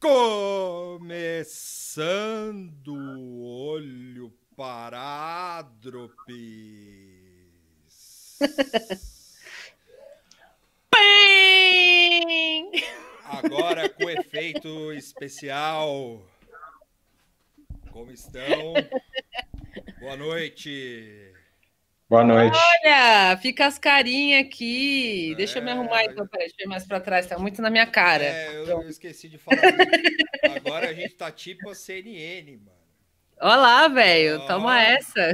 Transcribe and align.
Começando 0.00 1.68
o 2.88 3.44
olho 3.44 4.32
parádropes. 4.56 6.00
Agora 13.26 13.90
com 13.90 14.08
efeito 14.08 14.90
especial. 14.94 16.26
Como 17.92 18.10
estão? 18.10 18.72
Boa 20.00 20.16
noite. 20.16 21.34
Boa 22.10 22.24
noite. 22.24 22.58
Olha, 22.84 23.36
fica 23.36 23.66
as 23.66 23.78
carinhas 23.78 24.44
aqui. 24.44 25.32
Deixa 25.36 25.60
eu 25.60 25.62
me 25.62 25.70
É. 25.70 25.74
arrumar 25.74 26.02
então, 26.04 26.26
peraí, 26.26 26.48
deixa 26.48 26.56
eu 26.62 26.66
ir 26.66 26.68
mais 26.68 26.84
pra 26.84 26.98
trás, 26.98 27.26
tá 27.26 27.38
muito 27.38 27.62
na 27.62 27.70
minha 27.70 27.86
cara. 27.86 28.24
É, 28.24 28.48
eu, 28.56 28.64
eu 28.66 28.88
esqueci 28.88 29.28
de 29.28 29.38
falar. 29.38 29.60
Agora 30.56 30.88
a 30.88 30.92
gente 30.92 31.14
tá 31.14 31.30
tipo 31.30 31.70
a 31.70 31.74
CNN, 31.74 32.56
mano. 32.56 32.72
Olá, 33.40 33.86
velho, 33.86 34.44
toma 34.48 34.82
essa. 34.82 35.30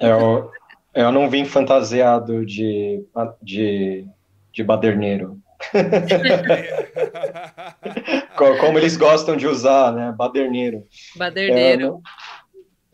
Eu, 0.00 0.50
eu 0.92 1.12
não 1.12 1.30
vim 1.30 1.44
fantasiado 1.44 2.44
de, 2.44 3.04
de, 3.40 4.04
de 4.52 4.64
baderneiro. 4.64 5.40
Co- 8.36 8.56
Como 8.58 8.78
eles 8.78 8.96
gostam 8.96 9.36
de 9.36 9.46
usar, 9.46 9.92
né? 9.92 10.12
Baderneiro. 10.16 10.86
Baderneiro. 11.16 12.00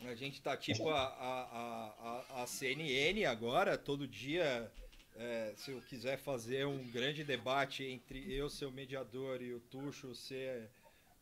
A 0.08 0.14
gente 0.14 0.40
tá 0.42 0.56
tipo 0.56 0.88
a, 0.90 1.00
a, 1.00 1.02
a, 1.02 1.94
a- 2.42 2.46
CNN 2.46 3.24
agora, 3.24 3.78
todo 3.78 4.06
dia. 4.06 4.70
é, 5.16 5.52
se 5.56 5.70
eu 5.70 5.80
quiser 5.82 6.18
fazer 6.18 6.66
um 6.66 6.82
grande 6.90 7.24
debate 7.24 7.84
entre 7.84 8.32
eu, 8.32 8.48
seu 8.48 8.70
mediador, 8.70 9.42
e 9.42 9.52
o 9.52 9.60
Tuxo 9.60 10.14
ser 10.14 10.70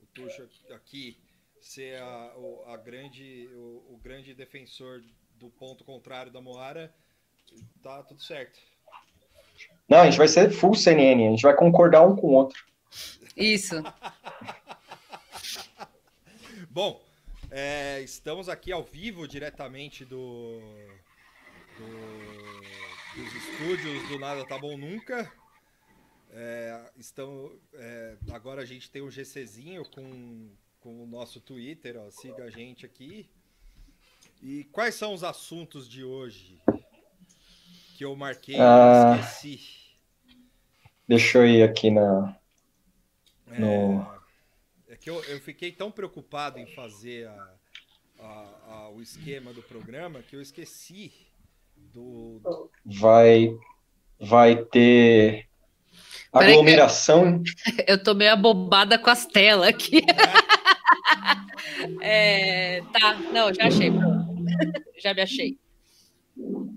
o 0.00 0.06
Tuxo 0.06 0.48
aqui 0.72 1.16
ser 1.60 2.00
a, 2.00 2.32
o, 2.36 2.64
a 2.66 2.76
grande, 2.76 3.48
o, 3.54 3.94
o 3.94 4.00
grande 4.02 4.34
defensor 4.34 5.02
do 5.38 5.48
ponto 5.50 5.84
contrário 5.84 6.32
da 6.32 6.40
Moara, 6.40 6.92
tá 7.82 8.02
tudo 8.02 8.22
certo. 8.22 8.58
Não, 9.88 10.00
a 10.00 10.04
gente 10.04 10.18
vai 10.18 10.28
ser 10.28 10.50
full 10.50 10.74
CNN, 10.74 11.26
a 11.26 11.30
gente 11.30 11.42
vai 11.42 11.56
concordar 11.56 12.06
um 12.06 12.14
com 12.14 12.28
o 12.28 12.32
outro. 12.32 12.64
Isso. 13.36 13.76
Bom, 16.70 17.02
é, 17.50 18.00
estamos 18.02 18.48
aqui 18.48 18.70
ao 18.72 18.84
vivo 18.84 19.26
diretamente 19.26 20.04
do, 20.04 20.60
do- 21.78 23.22
dos 23.22 23.34
estúdios 23.34 24.08
do 24.08 24.18
Nada 24.18 24.44
Tá 24.46 24.58
Bom 24.58 24.76
Nunca. 24.76 25.30
É, 26.30 26.90
estão, 26.96 27.50
é, 27.74 28.16
agora 28.32 28.60
a 28.62 28.64
gente 28.66 28.90
tem 28.90 29.00
um 29.02 29.10
GCzinho 29.10 29.84
com, 29.88 30.50
com 30.80 31.02
o 31.02 31.06
nosso 31.06 31.40
Twitter, 31.40 31.96
ó, 31.98 32.10
siga 32.10 32.44
a 32.44 32.50
gente 32.50 32.84
aqui. 32.84 33.28
E 34.42 34.64
quais 34.64 34.94
são 34.94 35.14
os 35.14 35.24
assuntos 35.24 35.88
de 35.88 36.04
hoje 36.04 36.60
que 37.96 38.04
eu 38.04 38.14
marquei 38.14 38.56
e 38.56 38.60
Ah. 38.60 39.18
esqueci? 39.20 39.78
Deixa 41.08 41.38
eu 41.38 41.46
ir 41.46 41.62
aqui 41.62 41.90
na. 41.90 42.38
É, 43.46 43.58
No- 43.58 44.06
é 44.88 44.96
que 44.96 45.08
eu, 45.08 45.24
eu 45.24 45.40
fiquei 45.40 45.72
tão 45.72 45.90
preocupado 45.90 46.58
em 46.58 46.66
fazer 46.74 47.26
a- 47.26 47.54
a- 48.18 48.60
a- 48.66 48.88
o 48.90 49.00
esquema 49.00 49.52
do 49.54 49.62
programa 49.62 50.22
que 50.22 50.36
eu 50.36 50.42
esqueci 50.42 51.10
do. 51.94 52.40
do- 52.42 52.70
Vai, 52.84 53.50
vai 54.20 54.56
ter 54.56 55.46
aglomeração. 56.32 57.42
Eu 57.86 58.02
tô 58.02 58.14
meio 58.14 58.32
abobada 58.32 58.98
com 58.98 59.10
as 59.10 59.26
telas 59.26 59.68
aqui. 59.68 60.02
É, 62.00 62.82
tá, 62.92 63.14
não, 63.32 63.52
já 63.54 63.66
achei. 63.66 63.90
Já 65.02 65.14
me 65.14 65.22
achei. 65.22 65.58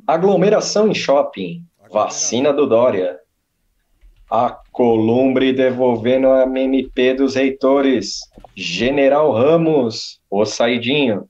Aglomeração 0.06 0.88
em 0.90 0.94
shopping. 0.94 1.66
Vacina 1.92 2.54
do 2.54 2.68
Dória. 2.68 3.18
A 4.30 4.50
Columbre 4.72 5.52
devolvendo 5.54 6.28
a 6.30 6.44
MP 6.44 7.14
dos 7.14 7.36
reitores. 7.36 8.20
General 8.56 9.32
Ramos, 9.34 10.22
o 10.30 10.46
saidinho. 10.46 11.28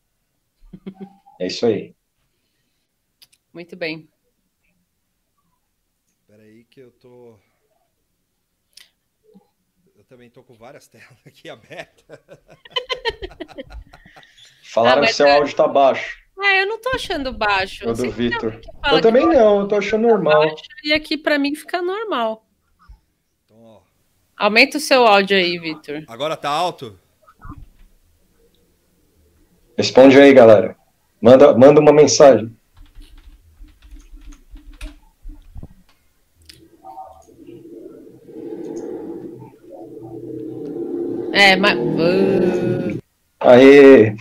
É 1.39 1.47
isso 1.47 1.65
aí. 1.65 1.93
Muito 3.53 3.75
bem. 3.75 4.09
Peraí, 6.27 6.63
que 6.65 6.79
eu 6.79 6.91
tô. 6.91 7.37
Eu 9.95 10.03
também 10.05 10.29
tô 10.29 10.43
com 10.43 10.53
várias 10.55 10.87
telas 10.87 11.07
aqui 11.25 11.49
abertas. 11.49 12.19
Falaram 14.63 15.03
Ah, 15.03 15.07
que 15.07 15.13
seu 15.13 15.27
áudio 15.29 15.55
tá 15.55 15.67
baixo, 15.67 16.17
Ah, 16.39 16.55
eu 16.55 16.65
não 16.65 16.79
tô 16.79 16.89
achando 16.91 17.33
baixo. 17.33 17.83
o 17.83 17.87
Não 17.87 17.93
do 17.93 18.09
Vitor. 18.11 18.61
Eu 18.89 19.01
também 19.01 19.25
não, 19.27 19.59
eu 19.61 19.67
tô 19.67 19.75
achando 19.75 20.07
normal. 20.07 20.47
baixo 20.47 20.63
e 20.83 20.93
aqui 20.93 21.17
pra 21.17 21.37
mim 21.37 21.53
fica 21.53 21.81
normal. 21.81 22.47
Então. 23.45 23.83
Aumenta 24.37 24.77
o 24.77 24.81
seu 24.81 25.05
áudio 25.05 25.35
aí, 25.37 25.59
Vitor. 25.59 26.03
Agora 26.07 26.37
tá 26.37 26.49
alto? 26.49 26.97
Responde 29.77 30.17
aí, 30.19 30.33
galera. 30.33 30.77
Manda, 31.21 31.55
manda 31.57 31.79
uma 31.81 31.91
mensagem. 31.93 32.55
É, 41.31 41.55
mas. 41.55 41.77
Aê! 43.39 44.15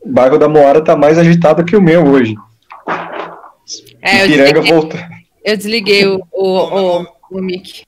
O 0.00 0.08
bairro 0.12 0.38
da 0.38 0.48
Moara 0.48 0.82
tá 0.82 0.96
mais 0.96 1.18
agitado 1.18 1.64
que 1.64 1.76
o 1.76 1.82
meu 1.82 2.04
hoje. 2.04 2.34
É, 4.00 4.24
eu 4.24 4.28
desliguei, 4.28 4.72
voltou. 4.72 5.00
eu 5.44 5.56
desliguei 5.56 6.06
o, 6.06 6.20
o, 6.32 7.00
o, 7.00 7.06
o 7.30 7.40
mic. 7.40 7.84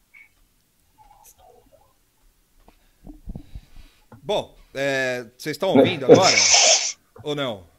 Bom, 4.23 4.55
é, 4.75 5.27
vocês 5.37 5.55
estão 5.55 5.71
ouvindo 5.71 6.05
agora? 6.07 6.35
ou 7.23 7.35
não? 7.35 7.74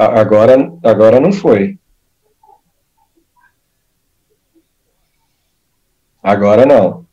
Agora, 0.00 0.54
agora 0.82 1.20
não 1.20 1.30
foi. 1.30 1.78
Agora 6.22 6.64
não. 6.64 7.06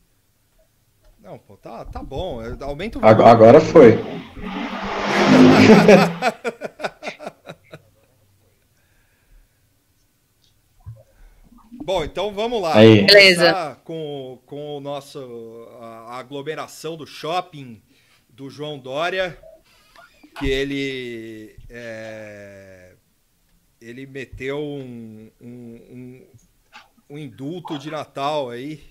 Não, 1.22 1.38
pô, 1.38 1.58
tá, 1.58 1.84
tá 1.84 2.02
bom. 2.02 2.42
é, 2.42 2.56
Aumenta 2.62 2.98
o 3.00 3.06
Ag- 3.06 3.18
volume. 3.18 3.32
Agora 3.36 3.60
foi. 3.60 3.98
Bom, 11.84 12.04
então 12.04 12.34
vamos 12.34 12.62
lá. 12.62 12.76
Aí. 12.78 13.06
Beleza. 13.06 13.78
Com, 13.84 14.40
com 14.46 14.78
o 14.78 14.80
nosso 14.80 15.68
a, 15.80 15.86
a 16.16 16.18
aglomeração 16.20 16.98
do 16.98 17.06
shopping 17.08 17.82
do 18.30 18.50
João 18.50 18.78
Dória, 18.78 19.38
que 20.38 20.50
ele 20.50 21.56
é, 21.70 22.77
ele 23.82 24.06
meteu 24.06 24.60
um, 24.60 25.30
um, 25.42 25.48
um, 25.50 26.28
um 27.10 27.18
indulto 27.18 27.78
de 27.78 27.90
Natal 27.90 28.50
aí. 28.50 28.84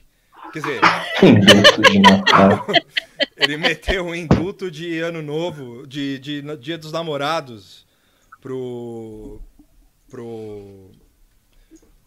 Quer 0.52 0.60
dizer, 0.60 0.80
Indulto 1.22 1.82
de 1.82 1.98
Natal. 1.98 2.66
ele 3.36 3.56
meteu 3.56 4.06
um 4.06 4.14
indulto 4.14 4.70
de 4.70 5.00
ano 5.00 5.20
novo, 5.22 5.86
de, 5.86 6.18
de 6.18 6.56
Dia 6.56 6.78
dos 6.78 6.92
Namorados, 6.92 7.86
pro. 8.40 9.40
pro. 10.08 10.90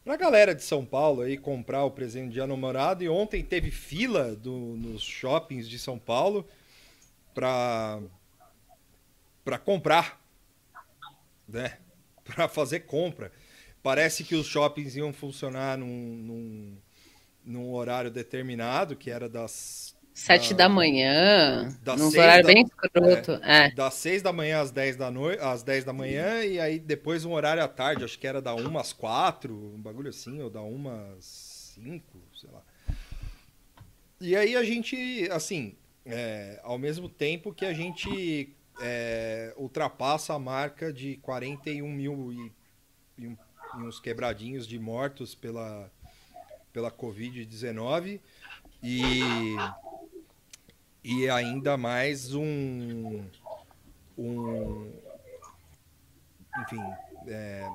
pra 0.05 0.15
galera 0.15 0.55
de 0.55 0.63
São 0.63 0.85
Paulo 0.85 1.21
aí 1.21 1.37
comprar 1.37 1.83
o 1.83 1.91
presente 1.91 2.33
de 2.33 2.39
ano 2.39 2.55
namorado. 2.55 3.03
E 3.03 3.09
ontem 3.09 3.43
teve 3.43 3.71
fila 3.71 4.35
do, 4.35 4.51
nos 4.51 5.01
shoppings 5.01 5.67
de 5.67 5.77
São 5.77 5.99
Paulo 5.99 6.47
pra. 7.33 7.99
pra 9.43 9.57
comprar. 9.57 10.19
Né? 11.47 11.77
Pra 12.35 12.47
fazer 12.47 12.81
compra. 12.81 13.31
Parece 13.81 14.23
que 14.23 14.35
os 14.35 14.45
shoppings 14.45 14.95
iam 14.95 15.13
funcionar 15.13 15.77
num, 15.77 15.87
num, 15.87 16.77
num 17.45 17.71
horário 17.73 18.11
determinado, 18.11 18.95
que 18.95 19.09
era 19.09 19.27
das 19.29 19.95
Sete 20.13 20.53
Ah, 20.53 20.57
da 20.57 20.69
manhã. 20.69 21.69
das 21.81 21.97
Num 21.97 22.11
seis 22.11 22.21
horário 22.23 22.43
da- 22.45 22.53
bem 22.53 22.63
escroto. 22.63 23.31
É. 23.41 23.71
das 23.71 23.93
6 23.93 24.21
da 24.21 24.33
manhã 24.33 24.59
às 24.59 24.69
10 24.69 24.97
da 24.97 25.09
noite, 25.09 25.41
às 25.41 25.63
10 25.63 25.85
da 25.85 25.93
manhã 25.93 26.43
e 26.43 26.59
aí 26.59 26.77
depois 26.77 27.23
um 27.23 27.31
horário 27.31 27.63
à 27.63 27.69
tarde, 27.69 28.03
acho 28.03 28.19
que 28.19 28.27
era 28.27 28.41
da 28.41 28.53
1 28.53 28.77
às 28.77 28.91
4, 28.91 29.53
um 29.55 29.81
bagulho 29.81 30.09
assim, 30.09 30.41
ou 30.41 30.49
da 30.49 30.61
1 30.61 30.89
às 31.17 31.71
5, 31.75 32.01
sei 32.35 32.49
lá. 32.51 32.61
E 34.19 34.35
aí 34.35 34.57
a 34.57 34.63
gente, 34.63 35.29
assim, 35.31 35.75
é, 36.05 36.59
ao 36.63 36.77
mesmo 36.77 37.07
tempo 37.07 37.53
que 37.53 37.65
a 37.65 37.71
gente 37.73 38.53
é, 38.79 39.53
ultrapassa 39.57 40.33
a 40.33 40.39
marca 40.39 40.91
de 40.91 41.17
41 41.17 41.87
mil 41.91 42.31
e, 42.31 42.51
e, 43.17 43.27
um, 43.27 43.37
e 43.77 43.83
uns 43.83 43.99
quebradinhos 43.99 44.67
de 44.67 44.79
mortos 44.79 45.35
pela, 45.35 45.91
pela 46.71 46.91
Covid-19 46.91 48.19
e, 48.81 49.21
e 51.03 51.29
ainda 51.29 51.77
mais 51.77 52.33
um, 52.33 53.23
um 54.17 54.91
enfim, 56.61 56.81
é, 57.27 57.69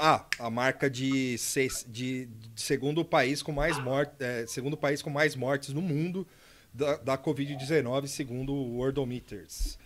ah, 0.00 0.26
a 0.38 0.50
marca 0.50 0.90
de, 0.90 1.36
seis, 1.38 1.84
de, 1.88 2.26
de, 2.26 2.60
segundo 2.60 3.04
país 3.04 3.42
com 3.42 3.52
mais 3.52 3.78
mortes, 3.78 4.14
é, 4.20 4.46
segundo 4.46 4.76
país 4.76 5.00
com 5.02 5.10
mais 5.10 5.34
mortes 5.34 5.70
no 5.70 5.80
mundo 5.80 6.26
da, 6.72 6.96
da 6.96 7.18
Covid-19, 7.18 8.06
segundo 8.06 8.52
o 8.52 8.76
Worldometers. 8.76 9.78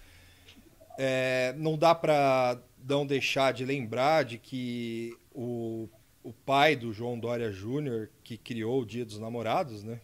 É, 0.98 1.54
não 1.56 1.76
dá 1.76 1.94
para 1.94 2.58
não 2.88 3.06
deixar 3.06 3.52
de 3.52 3.64
lembrar 3.64 4.25
de 4.25 4.38
que 4.38 5.16
o, 5.34 5.88
o 6.22 6.32
pai 6.32 6.75
do 6.76 6.93
João 6.93 7.19
Dória 7.19 7.50
Júnior, 7.50 8.10
que 8.25 8.37
criou 8.37 8.82
o 8.82 8.87
Dia 8.87 9.04
dos 9.04 9.19
Namorados, 9.19 9.82
né? 9.82 10.00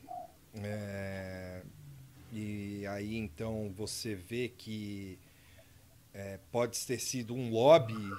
É, 0.63 1.63
e 2.33 2.87
aí 2.87 3.17
então 3.17 3.73
você 3.75 4.15
vê 4.15 4.49
que 4.49 5.19
é, 6.13 6.39
pode 6.51 6.79
ter 6.87 6.99
sido 6.99 7.35
um 7.35 7.51
lobby 7.51 8.11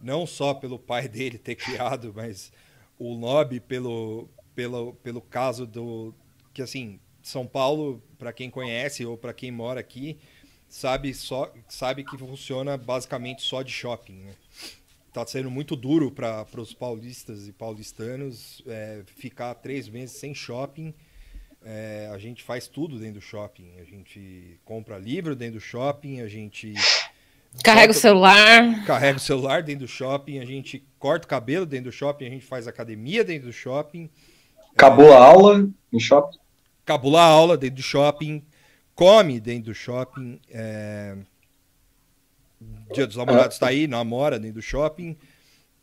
não 0.00 0.26
só 0.26 0.54
pelo 0.54 0.78
pai 0.78 1.08
dele 1.08 1.38
ter 1.38 1.56
criado, 1.56 2.12
mas 2.14 2.52
o 2.98 3.12
lobby 3.14 3.60
pelo, 3.60 4.28
pelo, 4.54 4.94
pelo 4.94 5.20
caso 5.20 5.66
do. 5.66 6.14
Que 6.52 6.62
assim, 6.62 6.98
São 7.22 7.46
Paulo, 7.46 8.02
para 8.18 8.32
quem 8.32 8.50
conhece 8.50 9.04
ou 9.04 9.16
para 9.16 9.32
quem 9.32 9.50
mora 9.50 9.80
aqui, 9.80 10.18
sabe, 10.70 11.12
só, 11.12 11.52
sabe 11.68 12.04
que 12.04 12.16
funciona 12.16 12.78
basicamente 12.78 13.42
só 13.42 13.60
de 13.60 13.72
shopping. 13.72 14.14
Né? 14.14 14.32
Tá 15.12 15.26
sendo 15.26 15.50
muito 15.50 15.74
duro 15.74 16.10
para 16.10 16.46
os 16.56 16.72
paulistas 16.72 17.48
e 17.48 17.52
paulistanos 17.52 18.62
é, 18.66 19.02
ficar 19.16 19.54
três 19.56 19.88
meses 19.88 20.16
sem 20.16 20.32
shopping. 20.34 20.94
É, 21.62 22.08
a 22.14 22.16
gente 22.16 22.42
faz 22.42 22.68
tudo 22.68 22.98
dentro 22.98 23.14
do 23.14 23.20
shopping. 23.20 23.72
A 23.78 23.84
gente 23.84 24.58
compra 24.64 24.96
livro 24.96 25.34
dentro 25.34 25.58
do 25.58 25.60
shopping, 25.60 26.20
a 26.20 26.28
gente 26.28 26.72
Carrega 27.64 27.90
o 27.90 27.94
celular. 27.94 28.84
Carrega 28.86 29.18
o 29.18 29.20
celular 29.20 29.62
dentro 29.64 29.84
do 29.84 29.88
shopping, 29.88 30.38
a 30.38 30.44
gente 30.44 30.86
corta 31.00 31.26
o 31.26 31.28
cabelo 31.28 31.66
dentro 31.66 31.90
do 31.90 31.92
shopping, 31.92 32.26
a 32.26 32.30
gente 32.30 32.46
faz 32.46 32.68
academia 32.68 33.24
dentro 33.24 33.48
do 33.48 33.52
shopping. 33.52 34.08
Acabou 34.72 35.08
é... 35.08 35.16
a 35.16 35.18
aula 35.18 35.68
em 35.92 35.98
shopping? 35.98 36.38
Acabou 36.84 37.16
a 37.16 37.24
aula 37.24 37.56
dentro 37.56 37.76
do 37.76 37.82
shopping, 37.82 38.42
come 39.00 39.40
dentro 39.40 39.72
do 39.72 39.74
shopping. 39.74 40.38
É... 40.50 41.16
Dia 42.92 43.06
dos 43.06 43.16
namorados 43.16 43.56
está 43.56 43.68
aí, 43.68 43.86
namora 43.86 44.38
dentro 44.38 44.56
do 44.56 44.62
shopping. 44.62 45.16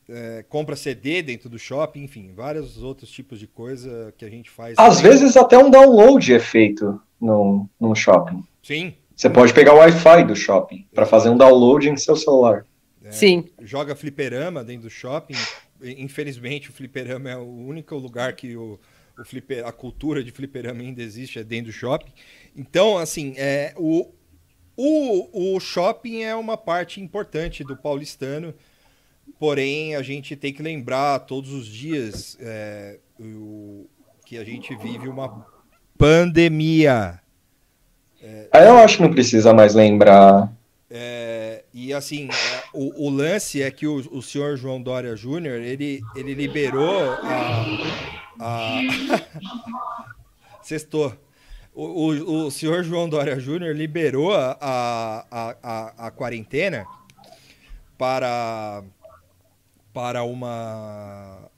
É, 0.08 0.46
compra 0.48 0.76
CD 0.76 1.22
dentro 1.24 1.50
do 1.50 1.58
shopping, 1.58 2.04
enfim, 2.04 2.32
vários 2.34 2.82
outros 2.82 3.10
tipos 3.10 3.40
de 3.40 3.48
coisa 3.48 4.14
que 4.18 4.24
a 4.24 4.30
gente 4.30 4.50
faz. 4.50 4.76
Às 4.78 5.02
vezes 5.02 5.36
até 5.36 5.58
um 5.58 5.70
download 5.70 6.32
é 6.32 6.40
feito 6.40 7.02
no, 7.20 7.68
no 7.80 7.94
shopping. 7.96 8.42
Sim, 8.64 8.94
você 9.16 9.30
pode 9.30 9.52
pegar 9.52 9.74
o 9.74 9.78
Wi-Fi 9.78 10.24
do 10.24 10.36
shopping 10.36 10.88
para 10.94 11.06
fazer 11.06 11.30
um 11.30 11.36
download 11.36 11.90
em 11.90 11.98
seu 11.98 12.16
celular. 12.16 12.66
É, 13.04 13.12
Sim. 13.12 13.50
Joga 13.62 13.96
fliperama 13.96 14.64
dentro 14.64 14.84
do 14.84 14.90
shopping. 14.90 15.36
Infelizmente, 15.82 16.70
o 16.70 16.74
fliperama 16.74 17.32
é 17.32 17.36
o 17.36 17.46
único 17.46 17.96
lugar 17.96 18.34
que 18.34 18.56
o, 18.56 18.80
o 19.18 19.26
flipper, 19.26 19.66
a 19.66 19.72
cultura 19.72 20.24
de 20.24 20.32
fliperama 20.32 20.82
ainda 20.82 21.02
existe, 21.02 21.40
é 21.40 21.44
dentro 21.44 21.72
do 21.72 21.74
shopping. 21.74 22.12
Então, 22.56 22.98
assim, 22.98 23.34
é, 23.38 23.74
o, 23.76 24.12
o, 24.76 25.56
o 25.56 25.60
shopping 25.60 26.22
é 26.24 26.36
uma 26.36 26.56
parte 26.56 27.02
importante 27.02 27.64
do 27.64 27.76
paulistano, 27.76 28.54
porém, 29.40 29.96
a 29.96 30.02
gente 30.02 30.36
tem 30.36 30.54
que 30.54 30.62
lembrar 30.62 31.20
todos 31.20 31.52
os 31.52 31.68
dias 31.68 32.38
é, 32.40 33.00
o, 33.20 33.88
que 34.26 34.38
a 34.38 34.44
gente 34.44 34.76
vive 34.76 35.08
uma 35.08 35.46
pandemia. 35.98 37.20
É, 38.22 38.48
eu 38.54 38.78
acho 38.78 38.98
que 38.98 39.04
não 39.04 39.12
precisa 39.12 39.54
mais 39.54 39.74
lembrar. 39.74 40.52
É, 40.90 41.64
e 41.74 41.94
assim, 41.94 42.30
é, 42.30 42.64
o, 42.74 43.08
o, 43.08 43.10
lance 43.10 43.62
é 43.62 43.70
que 43.70 43.86
o, 43.86 43.96
o 44.12 44.22
senhor 44.22 44.56
João 44.56 44.82
Dória 44.82 45.16
Júnior, 45.16 45.60
ele, 45.60 46.02
ele 46.16 46.34
liberou 46.34 47.12
a. 47.24 48.17
a... 48.40 48.82
Sextou. 50.62 51.16
O, 51.74 51.84
o, 51.84 52.46
o 52.48 52.52
senhor 52.52 52.84
João 52.84 53.08
Dória 53.08 53.40
Júnior 53.40 53.76
liberou 53.76 54.34
a, 54.34 54.58
a, 54.60 55.56
a, 55.62 56.08
a 56.08 56.12
quarentena 56.12 56.86
para, 57.98 58.84
para 59.94 60.24
uma. 60.24 61.50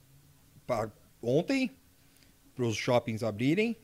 Para 0.66 0.90
ontem, 1.22 1.70
para 2.54 2.64
os 2.64 2.76
shoppings 2.76 3.22
abrirem 3.22 3.76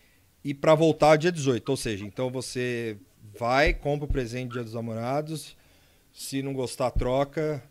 e 0.44 0.54
para 0.54 0.75
voltar 0.75 1.16
dia 1.16 1.32
18. 1.32 1.69
Ou 1.69 1.76
seja, 1.76 2.04
então 2.04 2.31
você 2.31 2.96
vai, 3.38 3.75
compra 3.75 4.06
o 4.06 4.08
presente 4.08 4.52
dia 4.52 4.62
dos 4.62 4.75
namorados, 4.75 5.56
se 6.12 6.42
não 6.42 6.54
gostar, 6.54 6.90
troca, 6.90 7.62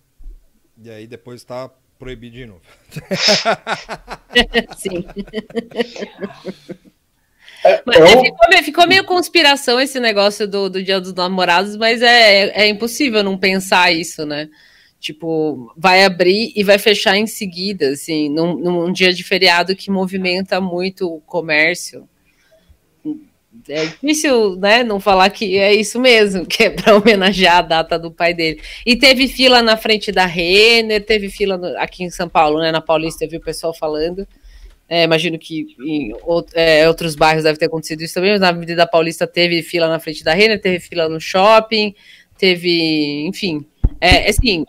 e 0.78 0.90
aí 0.90 1.08
depois 1.08 1.42
está 1.42 1.70
proibido 1.98 2.36
de 2.36 2.46
novo. 2.46 2.62
Sim. 4.78 5.06
É, 7.64 7.82
mas, 7.86 7.98
é, 7.98 8.22
ficou, 8.22 8.64
ficou, 8.64 8.88
meio 8.88 9.04
conspiração 9.06 9.80
esse 9.80 10.00
negócio 10.00 10.48
do, 10.48 10.70
do 10.70 10.84
Dia 10.84 11.02
dos 11.02 11.14
Namorados, 11.14 11.76
mas 11.76 12.02
é, 12.02 12.50
é 12.50 12.68
impossível 12.68 13.24
não 13.24 13.38
pensar 13.38 13.92
isso, 13.92 14.26
né? 14.26 14.50
Tipo, 15.00 15.74
vai 15.76 16.04
abrir 16.04 16.52
e 16.56 16.64
vai 16.64 16.78
fechar 16.78 17.18
em 17.18 17.28
seguida, 17.28 17.90
assim, 17.90 18.30
num, 18.30 18.56
num 18.56 18.92
dia 18.92 19.14
de 19.14 19.24
feriado 19.24 19.76
que 19.76 19.92
movimenta 19.92 20.62
muito 20.62 21.08
o 21.08 21.22
comércio 21.22 22.08
é 23.68 23.86
difícil, 23.86 24.56
né, 24.58 24.84
não 24.84 25.00
falar 25.00 25.30
que 25.30 25.58
é 25.58 25.74
isso 25.74 26.00
mesmo, 26.00 26.46
que 26.46 26.64
é 26.64 26.70
para 26.70 26.96
homenagear 26.96 27.58
a 27.58 27.62
data 27.62 27.98
do 27.98 28.12
pai 28.12 28.34
dele. 28.34 28.62
E 28.86 28.96
teve 28.96 29.28
fila 29.28 29.62
na 29.62 29.78
frente 29.78 30.12
da 30.12 30.26
Renner, 30.26 31.04
teve 31.04 31.30
fila 31.30 31.58
no, 31.58 31.78
aqui 31.78 32.04
em 32.04 32.10
São 32.10 32.30
Paulo, 32.30 32.60
né, 32.60 32.72
na 32.72 32.82
Paulista, 32.82 33.26
eu 33.26 33.30
vi 33.30 33.38
o 33.38 33.42
pessoal 33.42 33.74
falando. 33.74 34.28
É, 34.88 35.04
imagino 35.04 35.40
que 35.40 35.76
em 35.80 36.14
é, 36.54 36.88
outros 36.88 37.16
bairros 37.16 37.44
deve 37.44 37.58
ter 37.58 37.66
acontecido 37.66 38.02
isso 38.02 38.14
também, 38.14 38.32
mas 38.32 38.42
na 38.42 38.50
Avenida 38.50 38.86
Paulista 38.86 39.26
teve 39.26 39.64
fila 39.64 39.88
na 39.88 40.00
frente 40.00 40.24
da 40.24 40.34
Renner, 40.34 40.62
teve 40.62 40.80
fila 40.80 41.10
no 41.10 41.20
shopping, 41.20 41.96
teve, 42.38 43.26
enfim, 43.26 43.66
é 44.00 44.30
assim, 44.30 44.64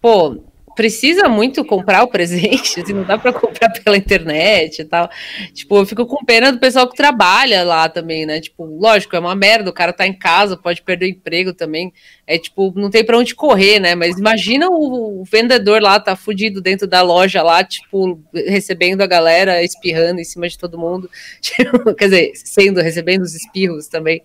pô, 0.00 0.42
precisa 0.76 1.26
muito 1.26 1.64
comprar 1.64 2.04
o 2.04 2.08
presente, 2.08 2.80
assim, 2.80 2.92
não 2.92 3.02
dá 3.02 3.16
para 3.16 3.32
comprar 3.32 3.70
pela 3.70 3.96
internet 3.96 4.82
e 4.82 4.84
tal. 4.84 5.08
Tipo, 5.54 5.78
eu 5.78 5.86
fico 5.86 6.06
com 6.06 6.24
pena 6.24 6.52
do 6.52 6.60
pessoal 6.60 6.86
que 6.86 6.94
trabalha 6.94 7.64
lá 7.64 7.88
também, 7.88 8.26
né? 8.26 8.40
Tipo, 8.40 8.64
lógico, 8.64 9.16
é 9.16 9.18
uma 9.18 9.34
merda, 9.34 9.70
o 9.70 9.72
cara 9.72 9.92
tá 9.92 10.06
em 10.06 10.12
casa, 10.12 10.56
pode 10.56 10.82
perder 10.82 11.06
o 11.06 11.08
emprego 11.08 11.54
também. 11.54 11.92
É 12.26 12.38
tipo, 12.38 12.72
não 12.76 12.90
tem 12.90 13.02
para 13.02 13.16
onde 13.16 13.34
correr, 13.34 13.80
né? 13.80 13.94
Mas 13.94 14.18
imagina 14.18 14.68
o, 14.68 15.24
vendedor 15.24 15.80
lá, 15.80 15.98
tá 15.98 16.14
fudido 16.14 16.60
dentro 16.60 16.86
da 16.86 17.00
loja 17.00 17.42
lá, 17.42 17.64
tipo, 17.64 18.20
recebendo 18.34 19.00
a 19.00 19.06
galera, 19.06 19.64
espirrando 19.64 20.20
em 20.20 20.24
cima 20.24 20.46
de 20.46 20.58
todo 20.58 20.78
mundo. 20.78 21.10
Tipo, 21.40 21.94
quer 21.94 22.04
dizer, 22.06 22.32
sendo, 22.34 22.80
recebendo 22.80 23.22
os 23.22 23.34
espirros 23.34 23.86
também. 23.86 24.20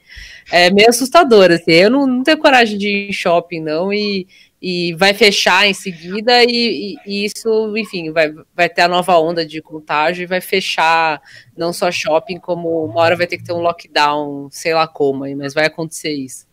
É 0.52 0.70
meio 0.70 0.90
assustador, 0.90 1.52
assim. 1.52 1.72
Eu 1.72 1.90
não, 1.90 2.06
não 2.06 2.24
tenho 2.24 2.38
coragem 2.38 2.78
de 2.78 2.88
ir 2.88 3.10
em 3.10 3.14
shopping, 3.14 3.62
não, 3.62 3.94
e 3.94 4.28
e 4.62 4.94
vai 4.94 5.14
fechar 5.14 5.68
em 5.68 5.74
seguida, 5.74 6.44
e, 6.44 6.96
e, 7.06 7.26
isso, 7.26 7.76
enfim, 7.76 8.12
vai, 8.12 8.32
vai 8.56 8.70
ter 8.70 8.82
a 8.82 8.88
nova 8.88 9.18
onda 9.18 9.44
de 9.44 9.60
contágio 9.62 10.24
e 10.24 10.28
vai 10.28 10.40
fechar 10.40 11.20
não 11.58 11.74
só 11.74 11.92
shopping, 11.92 12.38
como 12.38 12.86
uma 12.86 13.02
hora 13.02 13.18
vai 13.18 13.26
ter 13.26 13.38
que 13.38 13.44
ter 13.44 13.54
um 13.54 13.62
lockdown, 13.62 14.50
sei 14.52 14.74
lá 14.76 14.88
como, 14.88 15.26
mas 15.36 15.56
vai 15.56 15.66
acontecer 15.66 16.14
isso. 16.14 16.46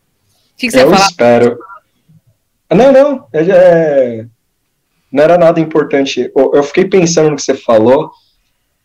O 0.53 0.57
que, 0.57 0.67
que 0.67 0.71
você 0.71 0.83
Eu 0.83 0.89
fala? 0.89 1.05
espero. 1.05 1.59
Não, 2.71 2.91
não, 2.91 3.27
é, 3.31 3.41
é, 3.41 4.25
não 5.11 5.23
era 5.23 5.37
nada 5.37 5.59
importante. 5.59 6.31
Eu 6.35 6.63
fiquei 6.63 6.85
pensando 6.85 7.29
no 7.29 7.35
que 7.35 7.43
você 7.43 7.55
falou, 7.55 8.11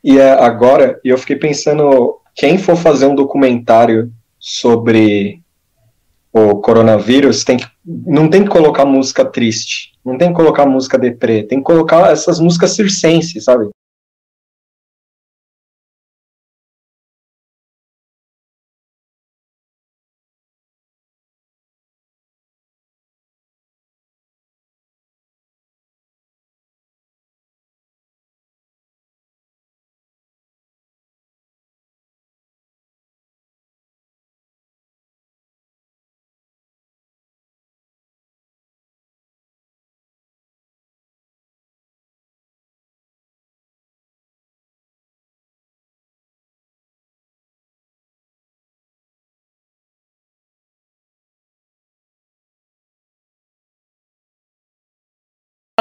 e 0.03 0.19
é 0.19 0.33
agora, 0.33 1.01
e 1.03 1.09
eu 1.09 1.17
fiquei 1.17 1.37
pensando, 1.37 2.21
quem 2.35 2.59
for 2.59 2.77
fazer 2.77 3.07
um 3.07 3.15
documentário 3.15 4.13
sobre 4.39 5.43
o 6.35 6.57
coronavírus, 6.57 7.45
tem 7.45 7.57
que, 7.57 7.67
não 7.87 8.29
tem 8.29 8.43
que 8.43 8.51
colocar 8.51 8.85
música 8.85 9.25
triste, 9.25 9.93
não 10.05 10.19
tem 10.19 10.31
que 10.31 10.35
colocar 10.35 10.67
música 10.67 10.99
deprê, 10.99 11.45
tem 11.45 11.59
que 11.59 11.65
colocar 11.65 12.11
essas 12.11 12.41
músicas 12.41 12.73
circenses, 12.73 13.45
sabe? 13.45 13.69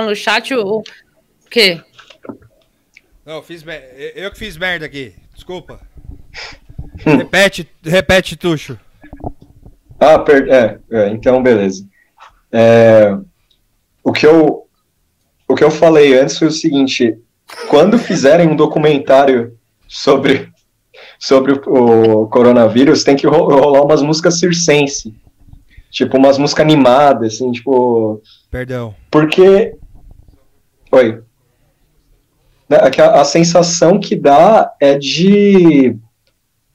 No 0.02 0.16
chat 0.16 0.54
o, 0.56 0.80
o 0.80 0.84
quê? 1.52 1.80
Não, 3.24 3.36
eu, 3.36 3.44
fiz, 3.44 3.64
eu 4.16 4.32
que 4.32 4.38
fiz 4.40 4.58
merda 4.58 4.88
aqui. 4.88 5.14
Desculpa. 5.34 5.80
repete, 6.98 7.70
repete, 7.84 8.36
Tuxo. 8.36 8.80
Ah, 10.00 10.18
per... 10.18 10.50
é, 10.50 10.80
é, 10.92 11.10
então 11.10 11.44
beleza. 11.44 11.88
É, 12.52 13.16
o 14.04 14.12
que 14.12 14.26
eu 14.26 14.68
o 15.48 15.56
que 15.56 15.64
eu 15.64 15.70
falei 15.70 16.18
antes 16.18 16.40
foi 16.40 16.48
o 16.48 16.52
seguinte: 16.52 17.16
quando 17.70 18.00
fizerem 18.00 18.48
um 18.48 18.56
documentário 18.56 19.58
sobre 19.88 20.52
sobre 21.20 21.54
o, 21.54 22.24
o 22.24 22.28
coronavírus, 22.28 23.04
tem 23.04 23.16
que 23.16 23.28
rolar 23.28 23.84
umas 23.84 24.02
músicas 24.02 24.40
circense, 24.40 25.16
tipo 25.92 26.18
umas 26.18 26.40
músicas 26.40 26.66
animadas, 26.66 27.36
assim, 27.36 27.52
tipo. 27.52 28.22
Perdão. 28.50 28.94
Porque, 29.10 29.76
oi. 30.94 31.22
Né, 32.70 32.78
a, 32.78 33.22
a 33.22 33.26
sensação 33.26 34.00
que 34.00 34.16
dá 34.16 34.72
é 34.80 34.98
de 34.98 35.98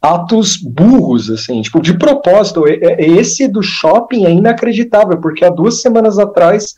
atos 0.01 0.57
burros, 0.57 1.31
assim, 1.31 1.61
tipo, 1.63 1.81
de 1.81 1.97
propósito. 1.97 2.65
Esse 2.67 3.49
do 3.49 3.63
shopping 3.63 4.27
é 4.27 4.31
inacreditável, 4.31 5.21
porque 5.21 5.45
há 5.45 5.51
duas 5.51 5.81
semanas 5.81 6.19
atrás, 6.19 6.75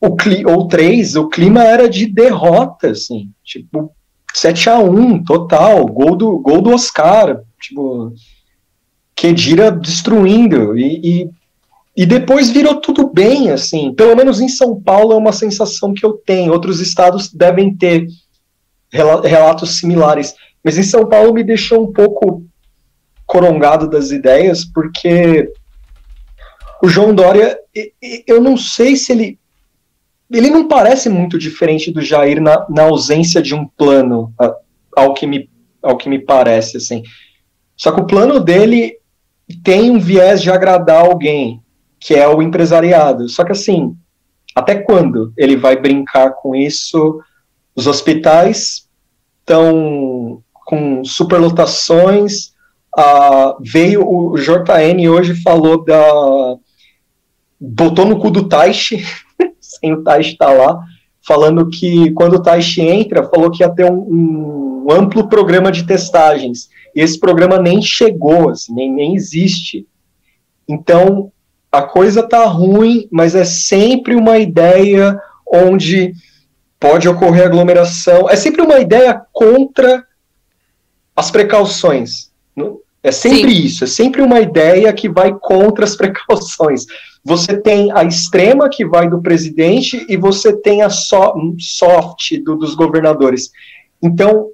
o 0.00 0.16
ou 0.46 0.68
três, 0.68 1.16
o 1.16 1.28
clima 1.28 1.62
era 1.62 1.88
de 1.88 2.06
derrota, 2.06 2.90
assim, 2.90 3.30
tipo, 3.44 3.92
7 4.34 4.70
a 4.70 4.78
1 4.78 5.24
total, 5.24 5.86
gol 5.86 6.16
do, 6.16 6.38
gol 6.38 6.60
do 6.60 6.70
Oscar, 6.70 7.40
tipo, 7.60 8.12
Kedira 9.14 9.70
destruindo, 9.70 10.76
e, 10.76 11.22
e, 11.22 11.30
e 11.96 12.06
depois 12.06 12.50
virou 12.50 12.76
tudo 12.80 13.06
bem, 13.12 13.50
assim, 13.50 13.92
pelo 13.94 14.16
menos 14.16 14.40
em 14.40 14.48
São 14.48 14.80
Paulo 14.80 15.12
é 15.12 15.16
uma 15.16 15.32
sensação 15.32 15.92
que 15.92 16.04
eu 16.04 16.14
tenho, 16.14 16.52
outros 16.52 16.80
estados 16.80 17.30
devem 17.30 17.74
ter 17.74 18.06
relatos 18.90 19.78
similares, 19.78 20.34
mas 20.64 20.78
em 20.78 20.82
São 20.82 21.06
Paulo 21.06 21.34
me 21.34 21.44
deixou 21.44 21.82
um 21.82 21.92
pouco 21.92 22.44
corongado 23.26 23.88
das 23.88 24.10
ideias, 24.10 24.64
porque 24.64 25.50
o 26.82 26.88
João 26.88 27.14
Dória, 27.14 27.58
eu 28.26 28.40
não 28.40 28.56
sei 28.56 28.96
se 28.96 29.12
ele. 29.12 29.38
Ele 30.30 30.50
não 30.50 30.66
parece 30.66 31.08
muito 31.08 31.38
diferente 31.38 31.92
do 31.92 32.00
Jair 32.00 32.40
na, 32.40 32.66
na 32.68 32.84
ausência 32.84 33.40
de 33.40 33.54
um 33.54 33.66
plano, 33.66 34.32
ao 34.96 35.12
que, 35.12 35.26
me, 35.26 35.48
ao 35.82 35.96
que 35.96 36.08
me 36.08 36.18
parece, 36.18 36.78
assim. 36.78 37.02
Só 37.76 37.92
que 37.92 38.00
o 38.00 38.06
plano 38.06 38.40
dele 38.40 38.96
tem 39.62 39.90
um 39.90 40.00
viés 40.00 40.40
de 40.42 40.50
agradar 40.50 41.04
alguém, 41.04 41.61
que 42.02 42.14
é 42.14 42.26
o 42.26 42.42
empresariado. 42.42 43.28
Só 43.28 43.44
que, 43.44 43.52
assim, 43.52 43.96
até 44.54 44.74
quando 44.74 45.32
ele 45.36 45.56
vai 45.56 45.76
brincar 45.76 46.32
com 46.32 46.54
isso? 46.54 47.20
Os 47.76 47.86
hospitais 47.86 48.88
estão 49.40 50.42
com 50.66 51.04
superlotações. 51.04 52.52
Uh, 52.98 53.56
veio 53.60 54.06
o 54.06 54.34
JN 54.36 55.08
hoje 55.08 55.40
falou 55.42 55.84
da. 55.84 56.56
botou 57.58 58.04
no 58.04 58.18
cu 58.18 58.30
do 58.30 58.48
Taishi, 58.48 59.04
sem 59.60 59.94
o 59.94 60.02
Taishi 60.02 60.32
estar 60.32 60.46
tá 60.46 60.52
lá, 60.52 60.80
falando 61.26 61.70
que 61.70 62.10
quando 62.12 62.34
o 62.34 62.42
Taishi 62.42 62.82
entra, 62.82 63.30
falou 63.30 63.50
que 63.50 63.62
ia 63.62 63.70
ter 63.70 63.90
um, 63.90 64.84
um, 64.84 64.86
amplo 64.90 65.28
programa 65.28 65.70
de 65.70 65.86
testagens. 65.86 66.68
E 66.94 67.00
esse 67.00 67.18
programa 67.18 67.58
nem 67.58 67.80
chegou, 67.80 68.50
assim, 68.50 68.74
nem, 68.74 68.92
nem 68.92 69.14
existe. 69.14 69.86
Então, 70.68 71.32
a 71.72 71.80
coisa 71.80 72.22
tá 72.22 72.44
ruim, 72.44 73.08
mas 73.10 73.34
é 73.34 73.44
sempre 73.46 74.14
uma 74.14 74.36
ideia 74.36 75.18
onde 75.46 76.12
pode 76.78 77.08
ocorrer 77.08 77.46
aglomeração. 77.46 78.28
É 78.28 78.36
sempre 78.36 78.60
uma 78.60 78.78
ideia 78.78 79.22
contra 79.32 80.06
as 81.16 81.30
precauções. 81.30 82.30
É 83.02 83.10
sempre 83.10 83.54
Sim. 83.54 83.62
isso, 83.64 83.84
é 83.84 83.86
sempre 83.86 84.22
uma 84.22 84.40
ideia 84.40 84.92
que 84.92 85.08
vai 85.08 85.34
contra 85.40 85.84
as 85.84 85.96
precauções. 85.96 86.84
Você 87.24 87.56
tem 87.56 87.90
a 87.92 88.04
extrema 88.04 88.68
que 88.68 88.86
vai 88.86 89.08
do 89.08 89.22
presidente 89.22 90.04
e 90.08 90.16
você 90.16 90.52
tem 90.52 90.82
a 90.82 90.90
so, 90.90 91.34
soft 91.58 92.36
do, 92.44 92.56
dos 92.56 92.74
governadores. 92.74 93.50
Então, 94.00 94.50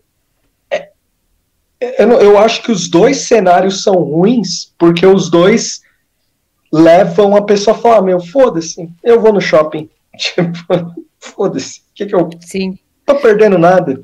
é, 0.70 0.88
é, 1.80 2.04
eu, 2.04 2.12
eu 2.12 2.38
acho 2.38 2.62
que 2.62 2.70
os 2.70 2.88
dois 2.88 3.22
cenários 3.22 3.82
são 3.82 3.94
ruins, 3.94 4.72
porque 4.78 5.04
os 5.04 5.30
dois 5.30 5.82
levam 6.72 7.36
a 7.36 7.42
pessoa 7.42 7.76
a 7.76 7.80
falar: 7.80 8.02
meu, 8.02 8.20
foda-se, 8.20 8.88
eu 9.02 9.20
vou 9.20 9.32
no 9.32 9.40
shopping. 9.40 9.88
Tipo, 10.18 10.96
foda-se, 11.20 11.80
o 11.80 11.82
que, 11.94 12.06
que 12.06 12.14
eu. 12.14 12.28
Sim. 12.40 12.76
Tô 13.06 13.14
perdendo 13.16 13.56
nada. 13.56 14.02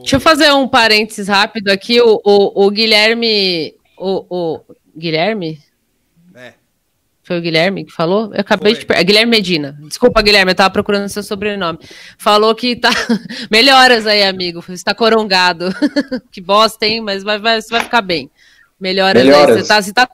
Deixa 0.00 0.16
eu 0.16 0.20
fazer 0.20 0.52
um 0.52 0.68
parênteses 0.68 1.26
rápido 1.26 1.68
aqui. 1.70 2.00
O, 2.00 2.20
o, 2.24 2.66
o 2.66 2.70
Guilherme. 2.70 3.74
O, 3.98 4.26
o, 4.28 4.60
Guilherme? 4.96 5.60
É. 6.36 6.54
Foi 7.22 7.38
o 7.38 7.40
Guilherme 7.40 7.84
que 7.84 7.92
falou? 7.92 8.32
Eu 8.32 8.40
acabei 8.40 8.76
Foi. 8.76 8.84
de. 8.84 9.00
É 9.00 9.02
Guilherme 9.02 9.30
Medina. 9.30 9.76
Desculpa, 9.82 10.22
Guilherme, 10.22 10.52
eu 10.52 10.54
tava 10.54 10.70
procurando 10.70 11.08
seu 11.08 11.22
sobrenome. 11.22 11.80
Falou 12.16 12.54
que 12.54 12.76
tá. 12.76 12.90
Melhoras 13.50 14.06
aí, 14.06 14.22
amigo. 14.22 14.62
Você 14.62 14.74
está 14.74 14.94
corongado. 14.94 15.70
que 16.30 16.40
bosta, 16.40 16.86
hein? 16.86 17.00
Mas 17.00 17.24
vai, 17.24 17.38
vai, 17.40 17.60
você 17.60 17.70
vai 17.70 17.82
ficar 17.82 18.02
bem. 18.02 18.30
Melhoras, 18.78 19.24
Melhoras. 19.24 19.56
aí. 19.56 19.62
Você 19.62 19.68
tá, 19.68 19.82
você, 19.82 19.92
tá, 19.92 20.08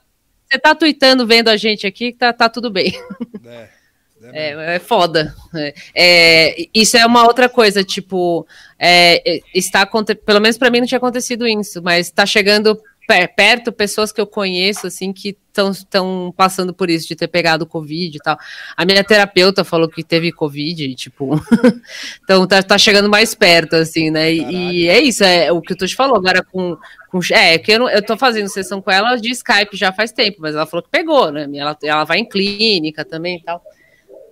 você 0.51 0.59
tá 0.59 0.75
tweetando 0.75 1.25
vendo 1.25 1.47
a 1.47 1.55
gente 1.55 1.87
aqui, 1.87 2.11
tá, 2.11 2.33
tá 2.33 2.49
tudo 2.49 2.69
bem. 2.69 2.93
É. 3.45 3.81
É, 4.33 4.75
é 4.75 4.79
foda. 4.79 5.33
É, 5.55 5.73
é, 5.95 6.67
isso 6.75 6.95
é 6.95 7.03
uma 7.05 7.25
outra 7.25 7.49
coisa, 7.49 7.83
tipo, 7.83 8.45
é, 8.77 9.37
é 9.37 9.41
está 9.53 9.83
pelo 9.85 10.39
menos 10.39 10.59
para 10.59 10.69
mim 10.69 10.79
não 10.79 10.87
tinha 10.87 10.99
acontecido 10.99 11.47
isso, 11.47 11.81
mas 11.81 12.07
está 12.07 12.23
chegando 12.25 12.79
perto 13.07 13.71
pessoas 13.71 14.11
que 14.11 14.21
eu 14.21 14.27
conheço, 14.27 14.87
assim, 14.87 15.11
que 15.11 15.37
estão 15.49 16.33
passando 16.35 16.73
por 16.73 16.89
isso, 16.89 17.07
de 17.07 17.15
ter 17.15 17.27
pegado 17.27 17.65
Covid 17.65 18.15
e 18.15 18.19
tal. 18.19 18.37
A 18.75 18.85
minha 18.85 19.03
terapeuta 19.03 19.63
falou 19.63 19.89
que 19.89 20.03
teve 20.03 20.31
Covid, 20.31 20.83
e, 20.83 20.95
tipo, 20.95 21.39
então 22.23 22.47
tá, 22.47 22.63
tá, 22.63 22.77
chegando 22.77 23.09
mais 23.09 23.35
perto, 23.35 23.75
assim, 23.75 24.09
né? 24.09 24.31
E, 24.31 24.83
e, 24.83 24.87
é 24.87 24.99
isso, 25.01 25.23
é 25.23 25.51
o 25.51 25.61
que 25.61 25.75
tu 25.75 25.85
te 25.85 25.95
falou 25.95 26.15
agora 26.15 26.43
com. 26.43 26.77
com 27.09 27.19
é, 27.31 27.57
que 27.57 27.73
eu, 27.73 27.79
não, 27.79 27.89
eu 27.89 28.01
tô 28.01 28.17
fazendo 28.17 28.47
sessão 28.47 28.81
com 28.81 28.91
ela 28.91 29.15
de 29.17 29.29
Skype 29.31 29.75
já 29.75 29.91
faz 29.91 30.11
tempo, 30.11 30.37
mas 30.39 30.55
ela 30.55 30.65
falou 30.65 30.83
que 30.83 30.89
pegou, 30.89 31.31
né? 31.31 31.47
Ela, 31.53 31.77
ela 31.83 32.03
vai 32.05 32.19
em 32.19 32.27
clínica 32.27 33.03
também 33.03 33.37
e 33.37 33.43
tal. 33.43 33.61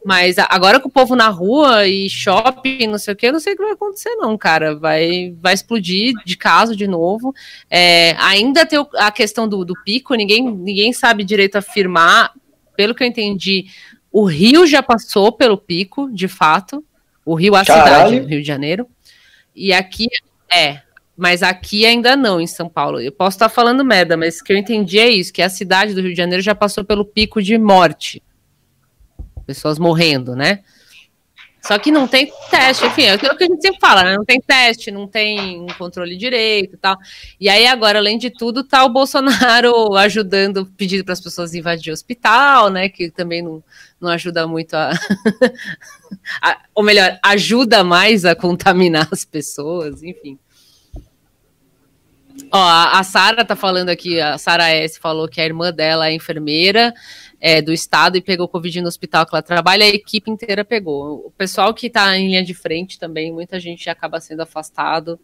Mas 0.06 0.38
agora 0.38 0.79
com 0.79 0.88
o 0.88 0.91
povo 0.91 1.15
na 1.15 1.27
rua 1.27 1.86
e 1.86 2.10
shopping, 2.10 2.88
não 2.88 2.98
sei 2.98 3.13
o 3.13 3.18
que, 3.18 3.27
eu 3.27 3.34
não 3.34 3.39
sei 3.39 3.53
o 3.53 3.58
que 3.58 3.63
vai 3.63 3.74
acontecer, 3.74 4.15
não, 4.15 4.38
cara. 4.38 4.75
Vai, 4.75 5.36
vai 5.39 5.53
explodir 5.53 6.13
de 6.25 6.38
caso 6.38 6.75
de 6.75 6.88
novo. 6.88 7.34
É, 7.70 8.15
ainda 8.18 8.65
tem 8.65 8.79
a 8.96 9.12
questão 9.12 9.48
do, 9.48 9.65
do 9.65 9.74
pico, 9.84 10.15
ninguém, 10.15 10.44
ninguém 10.50 10.94
sabe 10.94 11.24
direito 11.24 11.58
afirmar. 11.58 12.34
Pelo 12.77 12.96
que 12.96 13.03
eu 13.03 13.08
entendi, 13.08 13.65
o 14.12 14.24
Rio 14.24 14.65
já 14.65 14.82
passou 14.82 15.34
pelo 15.34 15.58
pico, 15.58 16.10
de 16.12 16.29
fato. 16.29 16.84
O 17.25 17.36
Rio, 17.36 17.56
a 17.56 17.65
Caralho. 17.65 18.10
cidade, 18.10 18.29
Rio 18.29 18.41
de 18.41 18.48
Janeiro. 18.48 18.88
E 19.53 19.74
aqui 19.74 20.08
é, 20.51 20.79
mas 21.15 21.44
aqui 21.44 21.86
ainda 21.86 22.15
não, 22.15 22.39
em 22.39 22.48
São 22.48 22.70
Paulo. 22.70 23.01
Eu 23.01 23.12
posso 23.12 23.36
estar 23.36 23.50
falando 23.50 23.84
merda, 23.84 24.15
mas 24.15 24.39
o 24.39 24.44
que 24.44 24.53
eu 24.53 24.58
entendi 24.58 24.98
é 24.98 25.10
isso: 25.10 25.34
que 25.34 25.41
a 25.41 25.50
cidade 25.50 25.94
do 25.94 26.00
Rio 26.00 26.12
de 26.12 26.18
Janeiro 26.18 26.41
já 26.41 26.56
passou 26.56 26.86
pelo 26.86 27.03
pico 27.03 27.41
de 27.41 27.58
morte 27.58 28.24
pessoas 29.50 29.79
morrendo, 29.79 30.36
né? 30.36 30.60
Só 31.62 31.77
que 31.77 31.91
não 31.91 32.08
tem 32.08 32.32
teste, 32.50 32.86
enfim, 32.86 33.03
é 33.03 33.13
aquilo 33.13 33.36
que 33.36 33.44
a 33.44 33.48
gente 33.48 33.62
sempre 33.62 33.79
fala, 33.82 34.03
né? 34.03 34.15
Não 34.15 34.24
tem 34.24 34.39
teste, 34.39 34.91
não 34.91 35.08
tem 35.08 35.60
um 35.60 35.68
controle 35.68 36.15
direito 36.15 36.75
e 36.75 36.77
tal. 36.77 36.96
E 37.39 37.50
aí, 37.50 37.68
agora, 37.68 38.00
além 38.00 38.18
de 38.18 38.29
tudo, 38.29 38.63
tá 38.63 38.86
o 38.86 38.89
Bolsonaro 38.89 39.96
ajudando, 39.98 40.65
pedindo 40.77 41.03
para 41.03 41.13
as 41.13 41.20
pessoas 41.20 41.53
invadir 41.53 41.91
o 41.91 41.94
hospital, 41.94 42.70
né? 42.70 42.88
Que 42.88 43.12
também 43.12 43.41
não, 43.41 43.62
não 44.00 44.10
ajuda 44.10 44.48
muito 44.48 44.75
a, 44.75 44.91
a. 46.41 46.62
Ou 46.74 46.84
melhor, 46.84 47.20
ajuda 47.22 47.84
mais 47.84 48.24
a 48.24 48.36
contaminar 48.36 49.10
as 49.12 49.25
pessoas, 49.25 50.01
enfim. 50.01 50.39
Ó, 52.51 52.58
a 52.58 53.03
Sara 53.03 53.44
tá 53.44 53.56
falando 53.56 53.89
aqui, 53.89 54.22
a 54.22 54.38
Sara 54.38 54.70
S 54.70 54.98
falou 54.98 55.27
que 55.27 55.41
a 55.41 55.46
irmã 55.46 55.74
dela 55.74 56.08
é 56.08 56.13
enfermeira 56.13 56.94
é, 57.39 57.62
do 57.62 57.72
estado 57.72 58.17
e 58.17 58.22
pegou 58.22 58.48
Covid 58.48 58.81
no 58.81 58.88
hospital 58.88 59.25
que 59.25 59.34
ela 59.34 59.41
trabalha, 59.41 59.86
a 59.86 59.89
equipe 59.89 60.29
inteira 60.29 60.65
pegou. 60.65 61.25
O 61.27 61.31
pessoal 61.31 61.74
que 61.74 61.88
está 61.88 62.17
em 62.17 62.27
linha 62.27 62.43
de 62.43 62.53
frente 62.53 63.00
também, 63.00 63.31
muita 63.31 63.60
gente 63.60 63.89
acaba 63.89 64.19
sendo 64.19 64.41
afastado. 64.41 65.19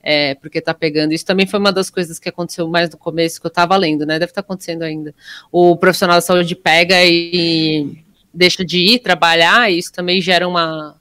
É, 0.00 0.36
porque 0.36 0.60
tá 0.60 0.72
pegando. 0.72 1.12
Isso 1.12 1.26
também 1.26 1.44
foi 1.44 1.58
uma 1.58 1.72
das 1.72 1.90
coisas 1.90 2.20
que 2.20 2.28
aconteceu 2.28 2.68
mais 2.68 2.88
no 2.88 2.96
começo 2.96 3.40
que 3.40 3.46
eu 3.46 3.50
estava 3.50 3.76
lendo, 3.76 4.06
né? 4.06 4.14
Deve 4.18 4.30
estar 4.30 4.42
tá 4.42 4.46
acontecendo 4.46 4.82
ainda. 4.82 5.12
O 5.50 5.76
profissional 5.76 6.16
da 6.16 6.20
saúde 6.20 6.54
pega 6.54 7.04
e 7.04 7.98
deixa 8.32 8.64
de 8.64 8.78
ir 8.78 9.00
trabalhar, 9.00 9.70
e 9.70 9.76
isso 9.76 9.92
também 9.92 10.20
gera 10.20 10.46
uma 10.46 10.96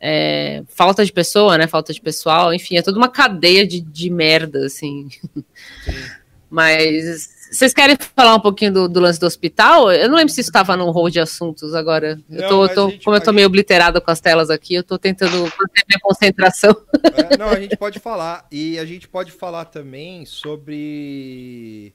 é, 0.00 0.64
falta 0.66 1.04
de 1.04 1.12
pessoa, 1.12 1.56
né? 1.56 1.68
Falta 1.68 1.92
de 1.92 2.00
pessoal, 2.00 2.52
enfim, 2.52 2.76
é 2.76 2.82
toda 2.82 2.98
uma 2.98 3.08
cadeia 3.08 3.64
de, 3.64 3.80
de 3.80 4.10
merda, 4.10 4.66
assim. 4.66 5.08
Mas 6.50 7.41
Vocês 7.52 7.74
querem 7.74 7.96
falar 8.16 8.34
um 8.34 8.40
pouquinho 8.40 8.72
do, 8.72 8.88
do, 8.88 8.98
lance 8.98 9.20
do 9.20 9.26
hospital? 9.26 9.92
Eu 9.92 10.08
não 10.08 10.16
lembro 10.16 10.32
se 10.32 10.40
isso 10.40 10.48
estava 10.48 10.74
no 10.74 10.90
rol 10.90 11.10
de 11.10 11.20
assuntos 11.20 11.74
agora. 11.74 12.18
Eu 12.30 12.48
tô, 12.48 12.68
tô 12.68 12.88
como 12.88 13.00
pode... 13.02 13.20
eu 13.20 13.24
tô 13.24 13.32
meio 13.32 13.46
obliterado 13.46 14.00
com 14.00 14.10
as 14.10 14.20
telas 14.20 14.48
aqui, 14.48 14.74
eu 14.74 14.82
tô 14.82 14.98
tentando 14.98 15.36
manter 15.38 15.84
minha 15.86 16.00
concentração. 16.00 16.74
É, 17.04 17.36
não, 17.36 17.50
a 17.50 17.60
gente 17.60 17.76
pode 17.78 17.98
falar. 17.98 18.46
E 18.50 18.78
a 18.78 18.86
gente 18.86 19.06
pode 19.06 19.30
falar 19.30 19.66
também 19.66 20.24
sobre 20.24 21.92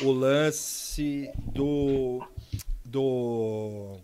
o 0.00 0.10
lance 0.10 1.30
do. 1.52 2.26
do 2.82 3.98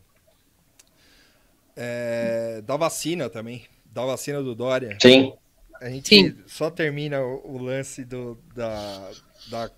é, 1.74 2.62
da 2.66 2.76
vacina 2.76 3.30
também. 3.30 3.64
Da 3.86 4.04
vacina 4.04 4.42
do 4.42 4.54
Dória. 4.54 4.98
Sim. 5.00 5.32
A 5.80 5.88
gente 5.88 6.08
Sim. 6.08 6.36
só 6.46 6.70
termina 6.70 7.22
o, 7.22 7.54
o 7.54 7.58
lance 7.58 8.04
do, 8.04 8.38
da, 8.54 9.10
da, 9.48 9.70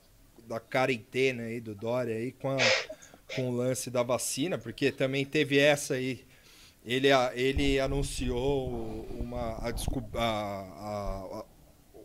da 0.46 0.61
quarentena 0.61 1.44
aí 1.44 1.61
do 1.61 1.75
Dória 1.75 2.16
aí 2.16 2.32
com, 2.32 2.50
a, 2.50 2.56
com 3.34 3.50
o 3.50 3.56
lance 3.56 3.90
da 3.90 4.02
vacina, 4.02 4.58
porque 4.58 4.92
também 4.92 5.25
teve 5.25 5.58
essa 5.58 5.94
aí. 5.94 6.25
Ele, 6.84 7.08
ele 7.34 7.78
anunciou 7.78 9.06
uma 9.18 9.58
a, 9.58 9.72
a, 10.16 11.40
a, 11.40 11.44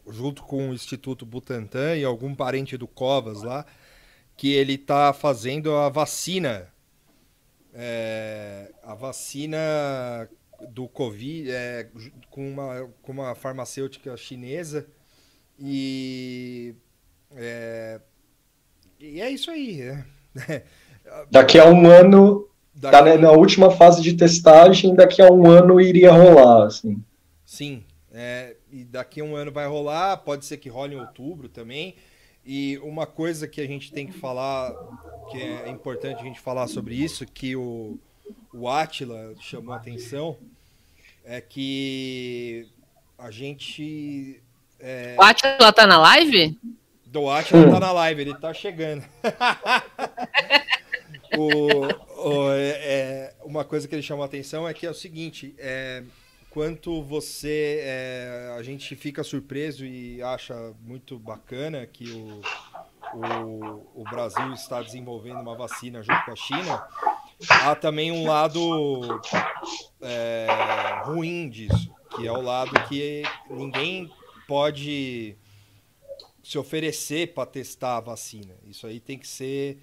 junto 0.07 0.43
com 0.43 0.69
o 0.69 0.73
Instituto 0.73 1.25
Butantan 1.25 1.95
e 1.97 2.03
algum 2.03 2.35
parente 2.35 2.77
do 2.77 2.87
Covas 2.87 3.41
lá, 3.41 3.65
que 4.35 4.53
ele 4.53 4.73
está 4.73 5.13
fazendo 5.13 5.75
a 5.75 5.89
vacina. 5.89 6.71
É, 7.73 8.71
a 8.83 8.95
vacina 8.95 9.57
do 10.69 10.87
Covid 10.87 11.51
é, 11.51 11.89
com, 12.29 12.49
uma, 12.49 12.89
com 13.01 13.11
uma 13.11 13.35
farmacêutica 13.35 14.15
chinesa 14.17 14.87
e 15.59 16.73
é, 17.35 17.99
e 18.99 19.21
é 19.21 19.29
isso 19.29 19.51
aí. 19.51 19.81
É. 19.81 20.03
Daqui 21.31 21.57
a 21.57 21.65
um 21.65 21.87
ano, 21.87 22.47
daqui... 22.75 22.97
tá 22.97 23.17
na 23.17 23.31
última 23.31 23.71
fase 23.71 24.01
de 24.01 24.13
testagem, 24.13 24.93
daqui 24.93 25.21
a 25.21 25.31
um 25.31 25.49
ano 25.49 25.79
iria 25.79 26.11
rolar, 26.11 26.65
assim. 26.65 27.01
Sim, 27.45 27.83
é, 28.11 28.57
e 28.71 28.83
daqui 28.83 29.21
a 29.21 29.23
um 29.23 29.35
ano 29.35 29.51
vai 29.51 29.65
rolar, 29.67 30.17
pode 30.17 30.45
ser 30.45 30.57
que 30.57 30.67
role 30.67 30.95
em 30.95 30.99
outubro 30.99 31.47
também. 31.47 31.95
E 32.45 32.77
uma 32.79 33.05
coisa 33.05 33.47
que 33.47 33.61
a 33.61 33.67
gente 33.67 33.91
tem 33.91 34.07
que 34.07 34.13
falar, 34.13 34.73
que 35.31 35.37
é 35.37 35.69
importante 35.69 36.19
a 36.19 36.23
gente 36.23 36.39
falar 36.39 36.67
sobre 36.67 36.95
isso, 36.95 37.25
que 37.25 37.55
o, 37.55 37.97
o 38.53 38.67
Atila 38.67 39.33
chamou 39.39 39.73
a 39.73 39.77
atenção 39.77 40.37
é 41.23 41.41
que 41.41 42.67
a 43.17 43.29
gente. 43.29 44.41
É... 44.79 45.15
O 45.19 45.23
Atila 45.23 45.73
tá 45.73 45.85
na 45.85 45.99
live? 45.99 46.57
Do 47.17 47.29
Atila 47.29 47.71
tá 47.71 47.79
na 47.79 47.91
live, 47.91 48.21
ele 48.21 48.35
tá 48.35 48.53
chegando. 48.53 49.03
o, 51.35 52.29
o, 52.29 52.51
é, 52.51 52.69
é, 52.69 53.35
uma 53.43 53.63
coisa 53.63 53.87
que 53.87 53.95
ele 53.95 54.03
chamou 54.03 54.21
a 54.23 54.27
atenção 54.27 54.67
é 54.67 54.73
que 54.73 54.85
é 54.85 54.89
o 54.89 54.93
seguinte: 54.93 55.55
é, 55.57 56.03
quanto 56.51 57.01
você. 57.01 57.79
É, 57.81 58.55
a 58.57 58.61
gente 58.61 58.95
fica 58.95 59.23
surpreso 59.23 59.83
e 59.83 60.21
acha 60.21 60.53
muito 60.81 61.17
bacana 61.17 61.87
que 61.87 62.11
o, 62.11 62.41
o, 63.15 64.01
o 64.01 64.03
Brasil 64.03 64.53
está 64.53 64.83
desenvolvendo 64.83 65.39
uma 65.39 65.55
vacina 65.55 66.03
junto 66.03 66.23
com 66.23 66.31
a 66.31 66.35
China 66.35 66.87
há 67.49 67.75
também 67.75 68.11
um 68.11 68.27
lado 68.27 69.21
é, 70.01 70.47
ruim 71.03 71.49
disso, 71.49 71.93
que 72.15 72.27
é 72.27 72.31
o 72.31 72.41
lado 72.41 72.71
que 72.87 73.23
ninguém 73.49 74.11
pode 74.47 75.35
se 76.47 76.57
oferecer 76.57 77.33
para 77.33 77.45
testar 77.45 77.97
a 77.97 77.99
vacina. 77.99 78.53
Isso 78.65 78.87
aí 78.87 79.01
tem 79.01 79.17
que 79.17 79.27
ser 79.27 79.79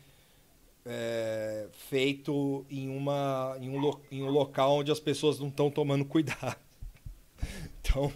é, 0.86 1.66
feito 1.90 2.64
em, 2.70 2.88
uma, 2.88 3.54
em, 3.60 3.68
um, 3.68 3.92
em 4.10 4.22
um 4.22 4.30
local 4.30 4.78
onde 4.78 4.90
as 4.90 4.98
pessoas 4.98 5.38
não 5.38 5.48
estão 5.48 5.70
tomando 5.70 6.04
cuidado. 6.04 6.56
Então, 7.86 8.10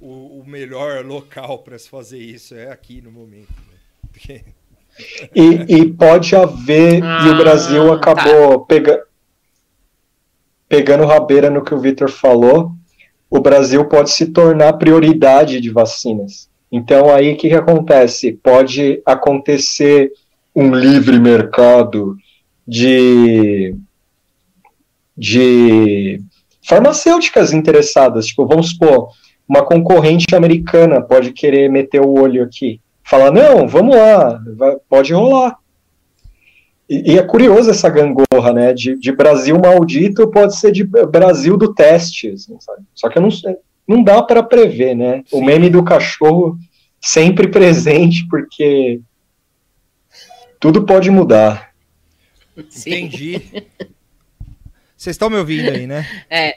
o, 0.00 0.40
o 0.40 0.44
melhor 0.46 1.04
local 1.04 1.58
para 1.58 1.78
se 1.78 1.90
fazer 1.90 2.18
isso 2.18 2.54
é 2.54 2.72
aqui 2.72 3.02
no 3.02 3.12
momento. 3.12 3.52
Né? 3.52 3.78
Porque 4.10 4.44
e, 5.34 5.76
e 5.76 5.92
pode 5.92 6.34
haver, 6.34 7.04
ah, 7.04 7.26
e 7.26 7.28
o 7.28 7.36
Brasil 7.36 7.92
ah, 7.92 7.96
acabou 7.96 8.60
tá. 8.60 8.66
pega, 8.66 9.06
pegando 10.66 11.04
rabeira 11.04 11.50
no 11.50 11.62
que 11.62 11.74
o 11.74 11.78
Victor 11.78 12.10
falou, 12.10 12.72
o 13.28 13.38
Brasil 13.40 13.84
pode 13.84 14.10
se 14.10 14.28
tornar 14.28 14.72
prioridade 14.72 15.60
de 15.60 15.68
vacinas. 15.70 16.48
Então, 16.74 17.10
aí 17.10 17.32
o 17.32 17.36
que, 17.36 17.48
que 17.48 17.54
acontece? 17.54 18.32
Pode 18.32 19.00
acontecer 19.06 20.10
um 20.54 20.74
livre 20.74 21.18
mercado 21.18 22.16
de, 22.66 23.76
de 25.16 26.20
farmacêuticas 26.66 27.52
interessadas. 27.52 28.26
Tipo, 28.26 28.46
vamos 28.46 28.70
supor, 28.70 29.10
uma 29.48 29.64
concorrente 29.64 30.34
americana 30.34 31.00
pode 31.00 31.32
querer 31.32 31.70
meter 31.70 32.00
o 32.00 32.18
olho 32.18 32.42
aqui 32.42 32.80
fala, 33.04 33.30
não, 33.30 33.68
vamos 33.68 33.94
lá, 33.94 34.42
vai, 34.56 34.76
pode 34.88 35.12
rolar. 35.12 35.58
E, 36.88 37.12
e, 37.12 37.18
é 37.18 37.22
curioso 37.22 37.70
essa 37.70 37.88
gangorra, 37.88 38.52
né, 38.52 38.72
de, 38.72 38.98
de, 38.98 39.12
Brasil 39.12 39.58
maldito 39.58 40.28
pode 40.28 40.56
ser 40.56 40.72
de 40.72 40.84
Brasil 40.84 41.56
do 41.56 41.72
teste, 41.72 42.30
assim, 42.30 42.56
só 42.94 43.08
que 43.08 43.18
eu 43.18 43.22
não 43.22 43.30
sei, 43.30 43.56
não 43.86 44.02
dá 44.02 44.22
para 44.22 44.42
prever, 44.42 44.94
né, 44.94 45.22
Sim. 45.26 45.36
o 45.36 45.44
meme 45.44 45.68
do 45.68 45.84
cachorro 45.84 46.58
sempre 47.00 47.48
presente, 47.50 48.26
porque 48.28 49.00
tudo 50.58 50.86
pode 50.86 51.10
mudar. 51.10 51.74
Entendi. 52.56 53.40
Vocês 54.96 55.14
estão 55.14 55.28
me 55.28 55.36
ouvindo 55.36 55.70
aí, 55.70 55.86
né? 55.86 56.06
É. 56.30 56.56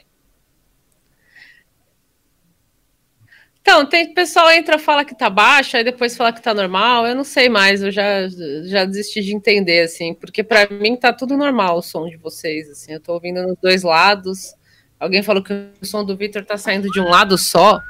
Então, 3.60 3.84
tem 3.84 4.14
pessoal 4.14 4.50
entra 4.50 4.78
fala 4.78 5.04
que 5.04 5.14
tá 5.14 5.28
baixo, 5.28 5.76
aí 5.76 5.84
depois 5.84 6.16
fala 6.16 6.32
que 6.32 6.42
tá 6.42 6.54
normal. 6.54 7.06
Eu 7.06 7.14
não 7.14 7.22
sei 7.22 7.50
mais, 7.50 7.82
eu 7.82 7.90
já, 7.90 8.26
já 8.64 8.86
desisti 8.86 9.20
de 9.20 9.34
entender, 9.34 9.82
assim, 9.82 10.14
porque 10.14 10.42
para 10.42 10.66
mim 10.70 10.96
tá 10.96 11.12
tudo 11.12 11.36
normal 11.36 11.76
o 11.76 11.82
som 11.82 12.08
de 12.08 12.16
vocês, 12.16 12.70
assim. 12.70 12.94
Eu 12.94 13.00
tô 13.00 13.12
ouvindo 13.12 13.42
nos 13.42 13.58
dois 13.60 13.82
lados. 13.82 14.54
Alguém 14.98 15.22
falou 15.22 15.42
que 15.42 15.52
o 15.80 15.86
som 15.86 16.04
do 16.04 16.16
Victor 16.16 16.44
tá 16.44 16.56
saindo 16.56 16.90
de 16.90 17.00
um 17.00 17.08
lado 17.08 17.38
só. 17.38 17.80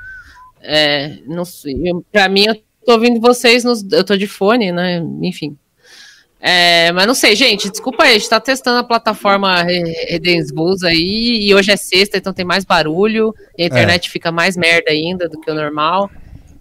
É, 0.60 1.18
não 1.26 1.44
sei. 1.44 1.74
Para 2.12 2.28
mim, 2.28 2.44
eu 2.46 2.54
tô 2.84 2.92
ouvindo 2.92 3.20
vocês 3.20 3.64
nos. 3.64 3.84
Eu 3.90 4.04
tô 4.04 4.16
de 4.16 4.26
fone, 4.26 4.72
né? 4.72 5.02
Enfim. 5.22 5.56
É, 6.40 6.92
mas 6.92 7.06
não 7.06 7.14
sei, 7.14 7.34
gente, 7.34 7.68
desculpa 7.68 8.04
aí, 8.04 8.10
a 8.10 8.12
gente 8.12 8.28
tá 8.28 8.38
testando 8.38 8.78
a 8.78 8.84
plataforma 8.84 9.60
Redensbus 9.64 10.84
aí, 10.84 11.40
e 11.42 11.52
hoje 11.52 11.72
é 11.72 11.76
sexta, 11.76 12.16
então 12.16 12.32
tem 12.32 12.44
mais 12.44 12.64
barulho, 12.64 13.34
e 13.56 13.64
a 13.64 13.66
internet 13.66 14.06
é. 14.06 14.10
fica 14.12 14.30
mais 14.30 14.56
merda 14.56 14.92
ainda 14.92 15.28
do 15.28 15.40
que 15.40 15.50
o 15.50 15.54
normal. 15.54 16.08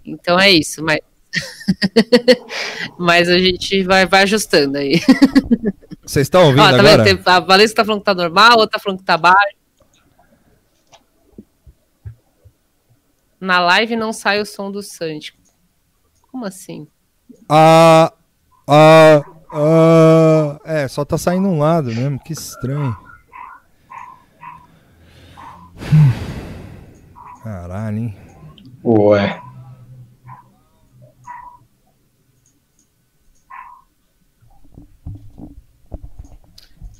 Então 0.04 0.38
é 0.38 0.50
isso, 0.50 0.82
mas. 0.82 0.98
mas 2.98 3.28
a 3.28 3.38
gente 3.38 3.84
vai, 3.84 4.04
vai 4.04 4.22
ajustando 4.22 4.78
aí. 4.78 5.00
Vocês 6.04 6.26
estão 6.26 6.46
ouvindo 6.46 6.62
Ó, 6.62 6.70
tá 6.70 6.78
agora? 6.78 7.04
Vendo? 7.04 7.20
A 7.26 7.38
Valência 7.38 7.76
tá 7.76 7.84
falando 7.84 8.00
que 8.00 8.06
tá 8.06 8.14
normal, 8.14 8.58
outra 8.58 8.78
tá 8.78 8.78
falando 8.78 8.98
que 8.98 9.04
tá 9.04 9.16
baixo. 9.16 9.57
Na 13.40 13.60
live 13.60 13.96
não 13.96 14.12
sai 14.12 14.40
o 14.40 14.46
som 14.46 14.70
do 14.70 14.82
Santi. 14.82 15.38
Como 16.30 16.44
assim? 16.44 16.86
Ah. 17.48 18.12
Ah. 18.66 19.22
Uh, 19.50 20.60
é, 20.62 20.86
só 20.88 21.06
tá 21.06 21.16
saindo 21.16 21.48
um 21.48 21.58
lado 21.58 21.86
mesmo, 21.86 22.18
que 22.18 22.34
estranho. 22.34 22.94
Caralho, 27.42 27.98
hein? 27.98 28.16
Ué. 28.84 29.47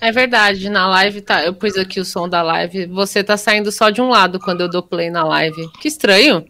É 0.00 0.12
verdade, 0.12 0.68
na 0.68 0.86
live 0.88 1.20
tá. 1.20 1.44
Eu 1.44 1.54
pus 1.54 1.76
aqui 1.76 1.98
o 2.00 2.04
som 2.04 2.28
da 2.28 2.42
live. 2.42 2.86
Você 2.86 3.24
tá 3.24 3.36
saindo 3.36 3.72
só 3.72 3.90
de 3.90 4.00
um 4.00 4.08
lado 4.08 4.38
quando 4.38 4.60
eu 4.60 4.70
dou 4.70 4.82
play 4.82 5.10
na 5.10 5.24
live. 5.24 5.68
Que 5.80 5.88
estranho. 5.88 6.44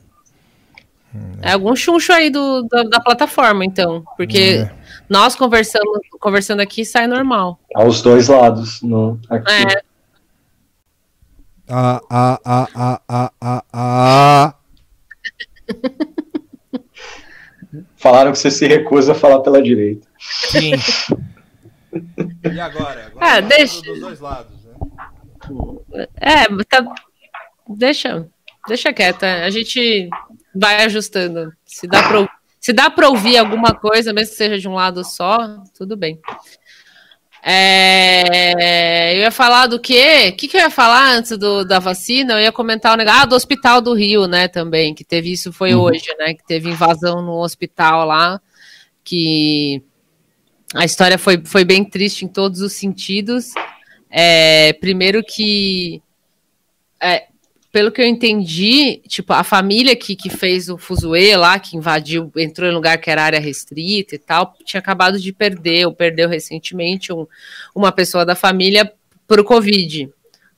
Hum, 1.15 1.33
é. 1.41 1.51
é 1.51 1.53
algum 1.53 1.75
chuncho 1.75 2.13
aí 2.13 2.29
do, 2.29 2.63
da, 2.65 2.83
da 2.83 3.01
plataforma, 3.01 3.65
então. 3.65 4.05
Porque 4.17 4.59
hum, 4.59 4.63
é. 4.63 4.79
Nós 5.09 5.35
conversando, 5.35 5.91
conversando 6.21 6.61
aqui 6.61 6.85
sai 6.85 7.07
normal. 7.07 7.59
Aos 7.75 8.03
dois 8.03 8.29
lados, 8.29 8.83
no, 8.83 9.19
aqui. 9.31 9.51
É. 9.51 9.83
Ah, 11.71 12.01
ah, 12.11 12.41
ah, 12.45 12.69
ah, 12.75 13.01
ah, 13.09 13.33
ah, 13.41 13.65
ah. 13.73 14.55
Falaram 17.97 18.33
que 18.33 18.39
você 18.39 18.51
se 18.51 18.67
recusa 18.67 19.13
a 19.13 19.15
falar 19.15 19.41
pela 19.41 19.63
direita. 19.63 20.07
Sim. 20.19 20.73
e 22.53 22.61
agora? 22.61 23.07
Agora 23.07 23.27
ah, 23.27 23.41
deixa... 23.41 23.83
dos 23.83 24.01
dois 24.01 24.21
lados, 24.21 24.65
né? 24.65 26.07
É, 26.17 26.45
tá... 26.65 26.95
deixa, 27.69 28.29
deixa 28.67 28.93
quieta. 28.93 29.45
A 29.45 29.51
gente 29.51 30.09
vai 30.55 30.85
ajustando. 30.85 31.53
Se 31.65 31.87
dá 31.87 32.03
pra 32.09 32.29
Se 32.61 32.73
dá 32.73 32.91
para 32.91 33.09
ouvir 33.09 33.39
alguma 33.39 33.75
coisa, 33.75 34.13
mesmo 34.13 34.31
que 34.31 34.37
seja 34.37 34.59
de 34.59 34.69
um 34.69 34.75
lado 34.75 35.05
só, 35.05 35.63
tudo 35.77 35.97
bem. 35.97 36.21
É, 37.43 39.15
eu 39.17 39.21
ia 39.21 39.31
falar 39.31 39.67
do 39.69 39.79
quê? 39.79 40.29
O 40.31 40.37
que, 40.37 40.49
que 40.49 40.57
eu 40.57 40.61
ia 40.61 40.71
falar 40.71 41.13
antes 41.13 41.39
do, 41.39 41.65
da 41.65 41.79
vacina? 41.79 42.35
Eu 42.35 42.41
ia 42.41 42.53
comentar 42.53 42.95
o 42.95 42.97
negócio 42.97 43.23
ah, 43.23 43.27
do 43.27 43.37
Hospital 43.37 43.81
do 43.81 43.95
Rio, 43.95 44.27
né, 44.27 44.49
também, 44.49 44.95
que 44.95 45.05
teve 45.05 45.33
isso 45.33 45.53
foi 45.53 45.75
uhum. 45.75 45.83
hoje, 45.83 46.07
né, 46.19 46.35
que 46.35 46.45
teve 46.45 46.69
invasão 46.69 47.23
no 47.23 47.41
hospital 47.41 48.05
lá, 48.05 48.41
que 49.05 49.83
a 50.75 50.85
história 50.85 51.19
foi, 51.19 51.43
foi 51.45 51.65
bem 51.65 51.85
triste 51.85 52.25
em 52.25 52.29
todos 52.29 52.61
os 52.61 52.73
sentidos. 52.73 53.53
É, 54.11 54.73
primeiro 54.75 55.23
que 55.23 56.03
é, 57.01 57.27
pelo 57.71 57.93
que 57.93 58.01
eu 58.01 58.07
entendi, 58.07 59.03
tipo, 59.07 59.33
a 59.33 59.45
família 59.45 59.95
que, 59.95 60.17
que 60.17 60.31
fez 60.31 60.69
o 60.69 60.79
Fuzue 60.79 61.37
lá, 61.37 61.59
que 61.59 61.77
invadiu, 61.77 62.33
entrou 62.37 62.69
em 62.69 62.73
lugar 62.73 62.99
que 62.99 63.11
era 63.11 63.23
área 63.23 63.41
restrita 63.41 64.15
e 64.15 64.19
tal, 64.19 64.55
tinha 64.65 64.81
acabado 64.81 65.19
de 65.19 65.33
perder, 65.33 65.87
ou 65.87 65.93
perdeu 65.93 66.29
recentemente 66.29 67.13
um, 67.13 67.27
uma 67.75 67.93
pessoa 67.93 68.25
da 68.25 68.35
família 68.35 68.91
por 69.27 69.45
Covid. 69.45 70.11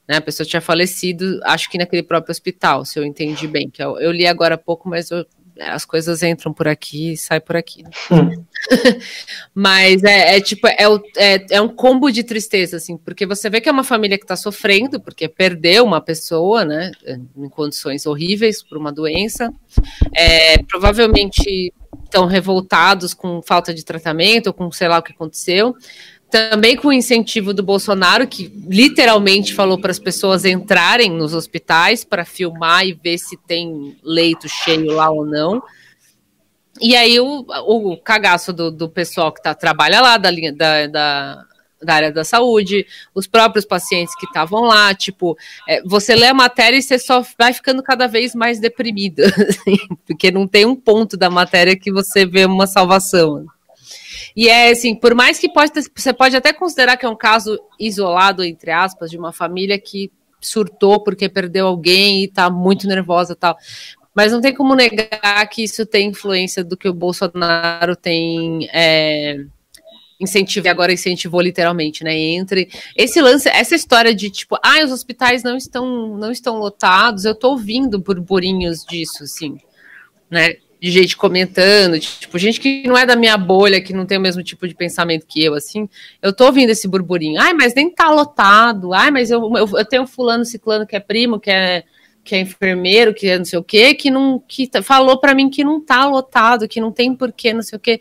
Né? 0.08 0.16
A 0.16 0.20
pessoa 0.20 0.46
tinha 0.46 0.60
falecido, 0.60 1.40
acho 1.44 1.68
que 1.68 1.78
naquele 1.78 2.02
próprio 2.02 2.30
hospital, 2.30 2.84
se 2.84 2.98
eu 2.98 3.04
entendi 3.04 3.46
bem. 3.48 3.68
Que 3.68 3.82
eu, 3.82 3.98
eu 3.98 4.12
li 4.12 4.26
agora 4.26 4.54
há 4.54 4.58
pouco, 4.58 4.88
mas 4.88 5.10
eu 5.10 5.26
as 5.60 5.84
coisas 5.84 6.22
entram 6.22 6.52
por 6.52 6.66
aqui 6.66 7.12
e 7.12 7.16
saem 7.16 7.40
por 7.40 7.56
aqui. 7.56 7.82
Né? 7.82 7.90
Hum. 8.10 8.44
Mas 9.54 10.02
é, 10.02 10.36
é 10.36 10.40
tipo, 10.40 10.66
é, 10.66 10.76
é, 11.16 11.46
é, 11.50 11.60
um 11.60 11.68
combo 11.68 12.10
de 12.10 12.22
tristeza, 12.22 12.76
assim, 12.76 12.96
porque 12.96 13.26
você 13.26 13.50
vê 13.50 13.60
que 13.60 13.68
é 13.68 13.72
uma 13.72 13.84
família 13.84 14.18
que 14.18 14.24
está 14.24 14.36
sofrendo, 14.36 15.00
porque 15.00 15.28
perdeu 15.28 15.84
uma 15.84 16.00
pessoa, 16.00 16.64
né, 16.64 16.90
em 17.36 17.48
condições 17.48 18.06
horríveis 18.06 18.62
por 18.62 18.78
uma 18.78 18.92
doença. 18.92 19.52
É, 20.14 20.58
provavelmente 20.64 21.72
estão 22.04 22.26
revoltados 22.26 23.14
com 23.14 23.40
falta 23.42 23.72
de 23.72 23.84
tratamento, 23.84 24.52
com 24.52 24.70
sei 24.72 24.88
lá 24.88 24.98
o 24.98 25.02
que 25.02 25.12
aconteceu 25.12 25.74
também 26.30 26.76
com 26.76 26.88
o 26.88 26.92
incentivo 26.92 27.52
do 27.52 27.62
Bolsonaro, 27.62 28.26
que 28.26 28.52
literalmente 28.68 29.52
falou 29.52 29.78
para 29.80 29.90
as 29.90 29.98
pessoas 29.98 30.44
entrarem 30.44 31.10
nos 31.10 31.34
hospitais 31.34 32.04
para 32.04 32.24
filmar 32.24 32.86
e 32.86 32.92
ver 32.92 33.18
se 33.18 33.36
tem 33.36 33.96
leito 34.02 34.48
cheio 34.48 34.92
lá 34.92 35.10
ou 35.10 35.26
não. 35.26 35.62
E 36.80 36.96
aí 36.96 37.18
o, 37.20 37.44
o 37.66 37.96
cagaço 37.96 38.52
do, 38.52 38.70
do 38.70 38.88
pessoal 38.88 39.32
que 39.32 39.42
tá, 39.42 39.54
trabalha 39.54 40.00
lá, 40.00 40.16
da, 40.16 40.30
linha, 40.30 40.52
da, 40.52 40.86
da, 40.86 41.44
da 41.82 41.94
área 41.94 42.12
da 42.12 42.24
saúde, 42.24 42.86
os 43.14 43.26
próprios 43.26 43.64
pacientes 43.64 44.14
que 44.14 44.26
estavam 44.26 44.62
lá, 44.62 44.94
tipo, 44.94 45.36
é, 45.68 45.82
você 45.82 46.14
lê 46.14 46.28
a 46.28 46.34
matéria 46.34 46.76
e 46.76 46.82
você 46.82 46.98
só 46.98 47.24
vai 47.38 47.52
ficando 47.52 47.82
cada 47.82 48.06
vez 48.06 48.34
mais 48.34 48.60
deprimida, 48.60 49.26
assim, 49.48 49.78
porque 50.06 50.30
não 50.30 50.46
tem 50.46 50.64
um 50.64 50.76
ponto 50.76 51.16
da 51.16 51.28
matéria 51.28 51.76
que 51.76 51.90
você 51.90 52.24
vê 52.24 52.44
uma 52.44 52.66
salvação. 52.66 53.46
E 54.36 54.48
é 54.48 54.70
assim, 54.70 54.94
por 54.94 55.14
mais 55.14 55.38
que 55.38 55.48
pode 55.48 55.72
ter, 55.72 55.84
você 55.94 56.12
pode 56.12 56.36
até 56.36 56.52
considerar 56.52 56.96
que 56.96 57.06
é 57.06 57.08
um 57.08 57.16
caso 57.16 57.58
isolado, 57.78 58.44
entre 58.44 58.70
aspas, 58.70 59.10
de 59.10 59.18
uma 59.18 59.32
família 59.32 59.78
que 59.78 60.10
surtou 60.40 61.02
porque 61.02 61.28
perdeu 61.28 61.66
alguém 61.66 62.24
e 62.24 62.28
tá 62.28 62.48
muito 62.48 62.86
nervosa 62.86 63.36
tal. 63.36 63.56
Mas 64.14 64.32
não 64.32 64.40
tem 64.40 64.54
como 64.54 64.74
negar 64.74 65.48
que 65.48 65.62
isso 65.62 65.86
tem 65.86 66.08
influência 66.08 66.64
do 66.64 66.76
que 66.76 66.88
o 66.88 66.94
Bolsonaro 66.94 67.94
tem 67.94 68.68
é, 68.72 69.44
incentivado, 70.20 70.70
agora 70.70 70.92
incentivou 70.92 71.40
literalmente, 71.40 72.04
né? 72.04 72.16
Entre 72.16 72.68
esse 72.96 73.20
lance, 73.20 73.48
essa 73.48 73.74
história 73.74 74.14
de 74.14 74.28
tipo, 74.28 74.56
ah, 74.62 74.84
os 74.84 74.92
hospitais 74.92 75.42
não 75.42 75.56
estão, 75.56 76.16
não 76.18 76.30
estão 76.30 76.58
lotados, 76.58 77.24
eu 77.24 77.34
tô 77.34 77.50
ouvindo 77.50 77.98
burburinhos 77.98 78.84
disso, 78.84 79.22
assim, 79.22 79.58
né? 80.28 80.56
De 80.80 80.90
gente 80.90 81.16
comentando, 81.16 81.98
de, 81.98 82.06
tipo, 82.06 82.38
gente 82.38 82.58
que 82.58 82.84
não 82.88 82.96
é 82.96 83.04
da 83.04 83.14
minha 83.14 83.36
bolha, 83.36 83.82
que 83.82 83.92
não 83.92 84.06
tem 84.06 84.16
o 84.16 84.20
mesmo 84.20 84.42
tipo 84.42 84.66
de 84.66 84.74
pensamento 84.74 85.26
que 85.26 85.44
eu, 85.44 85.52
assim, 85.52 85.86
eu 86.22 86.32
tô 86.32 86.46
ouvindo 86.46 86.70
esse 86.70 86.88
burburinho. 86.88 87.38
Ai, 87.38 87.52
mas 87.52 87.74
nem 87.74 87.90
tá 87.90 88.10
lotado. 88.10 88.94
Ai, 88.94 89.10
mas 89.10 89.30
eu, 89.30 89.40
eu, 89.56 89.68
eu 89.76 89.84
tenho 89.84 90.06
fulano, 90.06 90.44
ciclano 90.44 90.86
que 90.86 90.96
é 90.96 91.00
primo, 91.00 91.38
que 91.38 91.50
é, 91.50 91.84
que 92.24 92.34
é 92.34 92.40
enfermeiro, 92.40 93.12
que 93.12 93.28
é 93.28 93.36
não 93.36 93.44
sei 93.44 93.58
o 93.58 93.62
quê, 93.62 93.94
que 93.94 94.10
não 94.10 94.42
que 94.48 94.66
tá, 94.66 94.82
falou 94.82 95.20
para 95.20 95.34
mim 95.34 95.50
que 95.50 95.62
não 95.62 95.84
tá 95.84 96.06
lotado, 96.06 96.66
que 96.66 96.80
não 96.80 96.90
tem 96.90 97.14
porquê, 97.14 97.52
não 97.52 97.62
sei 97.62 97.76
o 97.76 97.80
quê. 97.80 98.00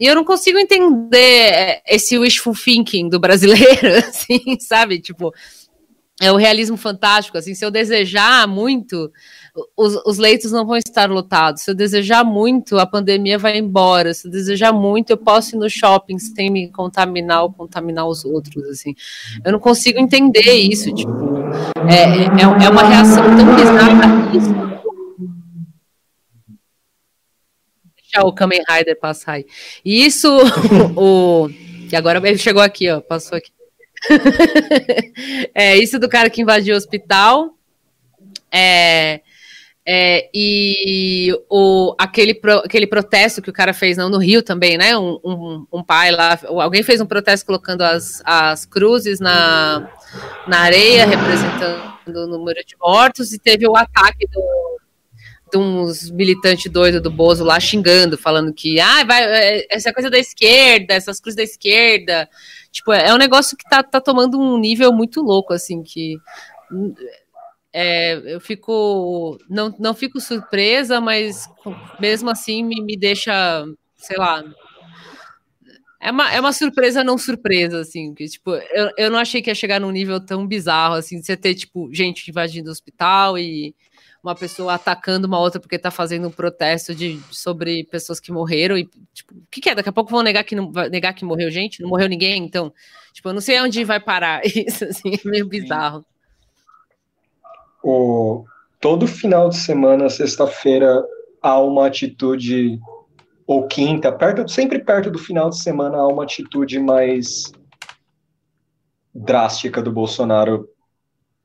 E 0.00 0.04
eu 0.04 0.16
não 0.16 0.24
consigo 0.24 0.58
entender 0.58 1.80
esse 1.86 2.18
wishful 2.18 2.54
thinking 2.54 3.08
do 3.08 3.20
brasileiro, 3.20 3.94
assim, 3.98 4.58
sabe? 4.58 4.98
Tipo, 4.98 5.32
é 6.20 6.32
o 6.32 6.36
realismo 6.36 6.76
fantástico, 6.76 7.38
assim, 7.38 7.54
se 7.54 7.64
eu 7.64 7.70
desejar 7.70 8.48
muito, 8.48 9.12
os, 9.76 9.94
os, 10.04 10.18
leitos 10.18 10.52
não 10.52 10.66
vão 10.66 10.76
estar 10.76 11.10
lotados. 11.10 11.62
Se 11.62 11.70
eu 11.70 11.74
desejar 11.74 12.24
muito, 12.24 12.78
a 12.78 12.86
pandemia 12.86 13.38
vai 13.38 13.58
embora. 13.58 14.12
Se 14.12 14.26
eu 14.26 14.30
desejar 14.30 14.72
muito, 14.72 15.10
eu 15.10 15.16
posso 15.16 15.56
ir 15.56 15.58
no 15.58 15.68
shopping 15.68 16.18
sem 16.18 16.50
me 16.50 16.70
contaminar 16.70 17.42
ou 17.42 17.52
contaminar 17.52 18.06
os 18.06 18.24
outros, 18.24 18.64
assim. 18.64 18.94
Eu 19.44 19.52
não 19.52 19.58
consigo 19.58 19.98
entender 19.98 20.52
isso, 20.52 20.94
tipo, 20.94 21.10
é, 21.88 22.24
é, 22.40 22.64
é 22.64 22.68
uma 22.68 22.82
reação 22.82 23.24
tão 23.24 23.54
bizarra 23.54 24.36
isso. 24.36 24.68
Deixa 27.96 28.26
o 28.26 28.32
Kamen 28.32 28.62
Rider 28.68 28.98
passar 28.98 29.32
aí. 29.32 29.46
E 29.84 30.04
isso, 30.04 30.28
o, 30.96 31.48
e 31.90 31.96
agora 31.96 32.26
ele 32.26 32.38
chegou 32.38 32.62
aqui, 32.62 32.90
ó, 32.90 33.00
passou 33.00 33.38
aqui. 33.38 33.50
é 35.54 35.76
isso 35.76 35.98
do 35.98 36.08
cara 36.08 36.30
que 36.30 36.40
invadiu 36.40 36.74
o 36.74 36.78
hospital. 36.78 37.54
É, 38.50 39.20
é, 39.90 40.28
e 40.34 41.32
o, 41.48 41.94
aquele, 41.98 42.34
pro, 42.34 42.58
aquele 42.58 42.86
protesto 42.86 43.40
que 43.40 43.48
o 43.48 43.54
cara 43.54 43.72
fez 43.72 43.96
não, 43.96 44.10
no 44.10 44.18
Rio 44.18 44.42
também, 44.42 44.76
né? 44.76 44.94
Um, 44.98 45.18
um, 45.24 45.66
um, 45.72 45.82
pai 45.82 46.10
lá, 46.10 46.38
alguém 46.44 46.82
fez 46.82 47.00
um 47.00 47.06
protesto 47.06 47.46
colocando 47.46 47.80
as, 47.80 48.20
as 48.22 48.66
cruzes 48.66 49.18
na, 49.18 49.90
na 50.46 50.58
areia, 50.60 51.06
representando 51.06 51.96
o 52.06 52.26
número 52.26 52.62
de 52.66 52.76
mortos, 52.78 53.32
e 53.32 53.38
teve 53.38 53.66
o 53.66 53.74
ataque 53.74 54.28
do, 54.30 54.78
de 55.50 55.56
uns 55.56 56.10
militantes 56.10 56.70
doidos 56.70 57.00
do 57.00 57.10
Bozo 57.10 57.42
lá 57.42 57.58
xingando, 57.58 58.18
falando 58.18 58.52
que 58.52 58.78
ah, 58.78 59.04
vai, 59.04 59.24
é, 59.24 59.66
essa 59.70 59.90
coisa 59.90 60.10
da 60.10 60.18
esquerda, 60.18 60.92
essas 60.92 61.18
cruzes 61.18 61.36
da 61.36 61.42
esquerda. 61.42 62.28
Tipo, 62.70 62.92
é 62.92 63.14
um 63.14 63.18
negócio 63.18 63.56
que 63.56 63.66
tá, 63.66 63.82
tá 63.82 64.02
tomando 64.02 64.38
um 64.38 64.58
nível 64.58 64.92
muito 64.92 65.22
louco, 65.22 65.54
assim, 65.54 65.82
que 65.82 66.18
é, 67.72 68.34
eu 68.34 68.40
fico. 68.40 69.38
Não, 69.48 69.74
não 69.78 69.94
fico 69.94 70.20
surpresa, 70.20 71.00
mas 71.00 71.48
mesmo 72.00 72.30
assim 72.30 72.62
me, 72.64 72.82
me 72.82 72.96
deixa, 72.96 73.64
sei 73.96 74.16
lá. 74.16 74.42
É 76.00 76.10
uma, 76.12 76.32
é 76.32 76.40
uma 76.40 76.52
surpresa 76.52 77.02
não 77.02 77.18
surpresa, 77.18 77.80
assim, 77.80 78.14
que, 78.14 78.26
tipo, 78.28 78.54
eu, 78.54 78.90
eu 78.96 79.10
não 79.10 79.18
achei 79.18 79.42
que 79.42 79.50
ia 79.50 79.54
chegar 79.54 79.80
num 79.80 79.90
nível 79.90 80.20
tão 80.20 80.46
bizarro, 80.46 80.94
assim, 80.94 81.18
de 81.18 81.26
você 81.26 81.36
ter, 81.36 81.56
tipo, 81.56 81.92
gente 81.92 82.30
invadindo 82.30 82.68
o 82.68 82.72
hospital 82.72 83.36
e 83.36 83.74
uma 84.22 84.34
pessoa 84.34 84.74
atacando 84.74 85.26
uma 85.26 85.40
outra 85.40 85.60
porque 85.60 85.78
tá 85.78 85.90
fazendo 85.90 86.28
um 86.28 86.30
protesto 86.30 86.94
de, 86.94 87.20
sobre 87.32 87.84
pessoas 87.84 88.20
que 88.20 88.30
morreram 88.30 88.78
e, 88.78 88.88
tipo, 89.12 89.34
o 89.34 89.46
que, 89.50 89.60
que 89.60 89.70
é? 89.70 89.74
Daqui 89.74 89.88
a 89.88 89.92
pouco 89.92 90.10
vão 90.10 90.22
negar 90.22 90.44
que, 90.44 90.54
não, 90.54 90.70
negar 90.88 91.14
que 91.14 91.24
morreu 91.24 91.50
gente? 91.50 91.82
Não 91.82 91.88
morreu 91.88 92.08
ninguém? 92.08 92.44
Então, 92.44 92.72
tipo, 93.12 93.28
eu 93.28 93.34
não 93.34 93.40
sei 93.40 93.60
onde 93.60 93.82
vai 93.84 93.98
parar 93.98 94.40
isso, 94.46 94.84
assim, 94.84 95.14
é 95.14 95.28
meio 95.28 95.48
bizarro 95.48 96.06
o, 97.82 98.44
todo 98.80 99.06
final 99.06 99.48
de 99.48 99.56
semana, 99.56 100.08
sexta-feira, 100.08 101.02
há 101.40 101.60
uma 101.60 101.86
atitude, 101.86 102.78
ou 103.46 103.66
quinta, 103.66 104.12
perto, 104.12 104.48
sempre 104.48 104.78
perto 104.78 105.10
do 105.10 105.18
final 105.18 105.50
de 105.50 105.58
semana, 105.58 105.98
há 105.98 106.06
uma 106.06 106.24
atitude 106.24 106.78
mais 106.78 107.52
drástica 109.14 109.82
do 109.82 109.92
Bolsonaro 109.92 110.68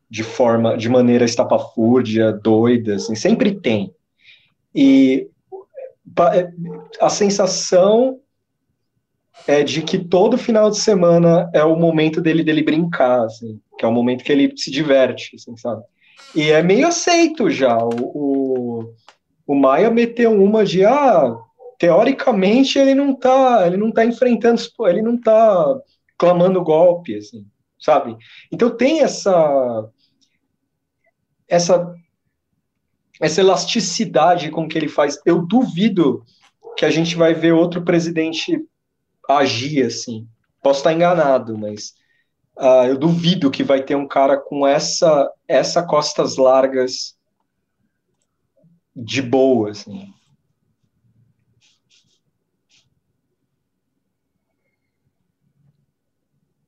de 0.09 0.23
forma, 0.23 0.77
de 0.77 0.87
maneira 0.89 1.25
estapafúrdia, 1.25 2.31
doida, 2.31 2.95
assim, 2.95 3.15
sempre 3.15 3.59
tem. 3.59 3.91
E 4.75 5.27
a 7.01 7.09
sensação 7.09 8.19
é 9.47 9.63
de 9.63 9.81
que 9.81 9.97
todo 9.97 10.37
final 10.37 10.69
de 10.69 10.77
semana 10.77 11.49
é 11.53 11.63
o 11.63 11.75
momento 11.75 12.21
dele 12.21 12.43
dele 12.43 12.61
brincar, 12.61 13.23
assim, 13.23 13.59
que 13.77 13.83
é 13.83 13.87
o 13.87 13.91
momento 13.91 14.23
que 14.23 14.31
ele 14.31 14.53
se 14.55 14.69
diverte, 14.69 15.35
assim, 15.35 15.57
sabe? 15.57 15.83
E 16.35 16.51
é 16.51 16.63
meio 16.63 16.87
aceito 16.87 17.49
já. 17.49 17.77
O, 17.77 17.89
o, 17.91 18.93
o 19.47 19.55
Maia 19.55 19.89
meteu 19.91 20.31
uma 20.31 20.65
de 20.65 20.83
ah, 20.83 21.35
teoricamente 21.77 22.79
ele 22.79 22.95
não 22.95 23.13
tá, 23.13 23.67
ele 23.67 23.77
não 23.77 23.91
tá 23.91 24.05
enfrentando, 24.05 24.61
ele 24.87 25.01
não 25.01 25.19
tá 25.19 25.79
clamando 26.17 26.63
golpe, 26.63 27.15
assim, 27.17 27.45
sabe? 27.79 28.17
Então 28.51 28.75
tem 28.75 29.01
essa 29.01 29.89
essa 31.47 31.93
essa 33.21 33.41
elasticidade 33.41 34.49
com 34.49 34.67
que 34.67 34.77
ele 34.77 34.87
faz. 34.87 35.19
Eu 35.25 35.45
duvido 35.45 36.23
que 36.75 36.85
a 36.85 36.89
gente 36.89 37.15
vai 37.15 37.33
ver 37.33 37.53
outro 37.53 37.83
presidente 37.83 38.59
agir 39.29 39.85
assim. 39.85 40.27
Posso 40.61 40.79
estar 40.79 40.93
enganado, 40.93 41.57
mas 41.57 41.93
Uh, 42.55 42.85
eu 42.87 42.97
duvido 42.97 43.49
que 43.49 43.63
vai 43.63 43.81
ter 43.81 43.95
um 43.95 44.07
cara 44.07 44.37
com 44.37 44.67
essa, 44.67 45.31
essa 45.47 45.85
costas 45.85 46.37
largas 46.37 47.17
de 48.95 49.21
boa, 49.21 49.71
assim. 49.71 50.13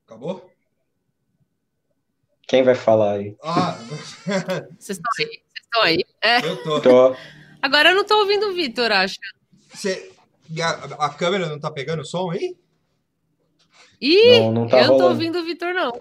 Acabou? 0.04 0.50
Quem 2.48 2.62
vai 2.62 2.74
falar 2.74 3.14
aí? 3.14 3.36
Ah, 3.42 3.76
vocês 4.78 4.98
estão 4.98 5.10
aí? 5.18 5.26
Vocês 5.26 5.64
estão 5.64 5.82
aí? 5.82 6.04
É. 6.22 6.38
Eu 6.38 6.62
tô. 6.62 6.80
tô. 6.80 7.16
Agora 7.60 7.90
eu 7.90 7.94
não 7.94 8.02
estou 8.02 8.20
ouvindo 8.20 8.46
o 8.46 8.54
Vitor, 8.54 8.90
acho. 8.92 9.16
Cê... 9.74 10.12
A, 10.62 11.06
a, 11.06 11.10
câmera 11.12 11.48
não 11.48 11.56
está 11.56 11.70
pegando 11.72 12.02
o 12.02 12.04
som 12.04 12.30
aí? 12.30 12.56
Ih, 14.00 14.40
Não, 14.40 14.52
não 14.52 14.68
tá 14.68 14.80
eu 14.82 14.88
não 14.88 14.98
tô 14.98 15.08
ouvindo 15.08 15.38
o 15.38 15.44
Vitor, 15.44 15.72
não. 15.74 15.92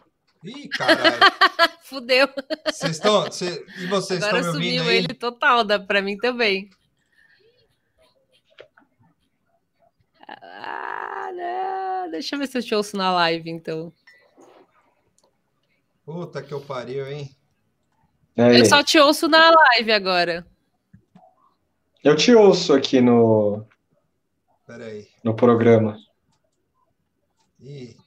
Ih, 0.43 0.67
caralho. 0.69 1.17
Fudeu. 1.84 2.27
Vocês 2.65 2.91
estão. 2.93 3.31
cê- 3.31 3.65
e 3.79 3.88
vocês 3.88 4.21
Agora 4.23 4.39
estão 4.41 4.60
me 4.60 4.65
ouvindo 4.67 4.77
sumiu 4.79 4.91
aí? 4.91 4.97
ele 4.97 5.13
total, 5.13 5.63
dá 5.63 5.79
pra 5.79 6.01
mim 6.01 6.17
também. 6.17 6.69
Ah, 10.27 11.29
não. 11.34 12.12
Deixa 12.12 12.36
eu 12.36 12.39
ver 12.39 12.47
se 12.47 12.58
eu 12.58 12.63
te 12.63 12.75
ouço 12.75 12.97
na 12.97 13.12
live, 13.13 13.49
então. 13.49 13.91
Puta 16.05 16.41
que 16.41 16.53
eu 16.53 16.62
pariu, 16.62 17.08
hein? 17.08 17.36
Aí. 18.38 18.60
Eu 18.60 18.65
só 18.65 18.84
te 18.84 18.99
ouço 18.99 19.27
na 19.27 19.49
live 19.49 19.91
agora. 19.91 20.45
Eu 22.03 22.15
te 22.15 22.34
ouço 22.36 22.73
aqui 22.73 23.01
no, 23.01 23.65
Pera 24.67 24.86
aí. 24.86 25.08
no 25.23 25.36
programa. 25.36 25.97
Ih. 27.65 27.97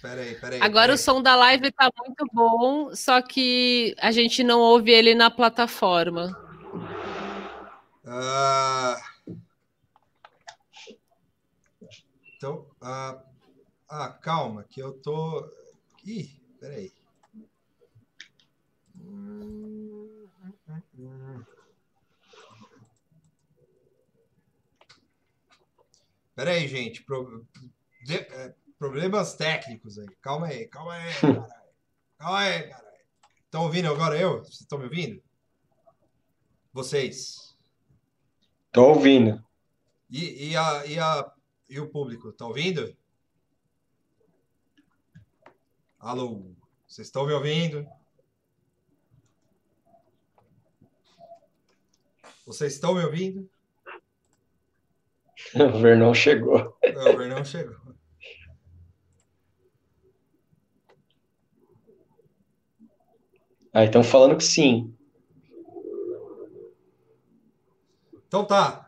Pera 0.00 0.20
aí, 0.20 0.34
pera 0.36 0.54
aí. 0.54 0.62
Agora 0.62 0.86
pera 0.86 0.94
o 0.94 0.98
som 0.98 1.20
da 1.20 1.34
live 1.34 1.72
tá 1.72 1.90
muito 1.98 2.24
bom, 2.32 2.94
só 2.94 3.20
que 3.20 3.94
a 3.98 4.12
gente 4.12 4.44
não 4.44 4.60
ouve 4.60 4.92
ele 4.92 5.14
na 5.14 5.28
plataforma. 5.28 6.30
Ah, 8.06 8.96
Então, 12.36 12.66
ah, 12.80 13.18
ah, 13.88 14.08
calma, 14.10 14.62
que 14.62 14.80
eu 14.80 14.92
tô. 14.92 15.50
Ih, 16.04 16.30
peraí. 16.60 16.92
Peraí, 26.36 26.68
gente. 26.68 27.02
Pro- 27.02 27.44
de- 28.04 28.14
é, 28.14 28.54
Problemas 28.78 29.34
técnicos 29.34 29.98
aí. 29.98 30.06
Calma 30.20 30.48
aí, 30.48 30.68
calma 30.68 30.92
aí, 30.92 31.14
caralho. 31.18 31.48
Calma 32.18 32.38
aí, 32.40 32.68
caralho. 32.68 32.86
Estão 33.46 33.62
ouvindo 33.62 33.88
agora 33.88 34.20
eu? 34.20 34.40
Vocês 34.44 34.60
estão 34.60 34.78
me 34.78 34.84
ouvindo? 34.84 35.22
Vocês. 36.74 37.56
Tô 38.70 38.88
ouvindo. 38.90 39.42
E, 40.10 40.50
e, 40.50 40.56
a, 40.56 40.84
e, 40.86 40.98
a, 40.98 41.32
e 41.70 41.80
o 41.80 41.88
público, 41.88 42.30
tá 42.32 42.46
ouvindo? 42.46 42.94
Alô, 45.98 46.54
vocês 46.86 47.08
estão 47.08 47.26
me 47.26 47.32
ouvindo? 47.32 47.88
Vocês 52.44 52.74
estão 52.74 52.94
me 52.94 53.02
ouvindo? 53.04 53.48
O 55.54 55.78
Vernon 55.78 56.14
chegou. 56.14 56.76
Não, 56.94 57.14
o 57.14 57.16
Vernão 57.16 57.44
chegou. 57.44 57.76
Ah, 63.72 63.84
estão 63.84 64.02
falando 64.02 64.36
que 64.36 64.44
sim. 64.44 64.94
Então 68.26 68.44
tá. 68.44 68.86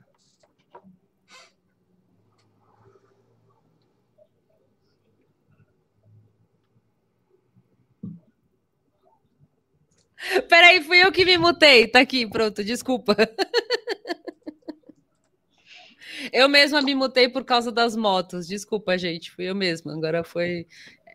Peraí, 10.48 10.82
fui 10.82 11.02
eu 11.02 11.12
que 11.12 11.24
me 11.24 11.38
mutei. 11.38 11.86
Tá 11.86 12.00
aqui, 12.00 12.26
pronto, 12.26 12.64
desculpa. 12.64 13.16
Eu 16.32 16.48
mesma 16.48 16.82
me 16.82 16.94
mutei 16.94 17.28
por 17.28 17.44
causa 17.44 17.70
das 17.70 17.96
motos. 17.96 18.46
Desculpa, 18.46 18.96
gente. 18.98 19.30
Fui 19.30 19.44
eu 19.44 19.54
mesma. 19.54 19.92
Agora 19.92 20.24
foi 20.24 20.66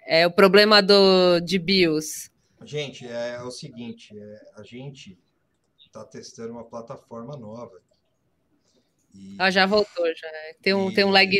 é, 0.05 0.25
o 0.25 0.31
problema 0.31 0.81
do, 0.81 1.39
de 1.39 1.57
BIOS. 1.59 2.31
Gente, 2.63 3.05
é, 3.07 3.41
o 3.41 3.51
seguinte, 3.51 4.17
é, 4.17 4.41
a 4.55 4.63
gente 4.63 5.17
tá 5.93 6.03
testando 6.03 6.53
uma 6.53 6.65
plataforma 6.65 7.37
nova. 7.37 7.79
E, 9.13 9.37
Ah, 9.39 9.51
já 9.51 9.67
voltou, 9.67 10.05
já. 10.15 10.27
Tem 10.61 10.73
um, 10.73 10.91
tem 10.91 11.05
um 11.05 11.11
lag. 11.11 11.31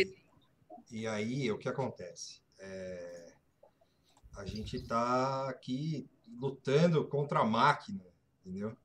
E 0.92 1.06
aí, 1.08 1.50
o 1.50 1.58
que 1.58 1.68
acontece? 1.68 2.40
É, 2.60 3.32
a 4.36 4.46
gente 4.46 4.76
está 4.76 5.50
aqui 5.50 6.08
lutando 6.38 7.04
contra 7.08 7.40
a 7.40 7.44
máquina, 7.44 8.04
entendeu? 8.40 8.76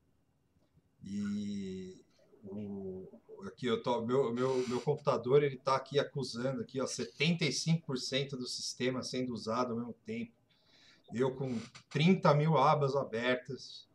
E 1.04 2.04
o, 2.42 3.08
aqui 3.46 3.66
eu 3.66 3.82
tô, 3.82 4.00
meu, 4.02 4.32
meu, 4.32 4.64
meu 4.68 4.80
computador 4.80 5.42
ele 5.42 5.56
está 5.56 5.76
aqui 5.76 5.98
acusando 5.98 6.60
aqui, 6.60 6.80
ó, 6.80 6.84
75% 6.84 8.30
do 8.30 8.46
sistema 8.46 9.02
sendo 9.02 9.32
usado 9.32 9.72
ao 9.72 9.78
mesmo 9.78 9.94
tempo. 10.04 10.32
Eu 11.12 11.34
com 11.34 11.58
30 11.90 12.32
mil 12.34 12.56
abas 12.56 12.94
abertas, 12.94 13.88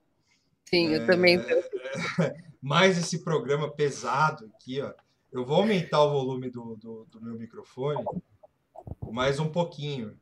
Sim, 0.66 0.88
eu 0.88 1.06
também. 1.06 1.38
mais 2.62 2.98
esse 2.98 3.24
programa 3.24 3.72
pesado 3.72 4.52
aqui, 4.56 4.82
ó. 4.82 4.94
Eu 5.32 5.46
vou 5.46 5.58
aumentar 5.58 6.02
o 6.02 6.12
volume 6.12 6.50
do, 6.50 6.76
do, 6.76 7.06
do 7.12 7.22
meu 7.22 7.36
microfone 7.36 8.04
mais 9.12 9.40
um 9.40 9.50
pouquinho. 9.50 10.18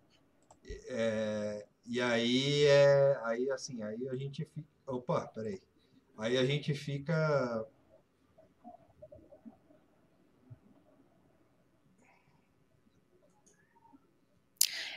É, 0.88 1.66
e 1.86 2.02
aí 2.02 2.66
é 2.66 3.20
aí 3.24 3.50
assim, 3.52 3.82
aí 3.84 4.08
a 4.10 4.16
gente 4.16 4.46
fica. 4.46 4.68
Opa, 4.86 5.28
peraí. 5.28 5.62
Aí 6.18 6.38
a 6.38 6.46
gente 6.46 6.74
fica. 6.74 7.66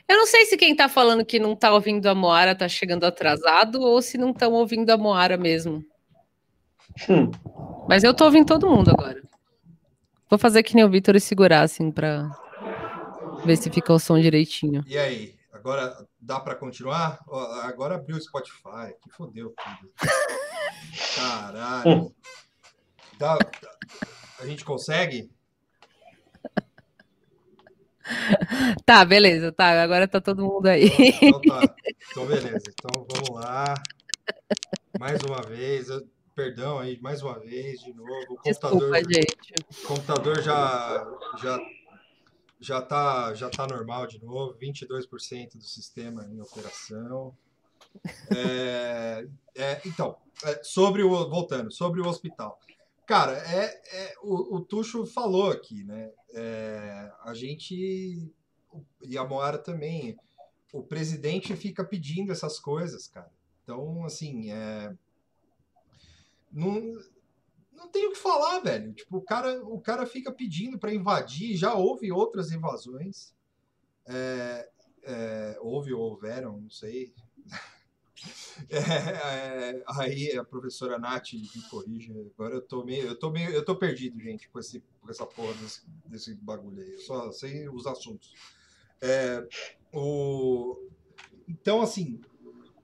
Eu 0.07 0.17
não 0.17 0.25
sei 0.25 0.45
se 0.45 0.55
quem 0.57 0.75
tá 0.75 0.87
falando 0.87 1.25
que 1.25 1.37
não 1.39 1.55
tá 1.55 1.73
ouvindo 1.73 2.07
a 2.07 2.15
Moara 2.15 2.55
tá 2.55 2.67
chegando 2.67 3.03
atrasado 3.05 3.81
ou 3.81 4.01
se 4.01 4.17
não 4.17 4.31
estão 4.31 4.53
ouvindo 4.53 4.89
a 4.89 4.97
Moara 4.97 5.37
mesmo. 5.37 5.83
Hum. 7.09 7.29
Mas 7.89 8.03
eu 8.03 8.13
tô 8.13 8.25
ouvindo 8.25 8.45
todo 8.47 8.69
mundo 8.69 8.89
agora. 8.89 9.21
Vou 10.29 10.39
fazer 10.39 10.63
que 10.63 10.75
nem 10.75 10.83
o 10.85 10.89
Vitor 10.89 11.15
e 11.15 11.19
segurar, 11.19 11.61
assim, 11.61 11.91
pra 11.91 12.29
ver 13.45 13.57
se 13.57 13.69
fica 13.69 13.93
o 13.93 13.99
som 13.99 14.19
direitinho. 14.19 14.83
E 14.87 14.97
aí? 14.97 15.35
Agora 15.53 15.95
dá 16.19 16.39
para 16.39 16.55
continuar? 16.55 17.19
Ó, 17.27 17.39
agora 17.61 17.95
abriu 17.95 18.15
o 18.17 18.21
Spotify, 18.21 18.93
que 19.01 19.09
fodeu 19.11 19.53
tudo. 19.55 19.91
Caralho. 21.15 22.13
Dá- 23.17 23.37
dá- 23.37 23.77
a 24.39 24.45
gente 24.45 24.63
consegue? 24.63 25.29
Tá, 28.85 29.03
beleza, 29.05 29.51
tá. 29.51 29.81
Agora 29.83 30.07
tá 30.07 30.19
todo 30.21 30.43
mundo 30.45 30.67
aí. 30.67 30.89
Então 31.21 31.41
tá. 31.41 31.75
Então 32.11 32.25
beleza. 32.25 32.63
Então 32.69 33.05
vamos 33.11 33.29
lá. 33.43 33.73
Mais 34.99 35.21
uma 35.23 35.41
vez. 35.41 35.89
eu- 35.89 36.07
Perdão 36.35 36.77
aí, 36.77 36.99
mais 37.01 37.23
uma 37.23 37.39
vez, 37.39 37.79
de 37.79 37.91
novo. 37.95 38.11
O 38.29 38.35
computador, 38.35 38.91
Desculpa, 38.91 38.99
gente. 39.11 39.53
o 39.83 39.87
computador 39.87 40.41
já, 40.43 41.07
já, 41.41 41.59
já, 42.61 42.79
tá, 42.79 43.33
já 43.33 43.49
tá 43.49 43.65
normal 43.65 44.05
de 44.05 44.23
novo. 44.23 44.55
22% 44.59 45.57
do 45.57 45.63
sistema 45.63 46.27
em 46.31 46.39
operação. 46.39 47.35
É, 48.35 49.27
é, 49.55 49.81
então, 49.83 50.15
é, 50.43 50.59
sobre 50.63 51.01
o. 51.01 51.09
Voltando, 51.27 51.71
sobre 51.71 52.01
o 52.01 52.07
hospital. 52.07 52.59
Cara, 53.07 53.37
é, 53.37 53.63
é, 53.93 54.15
o, 54.21 54.57
o 54.57 54.61
Tuxo 54.61 55.05
falou 55.05 55.49
aqui, 55.49 55.81
né? 55.85 56.11
É, 56.33 57.09
a 57.23 57.33
gente. 57.33 58.29
E 59.01 59.17
a 59.17 59.23
Moara 59.23 59.57
também. 59.57 60.17
O 60.73 60.83
presidente 60.83 61.55
fica 61.55 61.85
pedindo 61.85 62.33
essas 62.33 62.59
coisas, 62.59 63.07
cara. 63.07 63.31
Então, 63.63 64.03
assim, 64.03 64.51
é, 64.51 64.93
não, 66.51 66.81
não 67.71 67.87
tem 67.87 68.07
o 68.07 68.11
que 68.11 68.19
falar, 68.19 68.59
velho. 68.59 68.93
Tipo, 68.93 69.17
o 69.17 69.21
cara, 69.21 69.63
o 69.63 69.79
cara 69.79 70.05
fica 70.05 70.29
pedindo 70.29 70.77
para 70.77 70.93
invadir. 70.93 71.55
Já 71.55 71.73
houve 71.73 72.11
outras 72.11 72.51
invasões. 72.51 73.33
É, 74.05 74.69
é, 75.03 75.57
houve 75.61 75.93
ou 75.93 76.01
houveram, 76.01 76.59
não 76.59 76.69
sei. 76.69 77.13
É, 78.69 78.79
é, 78.79 79.83
aí 79.87 80.35
a 80.35 80.43
professora 80.43 80.97
Nath 80.97 81.33
me 81.33 81.61
corrige. 81.69 82.11
Agora 82.33 82.55
eu 82.55 82.61
tô 82.61 82.83
meio, 82.83 83.05
eu 83.05 83.15
tô 83.17 83.29
meio, 83.29 83.51
eu 83.51 83.63
tô 83.63 83.75
perdido, 83.75 84.19
gente, 84.19 84.49
com, 84.49 84.59
esse, 84.59 84.83
com 84.99 85.09
essa 85.09 85.25
porra 85.25 85.53
desse, 85.53 85.81
desse 86.05 86.33
bagulho 86.33 86.81
aí. 86.81 86.93
Eu 86.93 86.99
só 86.99 87.31
sei 87.31 87.69
os 87.69 87.85
assuntos. 87.85 88.33
É, 88.99 89.47
o, 89.93 90.89
então, 91.47 91.81
assim, 91.81 92.19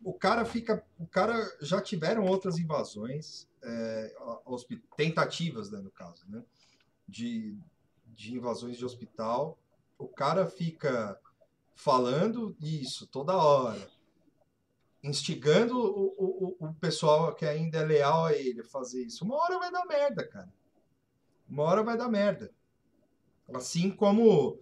o 0.03 0.13
cara 0.13 0.45
fica, 0.45 0.85
o 0.99 1.07
cara 1.07 1.35
já 1.59 1.81
tiveram 1.81 2.25
outras 2.25 2.59
invasões, 2.59 3.47
é, 3.63 4.15
tentativas, 4.95 5.71
né, 5.71 5.79
no 5.79 5.89
caso, 5.89 6.23
né, 6.29 6.43
de 7.07 7.57
de 8.15 8.35
invasões 8.35 8.77
de 8.77 8.85
hospital. 8.85 9.57
O 9.97 10.07
cara 10.07 10.47
fica 10.47 11.19
falando 11.75 12.55
isso 12.61 13.07
toda 13.07 13.35
hora, 13.35 13.89
instigando 15.03 15.77
o, 15.77 16.55
o, 16.59 16.67
o 16.67 16.73
pessoal 16.75 17.35
que 17.35 17.45
ainda 17.45 17.79
é 17.79 17.85
leal 17.85 18.25
a 18.25 18.33
ele 18.33 18.61
a 18.61 18.65
fazer 18.65 19.03
isso. 19.03 19.25
Uma 19.25 19.35
hora 19.35 19.59
vai 19.59 19.71
dar 19.71 19.85
merda, 19.85 20.27
cara. 20.27 20.53
Uma 21.49 21.63
hora 21.63 21.83
vai 21.83 21.97
dar 21.97 22.09
merda. 22.09 22.51
Assim 23.53 23.91
como 23.91 24.57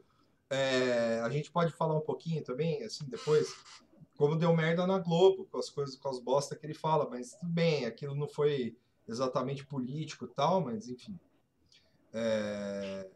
é, 0.50 1.22
a 1.22 1.30
gente 1.30 1.52
pode 1.52 1.72
falar 1.72 1.96
um 1.96 2.02
pouquinho 2.02 2.44
também, 2.44 2.84
assim, 2.84 3.06
depois, 3.06 3.56
como 4.18 4.36
deu 4.36 4.54
merda 4.56 4.86
na 4.86 4.98
Globo, 4.98 5.46
com 5.46 5.58
as 5.58 5.70
coisas, 5.70 5.96
com 5.96 6.10
as 6.10 6.20
bosta 6.20 6.56
que 6.56 6.66
ele 6.66 6.74
fala, 6.74 7.10
mas 7.10 7.36
tudo 7.36 7.52
bem, 7.52 7.86
aquilo 7.86 8.16
não 8.16 8.28
foi 8.28 8.76
exatamente 9.08 9.66
político 9.66 10.28
tal, 10.28 10.60
mas 10.62 10.90
enfim. 10.90 11.18
É, 12.14 13.08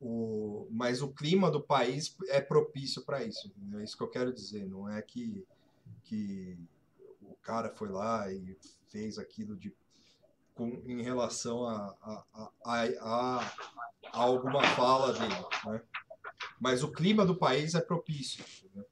o, 0.00 0.66
mas 0.70 1.02
o 1.02 1.12
clima 1.12 1.50
do 1.50 1.60
país 1.60 2.16
é 2.28 2.40
propício 2.40 3.02
para 3.02 3.22
isso. 3.22 3.52
É 3.74 3.82
isso 3.82 3.96
que 3.96 4.02
eu 4.02 4.08
quero 4.08 4.32
dizer. 4.32 4.66
Não 4.66 4.88
é 4.88 5.02
que, 5.02 5.44
que 6.04 6.58
o 7.22 7.34
cara 7.36 7.70
foi 7.70 7.88
lá 7.88 8.30
e 8.32 8.56
fez 8.88 9.18
aquilo 9.18 9.56
de, 9.56 9.74
com, 10.54 10.68
em 10.86 11.02
relação 11.02 11.64
a, 11.64 11.96
a, 12.02 12.50
a, 12.64 12.84
a, 13.00 13.54
alguma 14.12 14.62
fala 14.62 15.12
dele. 15.12 15.34
Né? 15.66 15.82
Mas 16.60 16.82
o 16.82 16.90
clima 16.92 17.24
do 17.24 17.36
país 17.36 17.74
é 17.74 17.80
propício. 17.80 18.44
Né? 18.74 18.84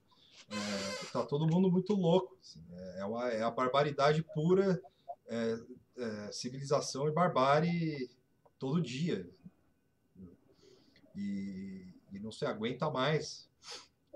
É, 0.51 1.05
tá 1.11 1.23
todo 1.23 1.47
mundo 1.47 1.69
muito 1.69 1.93
louco. 1.93 2.37
Assim, 2.41 2.63
é, 2.97 3.05
uma, 3.05 3.29
é 3.29 3.43
a 3.43 3.51
barbaridade 3.51 4.23
pura, 4.23 4.81
é, 5.27 5.59
é, 5.97 6.31
civilização 6.31 7.07
e 7.07 7.11
barbárie 7.11 8.09
todo 8.57 8.81
dia 8.81 9.29
e, 11.15 11.93
e 12.11 12.19
não 12.19 12.31
se 12.31 12.45
aguenta 12.45 12.89
mais. 12.89 13.48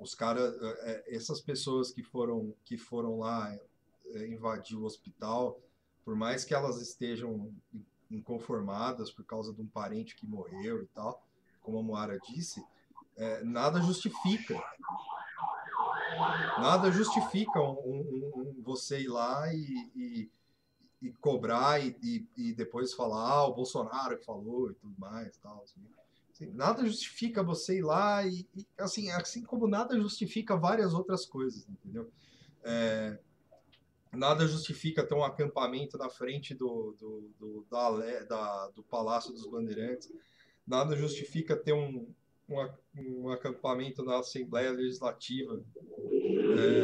Os 0.03 0.13
caras, 0.13 0.53
é, 0.61 0.91
é, 0.91 1.15
essas 1.15 1.39
pessoas 1.39 1.91
que 1.91 2.03
foram, 2.03 2.53
que 2.65 2.77
foram 2.77 3.19
lá 3.19 3.57
é, 4.07 4.27
invadir 4.27 4.77
o 4.77 4.83
hospital, 4.83 5.59
por 6.03 6.13
mais 6.13 6.43
que 6.43 6.53
elas 6.53 6.81
estejam 6.81 7.49
inconformadas 8.11 9.09
por 9.09 9.23
causa 9.25 9.53
de 9.53 9.61
um 9.61 9.67
parente 9.67 10.15
que 10.15 10.27
morreu 10.27 10.83
e 10.83 10.87
tal, 10.87 11.25
como 11.61 11.79
a 11.79 11.83
Moara 11.83 12.19
disse, 12.19 12.61
é, 13.15 13.43
nada 13.43 13.81
justifica. 13.81 14.61
Nada 16.59 16.91
justifica 16.91 17.61
um, 17.61 17.79
um, 17.85 18.31
um, 18.35 18.61
você 18.61 19.01
ir 19.01 19.07
lá 19.07 19.51
e, 19.53 19.91
e, 19.95 20.31
e 21.01 21.11
cobrar 21.13 21.83
e, 21.83 22.27
e, 22.37 22.53
depois 22.53 22.93
falar, 22.93 23.31
ah, 23.31 23.47
o 23.47 23.53
Bolsonaro 23.53 24.17
que 24.17 24.25
falou 24.25 24.69
e 24.69 24.73
tudo 24.75 24.93
mais. 24.99 25.37
Tal, 25.37 25.63
assim. 25.63 25.81
Assim, 26.33 26.51
nada 26.51 26.83
justifica 26.83 27.43
você 27.43 27.77
ir 27.77 27.83
lá 27.83 28.25
e, 28.25 28.47
e, 28.55 28.65
assim, 28.79 29.11
assim 29.11 29.43
como 29.43 29.67
nada 29.67 29.95
justifica 29.99 30.57
várias 30.57 30.91
outras 30.91 31.27
coisas, 31.27 31.67
entendeu? 31.69 32.09
É, 32.63 33.19
nada 34.11 34.47
justifica 34.47 35.05
ter 35.05 35.13
um 35.13 35.23
acampamento 35.23 35.95
na 35.95 36.09
frente 36.09 36.55
do, 36.55 36.95
do, 36.99 37.29
do, 37.39 37.65
da, 37.69 38.23
da, 38.23 38.67
do 38.69 38.81
Palácio 38.81 39.31
dos 39.31 39.45
Bandeirantes, 39.45 40.11
nada 40.65 40.95
justifica 40.95 41.55
ter 41.55 41.73
um, 41.73 42.07
um, 42.49 42.67
um 42.97 43.29
acampamento 43.29 44.03
na 44.03 44.17
Assembleia 44.17 44.71
Legislativa. 44.71 45.61
É... 46.57 46.83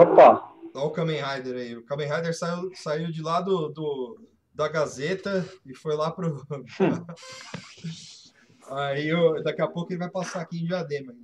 Opa! 0.00 0.54
Olha 0.74 0.86
o 0.86 0.90
Kamen 0.90 1.22
Rider 1.22 1.56
aí. 1.56 1.76
O 1.76 1.84
Kamen 1.84 2.10
Rider 2.10 2.34
saiu, 2.34 2.70
saiu 2.74 3.12
de 3.12 3.20
lá 3.20 3.42
do, 3.42 3.68
do 3.68 4.18
da 4.54 4.68
Gazeta 4.68 5.46
e 5.66 5.74
foi 5.74 5.96
lá 5.96 6.10
pro. 6.10 6.46
aí 8.70 9.08
eu, 9.08 9.42
daqui 9.42 9.60
a 9.60 9.66
pouco 9.66 9.92
ele 9.92 9.98
vai 9.98 10.10
passar 10.10 10.42
aqui 10.42 10.62
em 10.62 10.66
Diadema. 10.66 11.14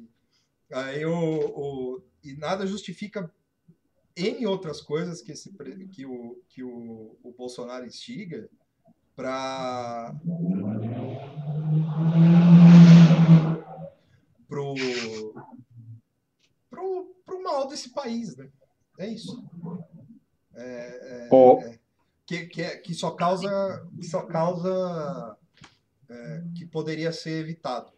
Aí 0.72 1.06
o, 1.06 1.14
o, 1.14 2.02
e 2.24 2.34
nada 2.34 2.66
justifica 2.66 3.30
em 4.16 4.44
outras 4.46 4.80
coisas 4.80 5.22
que, 5.22 5.32
esse, 5.32 5.52
que, 5.92 6.04
o, 6.04 6.42
que 6.48 6.62
o, 6.62 7.16
o 7.22 7.32
Bolsonaro 7.32 7.86
instiga 7.86 8.48
para 9.14 10.14
pro, 14.48 14.74
pro, 16.68 17.14
pro 17.24 17.42
mal 17.42 17.68
desse 17.68 17.90
país, 17.90 18.36
né? 18.36 18.50
É 18.98 19.08
isso. 19.08 19.44
É, 20.54 21.26
é, 21.26 21.28
oh. 21.30 21.60
é 21.62 21.79
que, 22.30 22.46
que, 22.46 22.62
é, 22.62 22.76
que 22.76 22.94
só 22.94 23.10
causa, 23.10 23.84
que 23.96 24.06
só 24.06 24.22
causa 24.22 25.36
é, 26.08 26.42
que 26.56 26.64
poderia 26.64 27.10
ser 27.10 27.40
evitado. 27.40 27.90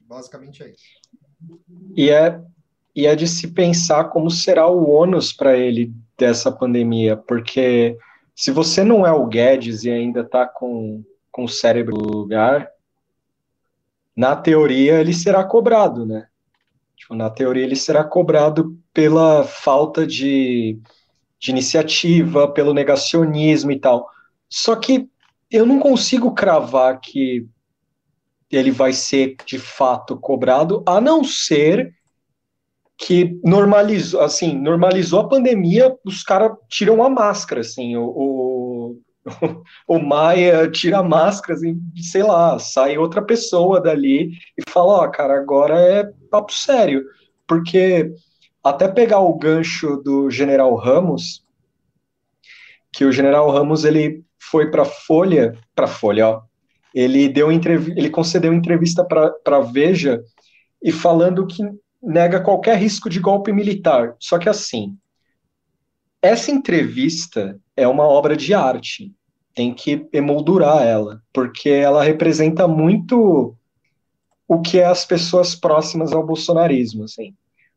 Basicamente 0.00 0.64
é 0.64 0.70
isso. 0.70 0.84
E 1.94 2.10
é, 2.10 2.40
e 2.94 3.06
é 3.06 3.14
de 3.14 3.28
se 3.28 3.46
pensar 3.46 4.06
como 4.06 4.28
será 4.28 4.66
o 4.66 4.90
ônus 4.90 5.32
para 5.32 5.56
ele 5.56 5.94
dessa 6.18 6.50
pandemia, 6.50 7.16
porque 7.16 7.96
se 8.34 8.50
você 8.50 8.82
não 8.82 9.06
é 9.06 9.12
o 9.12 9.26
Guedes 9.26 9.84
e 9.84 9.90
ainda 9.90 10.22
está 10.22 10.46
com, 10.46 11.04
com 11.30 11.44
o 11.44 11.48
cérebro 11.48 11.96
no 11.96 12.10
lugar, 12.10 12.68
na 14.16 14.34
teoria 14.34 14.98
ele 14.98 15.12
será 15.14 15.44
cobrado, 15.44 16.04
né? 16.04 16.26
Tipo, 16.96 17.14
na 17.14 17.30
teoria 17.30 17.62
ele 17.62 17.76
será 17.76 18.02
cobrado 18.02 18.76
pela 18.92 19.44
falta 19.44 20.04
de 20.04 20.80
de 21.46 21.52
iniciativa, 21.52 22.48
pelo 22.48 22.74
negacionismo 22.74 23.70
e 23.70 23.78
tal. 23.78 24.08
Só 24.50 24.74
que 24.74 25.08
eu 25.48 25.64
não 25.64 25.78
consigo 25.78 26.34
cravar 26.34 27.00
que 27.00 27.46
ele 28.50 28.72
vai 28.72 28.92
ser 28.92 29.36
de 29.46 29.58
fato 29.58 30.16
cobrado, 30.16 30.82
a 30.86 31.00
não 31.00 31.22
ser 31.22 31.94
que 32.98 33.38
normalizou, 33.44 34.20
assim, 34.22 34.58
normalizou 34.58 35.20
a 35.20 35.28
pandemia, 35.28 35.94
os 36.04 36.22
caras 36.22 36.52
tiram 36.68 37.02
a 37.02 37.08
máscara, 37.08 37.60
assim, 37.60 37.96
o, 37.96 38.06
o, 38.06 39.00
o 39.86 39.98
Maia 39.98 40.68
tira 40.70 40.98
a 40.98 41.02
máscara, 41.02 41.54
assim, 41.54 41.78
sei 41.96 42.22
lá, 42.22 42.58
sai 42.58 42.98
outra 42.98 43.22
pessoa 43.22 43.80
dali 43.80 44.30
e 44.56 44.70
fala, 44.70 44.92
ó, 44.92 45.04
oh, 45.04 45.10
cara, 45.10 45.38
agora 45.38 45.78
é 45.78 46.04
papo 46.30 46.52
sério, 46.52 47.04
porque 47.46 48.10
até 48.68 48.88
pegar 48.88 49.20
o 49.20 49.34
gancho 49.38 49.96
do 49.98 50.28
General 50.28 50.74
Ramos, 50.74 51.44
que 52.92 53.04
o 53.04 53.12
General 53.12 53.48
Ramos 53.50 53.84
ele 53.84 54.24
foi 54.40 54.70
para 54.70 54.84
Folha, 54.84 55.56
para 55.74 55.86
Folha, 55.86 56.28
ó, 56.28 56.42
ele 56.92 57.28
deu 57.28 57.52
ele 57.52 58.10
concedeu 58.10 58.52
entrevista 58.52 59.04
para 59.04 59.60
Veja 59.60 60.20
e 60.82 60.90
falando 60.90 61.46
que 61.46 61.62
nega 62.02 62.40
qualquer 62.40 62.76
risco 62.76 63.08
de 63.08 63.20
golpe 63.20 63.52
militar. 63.52 64.16
Só 64.18 64.38
que 64.38 64.48
assim, 64.48 64.96
essa 66.20 66.50
entrevista 66.50 67.60
é 67.76 67.86
uma 67.86 68.04
obra 68.04 68.36
de 68.36 68.52
arte. 68.52 69.12
Tem 69.54 69.72
que 69.72 70.08
emoldurar 70.12 70.82
ela, 70.82 71.22
porque 71.32 71.68
ela 71.68 72.02
representa 72.02 72.66
muito 72.66 73.54
o 74.48 74.60
que 74.60 74.78
é 74.78 74.86
as 74.86 75.04
pessoas 75.04 75.54
próximas 75.54 76.12
ao 76.12 76.26
bolsonarismo, 76.26 77.04
assim. 77.04 77.34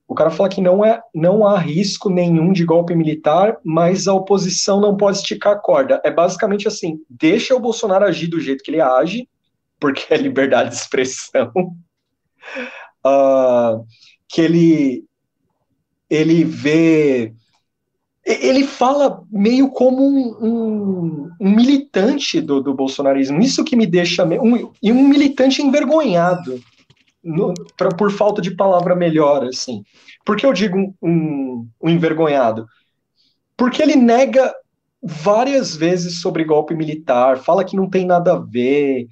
O 0.10 0.16
cara 0.16 0.32
fala 0.32 0.50
que 0.50 0.60
não, 0.60 0.84
é, 0.84 1.00
não 1.14 1.46
há 1.46 1.56
risco 1.60 2.10
nenhum 2.10 2.52
de 2.52 2.66
golpe 2.66 2.96
militar, 2.96 3.58
mas 3.64 4.08
a 4.08 4.14
oposição 4.14 4.82
não 4.82 4.98
pode 4.98 5.18
esticar 5.18 5.54
a 5.54 5.60
corda. 5.60 6.02
É 6.04 6.10
basicamente 6.10 6.68
assim: 6.68 7.00
deixa 7.08 7.56
o 7.56 7.60
Bolsonaro 7.60 8.04
agir 8.06 8.26
do 8.26 8.40
jeito 8.40 8.64
que 8.64 8.72
ele 8.72 8.82
age, 8.82 9.30
porque 9.80 10.12
é 10.12 10.18
liberdade 10.18 10.72
de 10.72 10.78
expressão. 10.78 11.52
Uh, 13.06 13.86
que 14.28 14.42
ele 14.42 15.06
ele 16.10 16.44
vê 16.44 17.32
ele 18.26 18.64
fala 18.64 19.24
meio 19.32 19.70
como 19.70 20.04
um, 20.04 20.38
um, 20.42 21.30
um 21.40 21.52
militante 21.52 22.42
do, 22.42 22.62
do, 22.62 22.74
bolsonarismo. 22.74 23.40
Isso 23.40 23.64
que 23.64 23.76
me 23.76 23.86
deixa 23.86 24.26
um, 24.26 24.72
e 24.82 24.92
um 24.92 25.08
militante 25.08 25.62
envergonhado 25.62 26.60
no, 27.24 27.54
pra, 27.76 27.90
por 27.90 28.12
falta 28.12 28.42
de 28.42 28.52
palavra 28.52 28.96
melhor, 28.96 29.44
assim. 29.46 29.84
Por 30.26 30.36
que 30.36 30.46
eu 30.46 30.54
digo 30.54 30.78
um, 30.78 30.94
um, 31.02 31.70
um 31.84 31.90
envergonhado? 31.90 32.68
Porque 33.58 33.82
ele 33.82 33.96
nega 33.96 34.54
várias 35.02 35.76
vezes 35.76 36.22
sobre 36.22 36.44
golpe 36.44 36.76
militar, 36.76 37.38
fala 37.38 37.64
que 37.64 37.76
não 37.76 37.90
tem 37.90 38.06
nada 38.06 38.34
a 38.34 38.40
ver, 38.40 39.08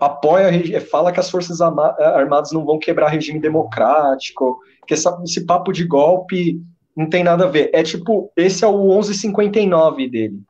apoia, 0.00 0.80
fala 0.80 1.12
que 1.12 1.20
as 1.20 1.30
Forças 1.30 1.60
Armadas 1.60 2.52
não 2.52 2.64
vão 2.64 2.78
quebrar 2.78 3.08
regime 3.08 3.40
democrático, 3.40 4.58
que 4.86 4.94
essa, 4.94 5.16
esse 5.24 5.44
papo 5.44 5.72
de 5.72 5.84
golpe 5.84 6.60
não 6.96 7.08
tem 7.08 7.22
nada 7.22 7.44
a 7.44 7.48
ver. 7.48 7.70
É 7.72 7.82
tipo, 7.82 8.30
esse 8.36 8.64
é 8.64 8.66
o 8.66 8.78
1159 8.78 10.08
dele. 10.08 10.42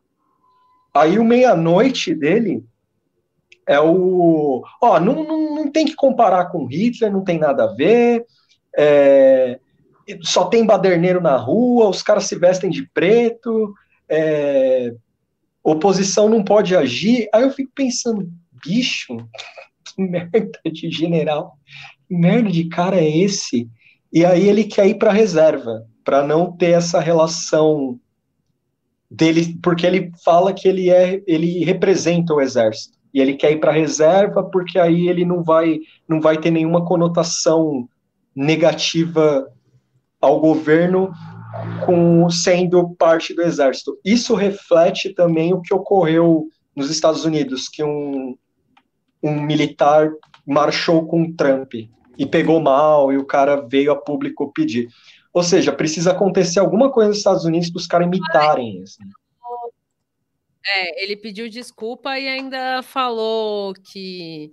Aí 0.94 1.18
o 1.18 1.24
meia-noite 1.24 2.14
dele 2.14 2.64
é 3.66 3.80
o. 3.80 4.62
Ó, 4.80 5.00
não, 5.00 5.24
não, 5.24 5.54
não 5.56 5.70
tem 5.70 5.84
que 5.84 5.96
comparar 5.96 6.46
com 6.46 6.66
Hitler, 6.66 7.12
não 7.12 7.24
tem 7.24 7.38
nada 7.38 7.64
a 7.64 7.74
ver. 7.74 8.24
É, 8.78 9.58
só 10.22 10.44
tem 10.44 10.64
baderneiro 10.64 11.20
na 11.20 11.36
rua, 11.36 11.88
os 11.88 12.02
caras 12.02 12.24
se 12.24 12.36
vestem 12.36 12.70
de 12.70 12.88
preto. 12.90 13.74
É, 14.08 14.94
oposição 15.64 16.28
não 16.28 16.44
pode 16.44 16.76
agir. 16.76 17.28
Aí 17.34 17.42
eu 17.42 17.50
fico 17.50 17.72
pensando, 17.74 18.30
bicho, 18.64 19.16
que 19.84 20.00
merda 20.00 20.60
de 20.72 20.88
general, 20.90 21.58
que 22.06 22.14
merda 22.14 22.50
de 22.50 22.68
cara 22.68 22.96
é 22.96 23.18
esse? 23.18 23.68
E 24.12 24.24
aí 24.24 24.48
ele 24.48 24.62
quer 24.62 24.86
ir 24.86 24.94
para 24.94 25.10
reserva, 25.10 25.84
para 26.04 26.24
não 26.24 26.56
ter 26.56 26.70
essa 26.70 27.00
relação 27.00 27.98
dele, 29.10 29.58
porque 29.60 29.84
ele 29.84 30.12
fala 30.24 30.52
que 30.52 30.68
ele 30.68 30.88
é, 30.88 31.20
ele 31.26 31.64
representa 31.64 32.32
o 32.32 32.40
exército 32.40 32.95
e 33.16 33.20
ele 33.20 33.32
quer 33.32 33.50
ir 33.50 33.60
para 33.60 33.72
reserva 33.72 34.44
porque 34.44 34.78
aí 34.78 35.08
ele 35.08 35.24
não 35.24 35.42
vai, 35.42 35.78
não 36.06 36.20
vai 36.20 36.36
ter 36.36 36.50
nenhuma 36.50 36.84
conotação 36.84 37.88
negativa 38.34 39.50
ao 40.20 40.38
governo 40.38 41.10
com 41.86 42.28
sendo 42.28 42.90
parte 42.90 43.32
do 43.32 43.40
exército. 43.40 43.98
Isso 44.04 44.34
reflete 44.34 45.14
também 45.14 45.54
o 45.54 45.62
que 45.62 45.72
ocorreu 45.72 46.48
nos 46.76 46.90
Estados 46.90 47.24
Unidos, 47.24 47.70
que 47.70 47.82
um, 47.82 48.36
um 49.22 49.40
militar 49.40 50.10
marchou 50.46 51.06
com 51.06 51.32
Trump 51.32 51.72
e 52.18 52.26
pegou 52.26 52.60
mal 52.60 53.10
e 53.10 53.16
o 53.16 53.24
cara 53.24 53.66
veio 53.66 53.92
a 53.92 53.96
público 53.96 54.52
pedir. 54.52 54.88
Ou 55.32 55.42
seja, 55.42 55.72
precisa 55.72 56.10
acontecer 56.10 56.60
alguma 56.60 56.92
coisa 56.92 57.08
nos 57.08 57.18
Estados 57.18 57.46
Unidos 57.46 57.70
para 57.70 57.78
os 57.78 57.86
caras 57.86 58.08
imitarem. 58.08 58.82
Assim. 58.82 59.04
É, 60.68 61.02
ele 61.02 61.16
pediu 61.16 61.48
desculpa 61.48 62.18
e 62.18 62.26
ainda 62.26 62.82
falou 62.82 63.72
que 63.74 64.52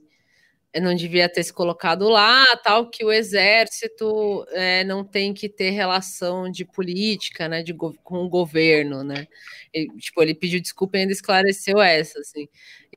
não 0.82 0.96
devia 0.96 1.30
ter 1.30 1.44
se 1.44 1.54
colocado 1.54 2.10
lá, 2.10 2.46
tal, 2.64 2.90
que 2.90 3.06
o 3.06 3.12
exército 3.12 4.46
é, 4.52 4.84
não 4.84 5.04
tem 5.04 5.34
que 5.34 5.48
ter 5.48 5.70
relação 5.72 6.50
de 6.50 6.66
política, 6.66 7.48
né, 7.48 7.62
de, 7.62 7.74
com 7.74 8.26
o 8.26 8.30
governo, 8.30 9.04
né? 9.04 9.28
Ele, 9.72 9.90
tipo, 9.98 10.22
ele 10.22 10.34
pediu 10.34 10.60
desculpa 10.60 10.98
e 10.98 11.02
ainda 11.02 11.14
esclareceu 11.14 11.80
essa, 11.82 12.20
assim. 12.20 12.48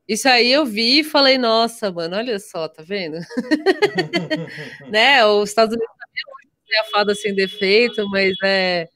Isso 0.08 0.28
aí 0.28 0.52
eu 0.52 0.64
vi 0.64 1.00
e 1.00 1.04
falei, 1.04 1.36
nossa, 1.36 1.90
mano, 1.90 2.16
olha 2.16 2.38
só, 2.38 2.68
tá 2.68 2.82
vendo? 2.82 3.18
né, 4.90 5.24
os 5.26 5.50
Estados 5.50 5.74
Unidos 5.74 5.94
também 5.98 6.78
é 6.78 6.80
a 6.80 6.84
fada 6.84 7.14
sem 7.14 7.34
defeito, 7.34 8.08
mas 8.10 8.34
é... 8.44 8.88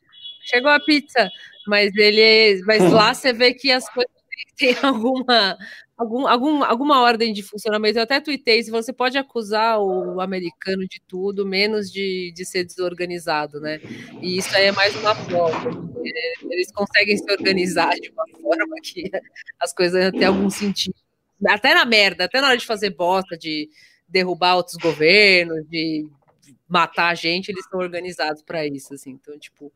Chegou 0.43 0.71
a 0.71 0.81
pizza, 0.81 1.29
mas 1.71 1.95
ele... 1.97 2.63
Mas 2.67 2.93
lá 2.93 3.15
você 3.15 3.33
vê 3.33 3.55
que 3.55 3.71
as 3.71 3.89
coisas 3.89 4.11
têm 4.59 4.77
alguma 4.83 5.57
algum, 6.01 6.27
algum, 6.27 6.65
alguma 6.65 7.03
ordem 7.03 7.33
de 7.33 7.43
funcionamento. 7.43 7.99
Eu 7.99 8.03
até 8.05 8.21
tuitei, 8.21 8.63
se 8.63 8.71
você 8.71 8.91
pode 8.93 9.19
acusar 9.19 9.79
o 9.79 10.19
americano 10.21 10.87
de 10.89 11.01
tudo, 11.07 11.47
menos 11.47 11.93
de, 11.93 12.33
de 12.35 12.45
ser 12.47 12.65
desorganizado, 12.65 13.61
né? 13.61 13.79
E 14.23 14.39
isso 14.39 14.55
aí 14.57 14.67
é 14.67 14.73
mais 14.73 14.97
uma 14.97 15.15
prova. 15.15 15.71
Eles 16.51 16.73
conseguem 16.73 17.19
se 17.19 17.31
organizar 17.31 17.95
de 17.97 18.11
uma 18.11 18.25
forma 18.41 18.77
que 18.83 19.11
as 19.61 19.75
coisas 19.75 20.11
têm 20.13 20.25
algum 20.25 20.49
sentido. 20.49 20.95
Até 21.47 21.75
na 21.75 21.85
merda, 21.85 22.25
até 22.25 22.41
na 22.41 22.49
hora 22.49 22.57
de 22.57 22.67
fazer 22.67 22.91
bosta, 22.91 23.37
de 23.37 23.69
derrubar 24.09 24.57
outros 24.57 24.77
governos, 24.77 25.69
de 25.69 26.07
matar 26.71 27.09
a 27.09 27.15
gente, 27.15 27.49
eles 27.49 27.65
estão 27.65 27.81
organizados 27.81 28.43
para 28.43 28.65
isso, 28.65 28.95
assim. 28.95 29.11
Então, 29.11 29.37
tipo, 29.39 29.73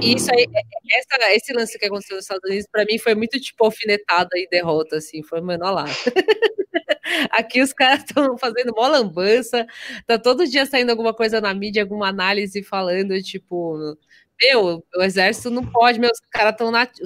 isso 0.00 0.30
aí, 0.32 0.46
é, 0.54 0.60
é, 0.60 0.98
essa, 0.98 1.34
esse 1.34 1.52
lance 1.52 1.76
que 1.76 1.84
aconteceu 1.84 2.14
nos 2.14 2.24
Estados 2.24 2.48
Unidos, 2.48 2.68
para 2.70 2.84
mim, 2.84 2.96
foi 2.96 3.14
muito, 3.16 3.40
tipo, 3.40 3.64
alfinetada 3.64 4.30
e 4.36 4.48
derrota, 4.48 4.96
assim. 4.96 5.22
Foi, 5.24 5.40
mano, 5.40 5.64
olha 5.64 5.72
lá. 5.72 5.84
Aqui 7.32 7.60
os 7.60 7.72
caras 7.72 8.04
estão 8.04 8.38
fazendo 8.38 8.72
mó 8.76 8.86
lambança, 8.86 9.66
tá 10.06 10.18
todo 10.18 10.46
dia 10.46 10.64
saindo 10.66 10.90
alguma 10.90 11.12
coisa 11.12 11.40
na 11.40 11.52
mídia, 11.52 11.82
alguma 11.82 12.08
análise 12.08 12.62
falando, 12.62 13.20
tipo, 13.22 13.96
meu, 14.40 14.84
o 14.96 15.02
exército 15.02 15.50
não 15.50 15.64
pode, 15.64 15.98
meu, 15.98 16.10
os 16.10 16.20
caras 16.30 16.54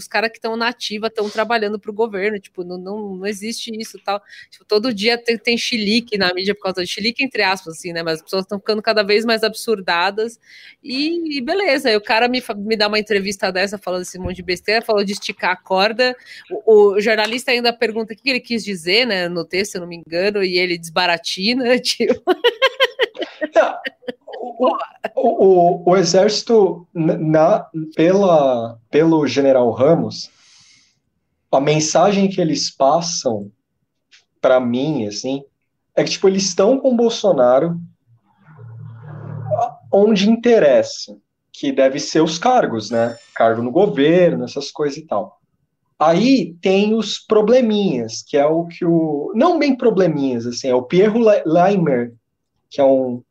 cara 0.09 0.29
que 0.29 0.39
estão 0.39 0.57
na 0.57 0.69
ativa 0.69 1.07
estão 1.07 1.29
trabalhando 1.31 1.79
para 1.79 1.91
o 1.91 1.95
governo, 1.95 2.39
tipo, 2.39 2.63
não, 2.63 2.77
não, 2.79 3.17
não 3.17 3.27
existe 3.27 3.71
isso 3.79 3.99
tal. 4.05 4.21
Tipo, 4.51 4.65
todo 4.65 4.93
dia 4.93 5.17
tem, 5.17 5.39
tem 5.39 5.57
chilique 5.57 6.19
na 6.19 6.33
mídia 6.35 6.55
por 6.55 6.63
causa 6.63 6.83
de 6.83 6.91
chilique, 6.91 7.25
entre 7.25 7.43
aspas, 7.43 7.79
assim, 7.79 7.93
né? 7.93 8.03
Mas 8.03 8.17
as 8.17 8.23
pessoas 8.23 8.45
estão 8.45 8.59
ficando 8.59 8.83
cada 8.83 9.03
vez 9.03 9.25
mais 9.25 9.43
absurdadas. 9.43 10.39
E, 10.83 11.39
e 11.39 11.41
beleza, 11.41 11.89
aí 11.89 11.97
o 11.97 12.01
cara 12.01 12.29
me, 12.29 12.43
me 12.59 12.77
dá 12.77 12.89
uma 12.89 12.99
entrevista 12.99 13.51
dessa 13.51 13.79
falando 13.79 14.03
esse 14.03 14.19
monte 14.19 14.37
de 14.37 14.43
besteira, 14.43 14.83
falou 14.83 15.05
de 15.05 15.13
esticar 15.13 15.53
a 15.53 15.57
corda. 15.57 16.15
O, 16.67 16.93
o 16.95 17.01
jornalista 17.01 17.51
ainda 17.51 17.73
pergunta 17.73 18.13
o 18.13 18.17
que 18.17 18.29
ele 18.29 18.41
quis 18.41 18.65
dizer, 18.65 19.07
né? 19.07 19.29
No 19.29 19.45
texto, 19.45 19.73
se 19.73 19.79
eu 19.79 19.81
não 19.81 19.89
me 19.89 19.97
engano, 19.97 20.45
e 20.45 20.59
ele 20.59 20.79
desbaratina, 20.79 21.79
tipo. 21.81 22.23
O, 24.43 24.69
o, 25.15 25.91
o, 25.91 25.97
exército, 25.97 26.87
na, 26.93 27.67
pela, 27.95 28.77
pelo 28.91 29.25
general 29.27 29.71
Ramos, 29.71 30.31
a 31.51 31.61
mensagem 31.61 32.29
que 32.29 32.41
eles 32.41 32.69
passam 32.75 33.53
para 34.41 34.59
mim, 34.59 35.07
assim, 35.07 35.45
é 35.95 36.03
que 36.03 36.11
tipo, 36.11 36.27
eles 36.27 36.45
estão 36.45 36.81
com 36.81 36.97
Bolsonaro 36.97 37.79
onde 39.93 40.29
interessa, 40.29 41.17
que 41.53 41.71
deve 41.71 42.01
ser 42.01 42.23
os 42.23 42.39
cargos, 42.39 42.91
né? 42.91 43.17
Cargo 43.37 43.63
no 43.63 43.71
governo, 43.71 44.45
essas 44.45 44.71
coisas 44.71 44.97
e 44.99 45.07
tal. 45.07 45.39
Aí 45.99 46.57
tem 46.61 46.95
os 46.95 47.19
probleminhas, 47.19 48.23
que 48.23 48.37
é 48.37 48.47
o 48.47 48.67
que 48.67 48.85
o. 48.85 49.31
Não 49.37 49.59
bem 49.59 49.77
probleminhas, 49.77 50.47
assim, 50.47 50.69
é 50.69 50.75
o 50.75 50.83
Pierre 50.83 51.21
Leimer, 51.47 52.13
que 52.69 52.81
é 52.81 52.85
um 52.85 53.23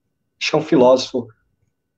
é 0.54 0.58
um 0.58 0.62
filósofo, 0.62 1.28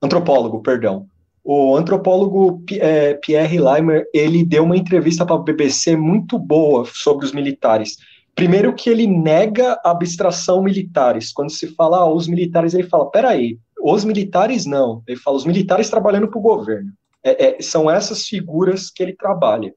antropólogo, 0.02 0.62
perdão. 0.62 1.08
O 1.44 1.76
antropólogo 1.76 2.64
é, 2.72 3.16
Pierre 3.16 3.60
Leimer, 3.60 4.06
ele 4.14 4.46
deu 4.46 4.64
uma 4.64 4.78
entrevista 4.78 5.26
para 5.26 5.36
a 5.36 5.39
BBC 5.39 5.96
muito 5.96 6.39
boa 6.39 6.86
sobre 6.86 7.26
os 7.26 7.34
militares. 7.34 7.98
Primeiro 8.34 8.74
que 8.74 8.89
ele 8.89 9.06
nega 9.06 9.80
a 9.84 9.91
abstração 9.91 10.64
militares. 10.64 11.32
Quando 11.32 11.52
se 11.52 11.68
fala 11.68 11.98
ah, 11.98 12.12
os 12.12 12.28
militares, 12.28 12.74
ele 12.74 12.88
fala, 12.88 13.12
peraí, 13.12 13.60
os 13.82 14.06
militares 14.06 14.66
não. 14.66 15.04
Ele 15.08 15.20
fala, 15.20 15.38
os 15.38 15.46
militares 15.46 15.89
trabalhando 15.89 16.30
para 16.30 16.39
o 16.39 16.41
governo. 16.41 16.91
É, 17.24 17.58
é, 17.58 17.62
são 17.62 17.91
essas 17.91 18.26
figuras 18.26 18.89
que 18.89 19.04
ele 19.04 19.14
trabalha. 19.14 19.74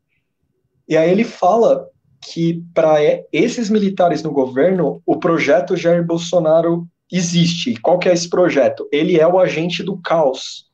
E 0.89 0.97
aí 0.97 1.11
ele 1.11 1.25
fala 1.25 1.87
que 2.23 2.62
para 2.73 2.97
esses 3.33 3.69
militares 3.69 4.23
no 4.23 4.31
governo, 4.31 5.03
o 5.05 5.17
projeto 5.17 5.77
Jair 5.77 6.05
Bolsonaro 6.05 6.87
existe. 7.11 7.77
Qual 7.81 7.99
que 7.99 8.09
é 8.09 8.13
esse 8.13 8.29
projeto? 8.29 8.89
Ele 8.93 9.19
é 9.19 9.27
o 9.27 9.39
agente 9.39 9.83
do 9.83 9.97
caos. 9.99 10.67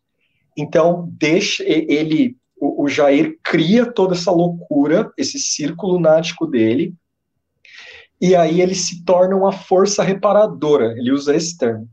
Então, 0.57 1.09
deixa 1.13 1.65
ele, 1.65 2.37
o, 2.57 2.85
o 2.85 2.89
Jair 2.89 3.39
cria 3.43 3.87
toda 3.87 4.15
essa 4.15 4.31
loucura, 4.31 5.11
esse 5.17 5.39
círculo 5.39 5.99
nático 5.99 6.47
dele, 6.47 6.95
e 8.21 8.37
aí 8.37 8.61
ele 8.61 8.75
se 8.75 9.05
torna 9.05 9.35
uma 9.35 9.51
força 9.51 10.03
reparadora. 10.03 10.95
Ele 10.97 11.11
usa 11.11 11.35
esse 11.35 11.59
termo. 11.59 11.89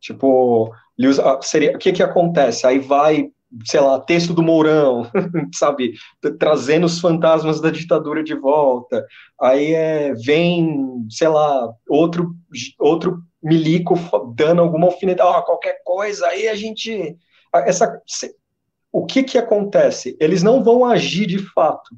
Tipo, 0.00 0.72
ele 0.98 1.08
usa, 1.08 1.22
ah, 1.22 1.42
seria, 1.42 1.74
o 1.74 1.78
que 1.78 1.92
que 1.92 2.02
acontece? 2.02 2.66
Aí 2.66 2.78
vai, 2.78 3.28
sei 3.66 3.80
lá, 3.80 4.00
texto 4.00 4.32
do 4.32 4.42
Mourão, 4.42 5.10
sabe, 5.54 5.92
trazendo 6.38 6.86
os 6.86 7.00
fantasmas 7.00 7.60
da 7.60 7.70
ditadura 7.70 8.24
de 8.24 8.34
volta. 8.34 9.04
Aí 9.38 9.74
é, 9.74 10.14
vem, 10.14 11.06
sei 11.10 11.28
lá, 11.28 11.70
outro 11.86 12.34
outro 12.78 13.22
milico 13.44 13.94
dando 14.34 14.62
alguma 14.62 14.86
alfinetada, 14.86 15.38
oh, 15.38 15.42
qualquer 15.42 15.80
coisa, 15.84 16.26
aí 16.28 16.48
a 16.48 16.54
gente. 16.54 17.16
Essa, 17.52 18.00
o 18.90 19.04
que 19.04 19.22
que 19.22 19.36
acontece? 19.36 20.16
Eles 20.18 20.42
não 20.42 20.64
vão 20.64 20.84
agir 20.84 21.26
de 21.26 21.38
fato, 21.38 21.94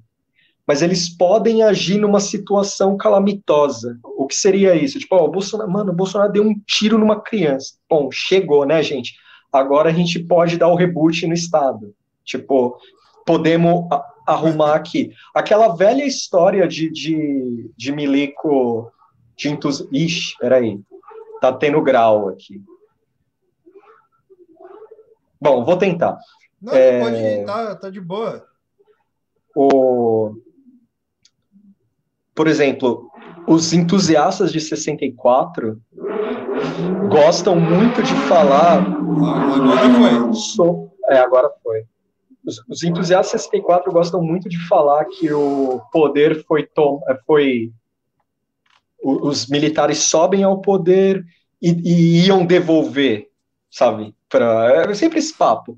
mas 0.66 0.82
eles 0.82 1.08
podem 1.08 1.62
agir 1.62 1.98
numa 1.98 2.20
situação 2.20 2.96
calamitosa. 2.96 3.98
O 4.02 4.26
que 4.26 4.34
seria 4.34 4.74
isso? 4.74 4.98
Tipo, 4.98 5.16
o 5.16 5.28
Bolsonaro, 5.28 5.70
mano, 5.70 5.92
o 5.92 5.96
Bolsonaro 5.96 6.32
deu 6.32 6.42
um 6.42 6.54
tiro 6.66 6.98
numa 6.98 7.20
criança. 7.20 7.74
Bom, 7.88 8.10
chegou, 8.10 8.66
né, 8.66 8.82
gente? 8.82 9.14
Agora 9.52 9.88
a 9.88 9.92
gente 9.92 10.18
pode 10.18 10.58
dar 10.58 10.68
o 10.68 10.74
reboot 10.74 11.26
no 11.26 11.32
Estado. 11.32 11.94
Tipo, 12.24 12.76
podemos 13.24 13.86
arrumar 14.26 14.74
aqui. 14.74 15.12
Aquela 15.32 15.68
velha 15.68 16.04
história 16.04 16.66
de, 16.66 16.90
de, 16.90 17.70
de 17.76 17.92
milico 17.92 18.90
de 19.36 19.48
entusiasmo. 19.48 19.94
Ixi, 19.94 20.36
peraí. 20.38 20.80
Tá 21.46 21.52
tendo 21.52 21.80
grau 21.80 22.28
aqui. 22.28 22.60
Bom, 25.40 25.64
vou 25.64 25.76
tentar. 25.76 26.18
Não, 26.60 26.72
é... 26.72 27.00
pode 27.00 27.16
ir, 27.16 27.44
tá, 27.44 27.76
tá 27.76 27.88
de 27.88 28.00
boa. 28.00 28.44
O... 29.54 30.34
Por 32.34 32.48
exemplo, 32.48 33.08
os 33.46 33.72
entusiastas 33.72 34.52
de 34.52 34.60
64 34.60 35.80
gostam 37.08 37.54
muito 37.54 38.02
de 38.02 38.14
falar. 38.28 38.78
Agora 38.80 39.94
foi. 39.94 40.34
So... 40.34 40.90
É, 41.08 41.18
agora 41.18 41.48
foi. 41.62 41.84
Os, 42.44 42.58
os 42.68 42.82
entusiastas 42.82 43.42
de 43.42 43.46
64 43.46 43.92
gostam 43.92 44.20
muito 44.20 44.48
de 44.48 44.58
falar 44.66 45.04
que 45.04 45.32
o 45.32 45.80
poder 45.92 46.44
foi, 46.44 46.66
tom... 46.66 47.00
foi 47.24 47.72
os 49.02 49.46
militares 49.46 49.98
sobem 49.98 50.42
ao 50.42 50.60
poder 50.60 51.24
e, 51.60 51.70
e 51.70 52.26
iam 52.26 52.44
devolver, 52.44 53.28
sabe? 53.70 54.14
Pra, 54.28 54.84
é 54.88 54.94
sempre 54.94 55.18
esse 55.18 55.36
papo. 55.36 55.76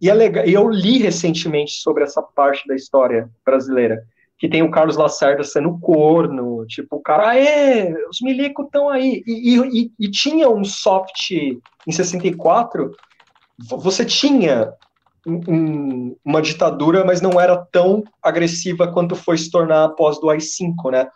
E 0.00 0.10
é 0.10 0.14
legal, 0.14 0.44
eu 0.44 0.68
li 0.68 0.98
recentemente 0.98 1.72
sobre 1.74 2.04
essa 2.04 2.22
parte 2.22 2.66
da 2.66 2.74
história 2.74 3.30
brasileira. 3.44 4.02
que 4.38 4.48
tem 4.48 4.62
o 4.62 4.70
Carlos 4.70 4.98
Lacerda 4.98 5.42
sendo 5.42 5.78
corno, 5.78 6.66
tipo, 6.66 6.96
o 6.96 7.00
cara, 7.00 7.30
aê, 7.30 7.94
os 8.10 8.20
milicos 8.20 8.66
estão 8.66 8.90
aí. 8.90 9.22
E, 9.26 9.56
e, 9.56 9.92
e, 9.98 10.10
tinha 10.10 10.50
um 10.50 10.62
soft 10.62 11.30
em 11.30 11.92
64, 11.92 12.90
você 13.58 14.04
tinha 14.04 14.74
um, 15.26 16.14
uma 16.22 16.42
ditadura, 16.42 17.04
mas 17.04 17.22
não 17.22 17.40
era 17.40 17.56
tão 17.56 18.04
agressiva 18.22 18.92
quanto 18.92 19.16
foi 19.16 19.38
se 19.38 19.50
tornar 19.50 19.84
após 19.84 20.20
do 20.20 20.28
AI-5, 20.28 20.90
né? 20.90 21.08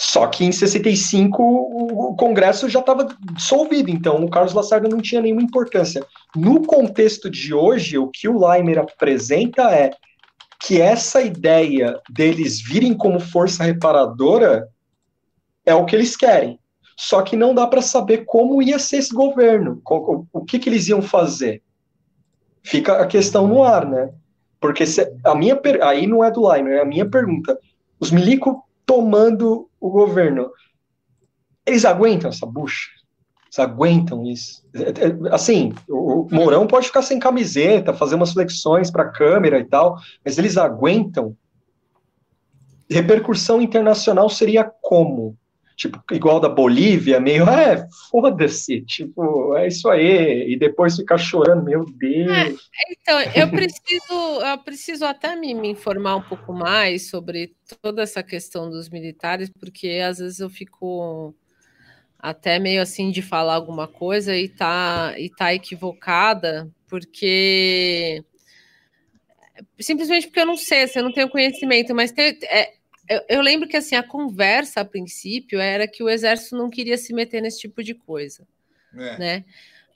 Só 0.00 0.28
que 0.28 0.44
em 0.44 0.52
65 0.52 1.42
o 1.42 2.14
Congresso 2.14 2.68
já 2.68 2.78
estava 2.78 3.08
dissolvido, 3.32 3.90
então 3.90 4.24
o 4.24 4.30
Carlos 4.30 4.54
Lacerda 4.54 4.88
não 4.88 5.00
tinha 5.00 5.20
nenhuma 5.20 5.42
importância. 5.42 6.06
No 6.36 6.64
contexto 6.64 7.28
de 7.28 7.52
hoje, 7.52 7.98
o 7.98 8.06
que 8.06 8.28
o 8.28 8.38
Leimer 8.38 8.78
apresenta 8.78 9.74
é 9.74 9.90
que 10.60 10.80
essa 10.80 11.20
ideia 11.20 12.00
deles 12.08 12.60
virem 12.60 12.94
como 12.94 13.18
força 13.18 13.64
reparadora 13.64 14.68
é 15.66 15.74
o 15.74 15.84
que 15.84 15.96
eles 15.96 16.16
querem. 16.16 16.60
Só 16.96 17.22
que 17.22 17.34
não 17.34 17.52
dá 17.52 17.66
para 17.66 17.82
saber 17.82 18.24
como 18.24 18.62
ia 18.62 18.78
ser 18.78 18.98
esse 18.98 19.12
governo, 19.12 19.82
o 20.32 20.44
que, 20.44 20.60
que 20.60 20.68
eles 20.68 20.86
iam 20.86 21.02
fazer. 21.02 21.60
Fica 22.62 23.02
a 23.02 23.06
questão 23.06 23.48
no 23.48 23.64
ar, 23.64 23.84
né? 23.84 24.10
Porque 24.60 24.86
se, 24.86 25.12
a 25.24 25.34
minha 25.34 25.60
aí 25.82 26.06
não 26.06 26.22
é 26.22 26.30
do 26.30 26.46
Leimer, 26.46 26.74
é 26.74 26.82
a 26.82 26.84
minha 26.84 27.08
pergunta. 27.08 27.58
Os 27.98 28.12
milico 28.12 28.64
tomando 28.86 29.67
o 29.80 29.90
governo. 29.90 30.50
Eles 31.66 31.84
aguentam 31.84 32.30
essa 32.30 32.46
bucha? 32.46 32.88
Eles 33.46 33.58
aguentam 33.58 34.24
isso? 34.24 34.64
É, 34.74 34.80
é, 34.80 35.34
assim, 35.34 35.72
o 35.88 36.26
Mourão 36.30 36.66
pode 36.66 36.86
ficar 36.86 37.02
sem 37.02 37.18
camiseta, 37.18 37.94
fazer 37.94 38.14
umas 38.14 38.32
flexões 38.32 38.90
para 38.90 39.04
a 39.04 39.10
câmera 39.10 39.58
e 39.58 39.64
tal, 39.64 39.96
mas 40.24 40.38
eles 40.38 40.56
aguentam? 40.56 41.36
Repercussão 42.90 43.60
internacional 43.60 44.28
seria 44.28 44.64
como? 44.80 45.36
Tipo, 45.78 46.02
igual 46.12 46.40
da 46.40 46.48
Bolívia, 46.48 47.20
meio, 47.20 47.48
é, 47.48 47.86
foda-se, 48.10 48.80
tipo, 48.80 49.56
é 49.56 49.68
isso 49.68 49.88
aí, 49.88 50.52
e 50.52 50.58
depois 50.58 50.96
ficar 50.96 51.16
chorando, 51.18 51.62
meu 51.62 51.84
Deus. 51.84 52.28
É, 52.36 52.92
então, 52.92 53.20
eu 53.20 53.48
preciso, 53.48 54.42
eu 54.44 54.58
preciso 54.58 55.04
até 55.04 55.36
me, 55.36 55.54
me, 55.54 55.68
informar 55.68 56.16
um 56.16 56.22
pouco 56.22 56.52
mais 56.52 57.08
sobre 57.08 57.54
toda 57.80 58.02
essa 58.02 58.24
questão 58.24 58.68
dos 58.68 58.90
militares, 58.90 59.48
porque 59.48 60.00
às 60.04 60.18
vezes 60.18 60.40
eu 60.40 60.50
fico 60.50 61.32
até 62.18 62.58
meio 62.58 62.82
assim 62.82 63.12
de 63.12 63.22
falar 63.22 63.54
alguma 63.54 63.86
coisa 63.86 64.34
e 64.34 64.48
tá, 64.48 65.14
e 65.16 65.30
tá 65.30 65.54
equivocada, 65.54 66.68
porque 66.88 68.24
simplesmente 69.78 70.26
porque 70.26 70.40
eu 70.40 70.46
não 70.46 70.56
sei, 70.56 70.82
assim, 70.82 70.98
eu 70.98 71.04
não 71.04 71.12
tenho 71.12 71.30
conhecimento, 71.30 71.94
mas 71.94 72.10
tem, 72.10 72.36
é, 72.50 72.77
eu, 73.08 73.22
eu, 73.28 73.40
lembro 73.40 73.68
que 73.68 73.76
assim 73.76 73.94
a 73.94 74.02
conversa 74.02 74.80
a 74.80 74.84
princípio 74.84 75.60
era 75.60 75.88
que 75.88 76.02
o 76.02 76.08
exército 76.08 76.56
não 76.56 76.70
queria 76.70 76.98
se 76.98 77.12
meter 77.12 77.40
nesse 77.40 77.60
tipo 77.60 77.82
de 77.82 77.94
coisa, 77.94 78.46
é. 78.94 79.18
né? 79.18 79.44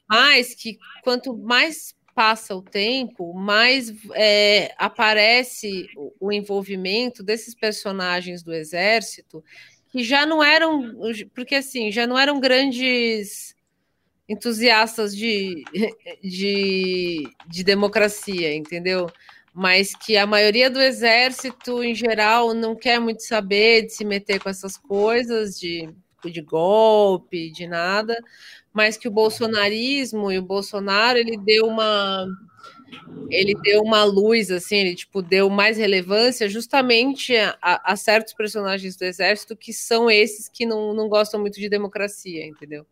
Mas 0.08 0.54
que 0.54 0.78
quanto 1.02 1.36
mais 1.36 1.94
passa 2.14 2.54
o 2.54 2.62
tempo, 2.62 3.32
mais 3.32 3.92
é, 4.14 4.74
aparece 4.76 5.88
o, 5.96 6.12
o 6.20 6.32
envolvimento 6.32 7.22
desses 7.22 7.54
personagens 7.54 8.42
do 8.42 8.52
exército 8.52 9.42
que 9.88 10.02
já 10.02 10.24
não 10.24 10.42
eram, 10.42 10.94
porque 11.34 11.54
assim, 11.54 11.92
já 11.92 12.06
não 12.06 12.18
eram 12.18 12.40
grandes 12.40 13.54
entusiastas 14.28 15.14
de, 15.14 15.64
de, 16.22 17.28
de 17.46 17.62
democracia, 17.62 18.54
entendeu? 18.54 19.10
Mas 19.54 19.94
que 19.94 20.16
a 20.16 20.26
maioria 20.26 20.70
do 20.70 20.80
exército, 20.80 21.84
em 21.84 21.94
geral, 21.94 22.54
não 22.54 22.74
quer 22.74 22.98
muito 22.98 23.22
saber 23.22 23.82
de 23.82 23.92
se 23.92 24.04
meter 24.04 24.40
com 24.40 24.48
essas 24.48 24.76
coisas 24.76 25.58
de, 25.58 25.88
de 26.24 26.40
golpe, 26.40 27.50
de 27.50 27.66
nada, 27.66 28.16
mas 28.72 28.96
que 28.96 29.06
o 29.06 29.10
bolsonarismo 29.10 30.32
e 30.32 30.38
o 30.38 30.42
Bolsonaro 30.42 31.18
ele 31.18 31.36
deu 31.36 31.66
uma 31.66 32.26
ele 33.30 33.54
deu 33.62 33.80
uma 33.80 34.04
luz 34.04 34.50
assim, 34.50 34.76
ele 34.76 34.94
tipo 34.94 35.22
deu 35.22 35.48
mais 35.48 35.78
relevância 35.78 36.48
justamente 36.48 37.34
a, 37.36 37.56
a 37.92 37.96
certos 37.96 38.34
personagens 38.34 38.96
do 38.96 39.04
exército 39.04 39.56
que 39.56 39.72
são 39.72 40.10
esses 40.10 40.48
que 40.48 40.66
não, 40.66 40.92
não 40.92 41.08
gostam 41.08 41.40
muito 41.40 41.58
de 41.58 41.68
democracia, 41.68 42.46
entendeu? 42.46 42.86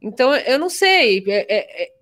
Então 0.00 0.34
eu 0.34 0.58
não 0.58 0.68
sei, 0.68 1.24
é, 1.28 1.46
é, 1.48 1.84
é 1.84 2.01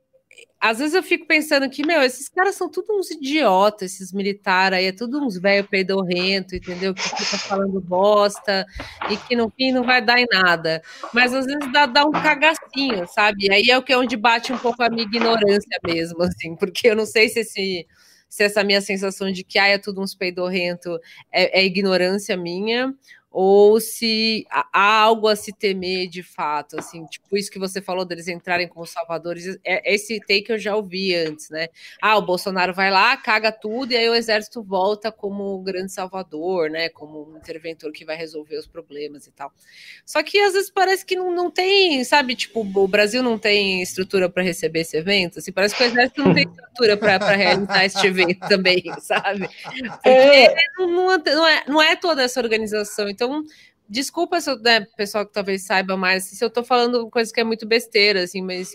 às 0.61 0.79
vezes 0.79 0.95
eu 0.95 1.03
fico 1.03 1.27
pensando 1.27 1.71
que, 1.71 1.87
meu, 1.87 2.03
esses 2.03 2.29
caras 2.29 2.55
são 2.55 2.71
tudo 2.71 2.93
uns 2.99 3.11
idiotas, 3.11 3.95
esses 3.95 4.13
militares 4.13 4.79
aí, 4.79 4.87
é 4.87 4.93
tudo 4.93 5.19
uns 5.19 5.39
velho 5.39 5.67
peidorrento, 5.67 6.55
entendeu? 6.55 6.93
Que 6.93 7.03
fica 7.03 7.39
falando 7.39 7.81
bosta 7.81 8.67
e 9.11 9.17
que 9.17 9.35
no 9.35 9.51
fim 9.51 9.73
não 9.73 9.83
vai 9.83 10.05
dar 10.05 10.21
em 10.21 10.27
nada. 10.31 10.83
Mas 11.15 11.33
às 11.33 11.47
vezes 11.47 11.73
dá, 11.73 11.87
dá 11.87 12.05
um 12.05 12.13
cagacinho, 12.13 13.07
sabe? 13.09 13.51
Aí 13.51 13.71
é 13.71 13.79
o 13.79 13.83
que 13.83 13.93
é 13.93 13.97
onde 13.97 14.17
bate 14.19 14.53
um 14.53 14.59
pouco 14.59 14.83
a 14.83 14.91
minha 14.91 15.03
ignorância 15.03 15.79
mesmo, 15.83 16.23
assim, 16.23 16.55
porque 16.61 16.89
eu 16.89 16.97
não 16.97 17.07
sei 17.07 17.29
se 17.31 17.41
esse 17.41 17.87
se 18.29 18.45
essa 18.45 18.63
minha 18.63 18.81
sensação 18.81 19.33
de 19.33 19.43
que 19.43 19.59
ah, 19.59 19.67
é 19.67 19.77
tudo 19.77 20.01
uns 20.01 20.15
peidorrento 20.15 20.97
é, 21.33 21.63
é 21.63 21.65
ignorância 21.65 22.37
minha, 22.37 22.95
ou 23.31 23.81
se 23.81 24.45
há 24.51 25.03
algo 25.03 25.29
a 25.29 25.37
se 25.37 25.53
temer 25.53 26.09
de 26.09 26.23
fato, 26.23 26.79
assim, 26.79 27.07
tipo 27.07 27.37
isso 27.37 27.51
que 27.51 27.61
você 27.61 27.81
falou 27.81 28.05
deles 28.05 28.27
entrarem 28.27 28.67
como 28.67 28.85
salvadores, 28.85 29.57
é, 29.65 29.95
esse 29.95 30.19
take 30.19 30.47
eu 30.51 30.59
já 30.59 30.75
ouvi 30.75 31.15
antes, 31.15 31.49
né? 31.49 31.69
Ah, 32.03 32.19
o 32.19 32.23
Bolsonaro 32.23 32.75
vai 32.75 32.91
lá, 32.91 33.17
caga 33.17 33.53
tudo, 33.53 33.93
e 33.93 33.97
aí 33.97 34.09
o 34.09 34.15
exército 34.15 34.63
volta 34.65 35.13
como 35.13 35.55
o 35.55 35.63
grande 35.63 35.93
salvador, 35.93 36.71
né? 36.71 36.89
Como 36.89 37.31
um 37.31 37.37
interventor 37.37 37.93
que 37.93 38.05
vai 38.05 38.17
resolver 38.17 38.57
os 38.57 38.67
problemas 38.67 39.29
e 39.29 39.31
tal. 39.31 39.53
Só 40.05 40.23
que 40.25 40.39
às 40.41 40.55
vezes 40.55 40.71
parece 40.71 41.07
que 41.07 41.15
não, 41.15 41.33
não 41.33 41.51
tem, 41.51 42.03
sabe, 42.03 42.35
tipo, 42.35 42.61
o 42.63 42.89
Brasil 42.89 43.23
não 43.23 43.39
tem 43.39 43.81
estrutura 43.81 44.29
para 44.29 44.43
receber 44.43 44.81
esse 44.81 44.97
evento, 44.97 45.39
assim, 45.39 45.53
parece 45.53 45.77
que 45.77 45.85
o 45.85 45.87
exército 45.87 46.25
não 46.25 46.35
tem 46.35 46.45
estrutura 46.51 46.97
para 46.97 47.37
realizar 47.37 47.85
esse 47.85 48.05
evento 48.05 48.41
também, 48.49 48.83
sabe? 49.01 49.49
Porque 49.49 50.09
é. 50.09 50.55
não, 50.79 50.89
não, 50.89 51.47
é, 51.47 51.65
não 51.69 51.81
é 51.81 51.95
toda 51.95 52.25
essa 52.25 52.41
organização. 52.41 53.09
Então, 53.23 53.45
desculpa 53.87 54.41
se 54.41 54.51
eu, 54.51 54.59
né, 54.59 54.81
pessoal 54.97 55.27
que 55.27 55.33
talvez 55.33 55.63
saiba 55.63 55.95
mais, 55.95 56.25
se 56.25 56.43
eu 56.43 56.49
estou 56.49 56.65
falando 56.65 57.11
coisa 57.11 57.31
que 57.31 57.39
é 57.39 57.45
muito 57.45 57.67
besteira, 57.67 58.23
assim, 58.23 58.41
mas 58.41 58.75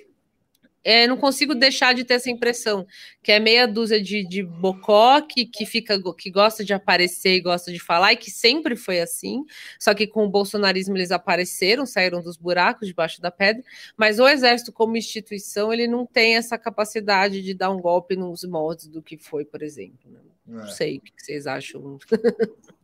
é, 0.84 1.08
não 1.08 1.18
consigo 1.18 1.56
deixar 1.56 1.96
de 1.96 2.04
ter 2.04 2.14
essa 2.14 2.30
impressão, 2.30 2.86
que 3.24 3.32
é 3.32 3.40
meia 3.40 3.68
dúzia 3.68 4.00
de, 4.00 4.24
de 4.24 4.44
bocó 4.44 5.20
que, 5.20 5.48
que 5.48 5.66
fica 5.66 6.00
que 6.16 6.30
gosta 6.30 6.64
de 6.64 6.76
aparecer 6.76 7.38
e 7.38 7.42
gosta 7.42 7.72
de 7.72 7.80
falar, 7.80 8.14
e 8.14 8.18
que 8.18 8.30
sempre 8.30 8.76
foi 8.76 9.02
assim, 9.02 9.44
só 9.80 9.96
que 9.96 10.06
com 10.06 10.26
o 10.26 10.30
bolsonarismo 10.30 10.96
eles 10.96 11.10
apareceram, 11.10 11.88
saíram 11.88 12.22
dos 12.22 12.38
buracos 12.38 12.88
debaixo 12.88 13.20
da 13.20 13.32
pedra, 13.32 13.64
mas 13.98 14.20
o 14.20 14.28
exército 14.28 14.72
como 14.72 14.96
instituição, 14.96 15.74
ele 15.74 15.88
não 15.88 16.06
tem 16.06 16.36
essa 16.36 16.56
capacidade 16.56 17.42
de 17.42 17.56
dar 17.56 17.72
um 17.72 17.82
golpe 17.82 18.16
nos 18.16 18.44
moldes 18.44 18.88
do 18.90 19.02
que 19.02 19.18
foi, 19.18 19.44
por 19.44 19.64
exemplo. 19.64 20.12
Né? 20.12 20.20
Não 20.46 20.66
é. 20.66 20.72
sei 20.72 20.98
o 20.98 21.02
que 21.02 21.12
vocês 21.18 21.48
acham. 21.48 21.98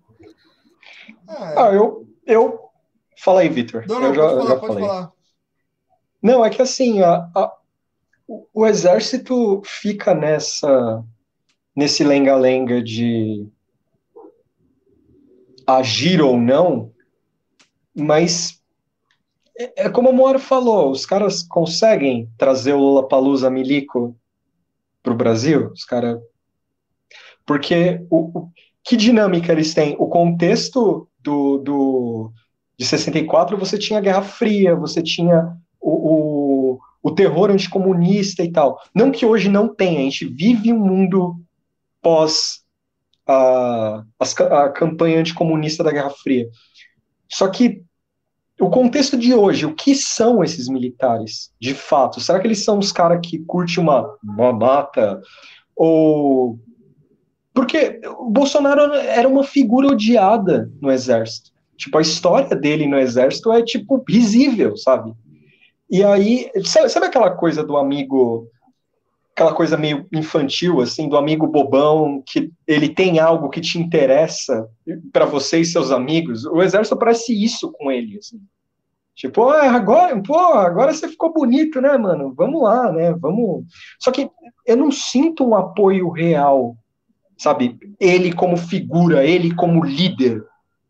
Ah, 1.28 1.68
ah, 1.68 1.74
eu, 1.74 2.08
eu. 2.26 2.60
Fala 3.18 3.42
aí, 3.42 3.50
Vitor. 3.50 3.86
Não, 3.88 4.00
não, 4.00 4.08
eu 4.08 4.16
já, 4.16 4.30
falar, 4.30 4.48
já 4.48 4.60
falei. 4.60 4.86
Falar. 4.86 5.12
Não, 6.22 6.46
é 6.46 6.50
que 6.50 6.62
assim, 6.62 7.02
a, 7.02 7.30
a, 7.36 7.58
o, 8.28 8.48
o 8.54 8.68
exército 8.68 9.62
fica 9.66 10.14
nessa. 10.14 11.04
nesse 11.76 12.04
lenga-lenga 12.04 12.82
de 12.82 13.48
agir 15.66 16.22
ou 16.22 16.38
não, 16.38 16.92
mas 17.96 18.62
é, 19.58 19.86
é 19.86 19.90
como 19.90 20.10
o 20.10 20.14
Moro 20.14 20.40
falou, 20.40 20.92
os 20.92 21.06
caras 21.06 21.44
conseguem 21.44 22.30
trazer 22.38 22.74
o 22.74 22.80
Lula 22.80 23.08
Palusa 23.08 23.50
Milico 23.50 24.16
para 25.04 25.14
o 25.14 25.18
Brasil, 25.18 25.72
os 25.72 25.86
caras. 25.86 26.20
Porque 27.46 28.06
o, 28.10 28.40
o 28.40 28.52
que 28.84 28.98
dinâmica 28.98 29.52
eles 29.52 29.74
têm? 29.74 29.96
O 30.00 30.08
contexto 30.08 31.08
do, 31.20 31.58
do, 31.58 32.32
de 32.78 32.86
64, 32.86 33.58
você 33.58 33.78
tinha 33.78 34.00
a 34.00 34.02
Guerra 34.02 34.22
Fria, 34.22 34.76
você 34.76 35.02
tinha 35.02 35.56
o, 35.80 35.92
o, 36.72 36.80
o 37.04 37.12
terror 37.12 37.50
anticomunista 37.50 38.44
e 38.44 38.52
tal. 38.52 38.80
Não 38.94 39.12
que 39.12 39.26
hoje 39.26 39.50
não 39.50 39.74
tenha, 39.74 40.00
a 40.00 40.04
gente 40.04 40.26
vive 40.26 40.74
um 40.74 40.80
mundo 40.80 41.36
pós 42.02 42.62
a, 43.28 44.04
a, 44.20 44.66
a 44.66 44.70
campanha 44.70 45.20
anticomunista 45.20 45.84
da 45.84 45.92
Guerra 45.92 46.10
Fria. 46.10 46.50
Só 47.30 47.48
que 47.48 47.84
o 48.60 48.70
contexto 48.70 49.18
de 49.18 49.34
hoje, 49.34 49.66
o 49.66 49.74
que 49.74 49.96
são 49.96 50.44
esses 50.44 50.68
militares, 50.68 51.52
de 51.60 51.74
fato? 51.74 52.20
Será 52.20 52.40
que 52.40 52.46
eles 52.46 52.64
são 52.64 52.78
os 52.78 52.92
caras 52.92 53.20
que 53.24 53.40
curtem 53.40 53.84
uma, 53.84 54.08
uma 54.24 54.54
mata? 54.54 55.20
Ou 55.76 56.60
porque 57.54 58.00
o 58.20 58.30
Bolsonaro 58.30 58.94
era 58.94 59.28
uma 59.28 59.44
figura 59.44 59.88
odiada 59.88 60.72
no 60.82 60.92
exército. 60.92 61.52
Tipo, 61.78 61.98
a 61.98 62.02
história 62.02 62.56
dele 62.56 62.88
no 62.88 62.98
exército 62.98 63.52
é, 63.52 63.62
tipo, 63.64 64.04
risível, 64.08 64.78
sabe? 64.78 65.14
E 65.90 66.04
aí, 66.04 66.50
sabe, 66.64 67.06
aquela 67.06 67.32
coisa 67.32 67.64
do 67.64 67.76
amigo 67.76 68.48
aquela 69.34 69.54
coisa 69.54 69.78
meio 69.78 70.06
infantil, 70.12 70.82
assim, 70.82 71.10
do 71.10 71.18
amigo 71.18 71.48
bobão, 71.48 72.22
que 72.26 72.52
ele 72.68 72.90
tem 72.90 73.20
algo 73.20 73.50
que 73.50 73.62
te 73.62 73.80
interessa 73.80 74.68
para 75.12 75.26
você 75.26 75.60
e 75.60 75.66
seus 75.66 75.90
amigos. 75.90 76.46
O 76.46 76.62
exército 76.62 76.98
parece 76.98 77.34
isso 77.34 77.72
com 77.72 77.92
ele, 77.92 78.18
assim. 78.18 78.40
Tipo, 79.16 79.50
ah, 79.50 79.72
agora, 79.72 80.22
pô, 80.22 80.38
agora 80.38 80.94
você 80.94 81.08
ficou 81.08 81.34
bonito, 81.34 81.82
né, 81.82 81.98
mano? 81.98 82.34
Vamos 82.36 82.62
lá, 82.62 82.92
né? 82.92 83.14
Vamos. 83.14 83.66
Só 84.00 84.12
que 84.12 84.30
eu 84.66 84.78
não 84.78 84.92
sinto 84.92 85.46
um 85.48 85.56
apoio 85.56 86.10
real, 86.10 86.76
sabe? 87.42 87.76
Ele 88.00 88.32
como 88.32 88.56
figura, 88.56 89.26
ele 89.26 89.56
como 89.56 89.84
líder 89.84 90.46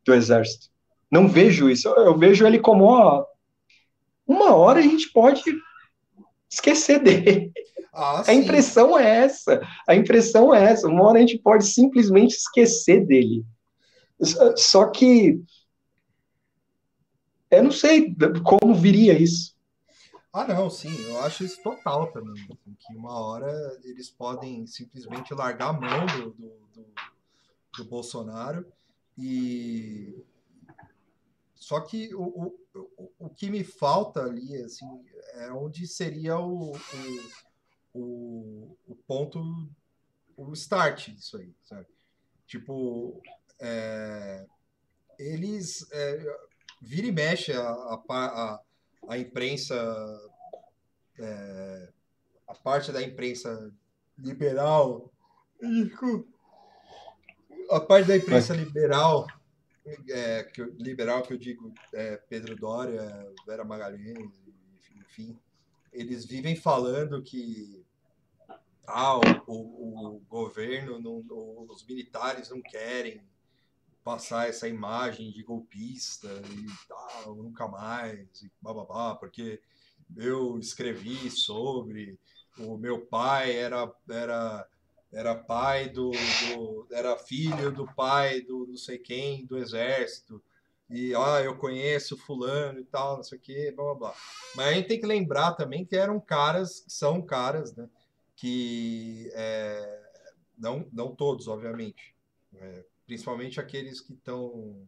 do 0.06 0.14
exército. 0.14 0.68
Não 1.10 1.26
vejo 1.26 1.70
isso. 1.70 1.88
Eu 1.88 2.18
vejo 2.18 2.46
ele 2.46 2.60
como, 2.60 2.84
ó, 2.84 3.26
uma 4.28 4.54
hora 4.54 4.80
a 4.80 4.82
gente 4.82 5.10
pode 5.14 5.42
esquecer 6.50 7.02
dele. 7.02 7.54
Ah, 7.94 8.24
a 8.28 8.34
impressão 8.34 9.00
é 9.00 9.24
essa. 9.24 9.66
A 9.88 9.96
impressão 9.96 10.54
é 10.54 10.72
essa. 10.72 10.90
Uma 10.90 11.04
hora 11.04 11.20
a 11.20 11.22
gente 11.22 11.38
pode 11.38 11.66
simplesmente 11.66 12.36
esquecer 12.36 13.06
dele. 13.06 13.46
Só 14.58 14.88
que 14.88 15.42
eu 17.50 17.64
não 17.64 17.72
sei 17.72 18.14
como 18.44 18.76
viria 18.76 19.18
isso. 19.18 19.56
Ah, 20.34 20.48
não, 20.48 20.70
sim, 20.70 20.96
eu 21.04 21.20
acho 21.22 21.44
isso 21.44 21.62
total 21.62 22.12
também. 22.12 22.42
Assim, 22.44 22.76
que 22.80 22.96
uma 22.96 23.20
hora 23.20 23.52
eles 23.84 24.10
podem 24.10 24.66
simplesmente 24.66 25.34
largar 25.34 25.70
a 25.70 25.74
mão 25.74 26.06
do, 26.06 26.32
do, 26.32 26.50
do, 26.74 26.86
do 27.78 27.86
Bolsonaro 27.86 28.66
e. 29.18 30.24
Só 31.56 31.80
que 31.82 32.14
o, 32.16 32.56
o, 32.74 33.12
o 33.20 33.30
que 33.30 33.50
me 33.50 33.64
falta 33.64 34.24
ali, 34.24 34.56
assim, 34.64 35.06
é 35.34 35.52
onde 35.52 35.86
seria 35.88 36.40
o, 36.40 36.72
o 36.72 36.78
o, 37.94 38.78
o 38.88 38.96
ponto, 39.08 39.40
o 40.38 40.54
start 40.54 41.10
disso 41.10 41.38
aí, 41.38 41.54
sabe? 41.62 41.88
Tipo, 42.48 43.22
é, 43.60 44.46
eles 45.20 45.90
é, 45.92 46.38
vira 46.82 47.08
e 47.08 47.12
mexe 47.12 47.54
a, 47.54 47.62
a, 47.62 48.04
a, 48.10 48.62
a 49.08 49.18
imprensa, 49.18 49.76
é, 51.20 51.90
a 52.48 52.54
parte 52.54 52.92
da 52.92 53.02
imprensa 53.02 53.74
liberal, 54.18 55.12
a 57.70 57.80
parte 57.80 58.08
da 58.08 58.18
imprensa 58.18 58.54
liberal, 58.56 59.28
é, 60.10 60.44
que 60.44 60.62
liberal 60.78 61.24
que 61.24 61.34
eu 61.34 61.38
digo, 61.38 61.74
é, 61.94 62.18
Pedro 62.18 62.56
Doria, 62.56 63.28
Vera 63.46 63.64
Magalhães, 63.64 64.42
enfim, 64.96 65.38
eles 65.92 66.26
vivem 66.26 66.56
falando 66.56 67.22
que 67.22 67.84
ah, 68.88 69.18
o, 69.18 69.22
o, 69.48 70.16
o 70.16 70.20
governo, 70.28 71.00
não, 71.00 71.24
os 71.70 71.86
militares 71.86 72.50
não 72.50 72.62
querem 72.62 73.22
passar 74.04 74.50
essa 74.50 74.68
imagem 74.68 75.32
de 75.32 75.44
golpista 75.44 76.28
e 76.28 76.88
tal, 76.88 77.36
nunca 77.36 77.68
mais, 77.68 78.42
e 78.42 78.52
bababá, 78.62 79.16
porque 79.16 79.62
eu 80.16 80.58
escrevi 80.60 81.30
sobre 81.30 82.20
o 82.58 82.78
meu 82.78 83.06
pai 83.06 83.56
era 83.56 83.92
era 84.10 84.68
era 85.14 85.36
pai 85.36 85.90
do, 85.90 86.12
do, 86.12 86.88
era 86.92 87.18
filho 87.18 87.72
do 87.72 87.86
pai 87.96 88.42
do 88.42 88.66
não 88.68 88.78
sei 88.78 88.98
quem 88.98 89.46
do 89.46 89.58
exército 89.58 90.42
e 90.92 91.16
ah, 91.16 91.42
eu 91.42 91.58
conheço 91.58 92.18
fulano 92.18 92.80
e 92.80 92.84
tal, 92.84 93.16
não 93.16 93.24
sei 93.24 93.38
o 93.38 93.42
que, 93.42 93.72
blá 93.72 93.86
blá 93.86 93.96
blá. 93.96 94.16
Mas 94.56 94.68
a 94.68 94.74
gente 94.74 94.88
tem 94.90 95.00
que 95.00 95.06
lembrar 95.06 95.54
também 95.54 95.86
que 95.86 95.96
eram 95.96 96.20
caras, 96.20 96.84
são 96.86 97.22
caras, 97.22 97.74
né? 97.74 97.90
Que 98.36 99.32
é, 99.34 100.02
não, 100.58 100.86
não 100.92 101.16
todos, 101.16 101.48
obviamente, 101.48 102.14
é, 102.56 102.86
principalmente 103.12 103.60
aqueles 103.60 104.00
que 104.00 104.14
estão 104.14 104.88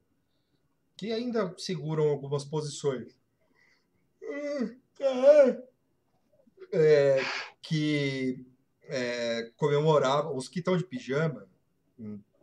que 0.96 1.12
ainda 1.12 1.54
seguram 1.58 2.08
algumas 2.08 2.46
posições. 2.46 3.20
É, 6.72 7.20
que 7.62 8.46
é, 8.84 9.52
comemoravam, 9.58 10.38
os 10.38 10.48
que 10.48 10.60
estão 10.60 10.78
de 10.78 10.86
pijama, 10.86 11.46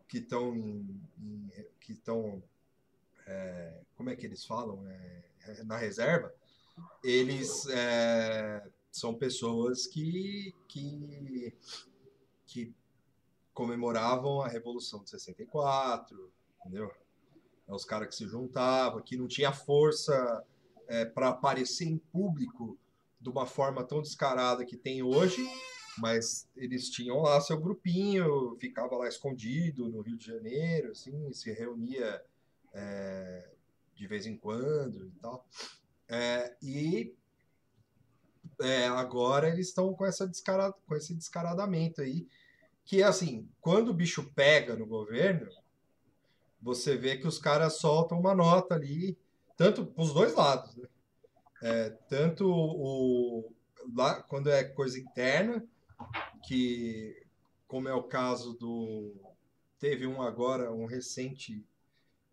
que 0.07 0.19
estão 0.19 0.53
que 1.81 1.93
estão 1.93 2.43
é, 3.27 3.81
como 3.97 4.11
é 4.11 4.17
que 4.17 4.27
eles 4.27 4.45
falam, 4.45 4.87
é, 4.87 5.25
é, 5.47 5.65
na 5.65 5.79
reserva, 5.79 6.31
eles 7.03 7.67
é, 7.69 8.63
são 8.93 9.15
pessoas 9.15 9.87
que, 9.87 10.55
que, 10.69 11.55
que 12.47 12.75
comemoravam 13.61 14.41
a 14.41 14.49
Revolução 14.49 15.05
de 15.05 15.11
64, 15.11 16.33
entendeu? 16.61 16.91
É 17.69 17.75
os 17.75 17.85
caras 17.85 18.09
que 18.09 18.15
se 18.15 18.27
juntavam, 18.27 19.03
que 19.03 19.19
não 19.19 19.29
tinha 19.29 19.53
força 19.53 20.43
é, 20.89 21.05
para 21.05 21.29
aparecer 21.29 21.85
em 21.85 21.99
público 21.99 22.79
de 23.21 23.29
uma 23.29 23.45
forma 23.45 23.85
tão 23.85 24.01
descarada 24.01 24.65
que 24.65 24.79
tem 24.79 25.03
hoje, 25.03 25.47
mas 25.99 26.49
eles 26.57 26.89
tinham 26.89 27.21
lá 27.21 27.39
seu 27.39 27.61
grupinho, 27.61 28.57
ficava 28.59 28.97
lá 28.97 29.07
escondido 29.07 29.91
no 29.91 30.01
Rio 30.01 30.17
de 30.17 30.25
Janeiro, 30.25 30.93
assim, 30.93 31.31
se 31.35 31.53
reunia 31.53 32.25
é, 32.73 33.47
de 33.95 34.07
vez 34.07 34.25
em 34.25 34.39
quando 34.39 35.07
e 35.07 35.11
tal. 35.21 35.47
É, 36.09 36.57
e 36.63 37.15
é, 38.63 38.87
agora 38.87 39.51
eles 39.51 39.69
estão 39.69 39.93
com, 39.93 40.07
essa 40.07 40.27
descarada, 40.27 40.75
com 40.87 40.97
esse 40.97 41.15
descaradamento 41.15 42.01
aí, 42.01 42.27
que 42.85 43.03
é 43.03 43.05
assim, 43.05 43.49
quando 43.61 43.89
o 43.89 43.95
bicho 43.95 44.33
pega 44.35 44.77
no 44.77 44.87
governo, 44.87 45.49
você 46.61 46.97
vê 46.97 47.17
que 47.17 47.27
os 47.27 47.39
caras 47.39 47.79
soltam 47.79 48.19
uma 48.19 48.35
nota 48.35 48.75
ali, 48.75 49.17
tanto 49.57 49.87
para 49.87 50.03
os 50.03 50.13
dois 50.13 50.35
lados, 50.35 50.77
né? 50.77 50.89
É, 51.63 51.91
tanto 52.09 52.51
o, 52.51 53.53
lá, 53.95 54.23
quando 54.23 54.51
é 54.51 54.65
coisa 54.65 54.99
interna, 54.99 55.65
que 56.47 57.27
como 57.69 57.89
é 57.89 57.95
o 57.95 58.03
caso 58.03 58.55
do 58.55 59.15
teve 59.79 60.07
um 60.07 60.21
agora, 60.21 60.73
um 60.73 60.87
recente 60.87 61.65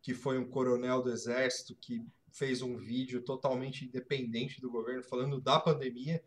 que 0.01 0.13
foi 0.13 0.37
um 0.37 0.49
coronel 0.49 1.01
do 1.01 1.11
exército 1.11 1.75
que 1.75 2.05
fez 2.31 2.61
um 2.61 2.77
vídeo 2.77 3.21
totalmente 3.21 3.85
independente 3.85 4.61
do 4.61 4.69
governo 4.69 5.03
falando 5.03 5.39
da 5.39 5.59
pandemia, 5.59 6.23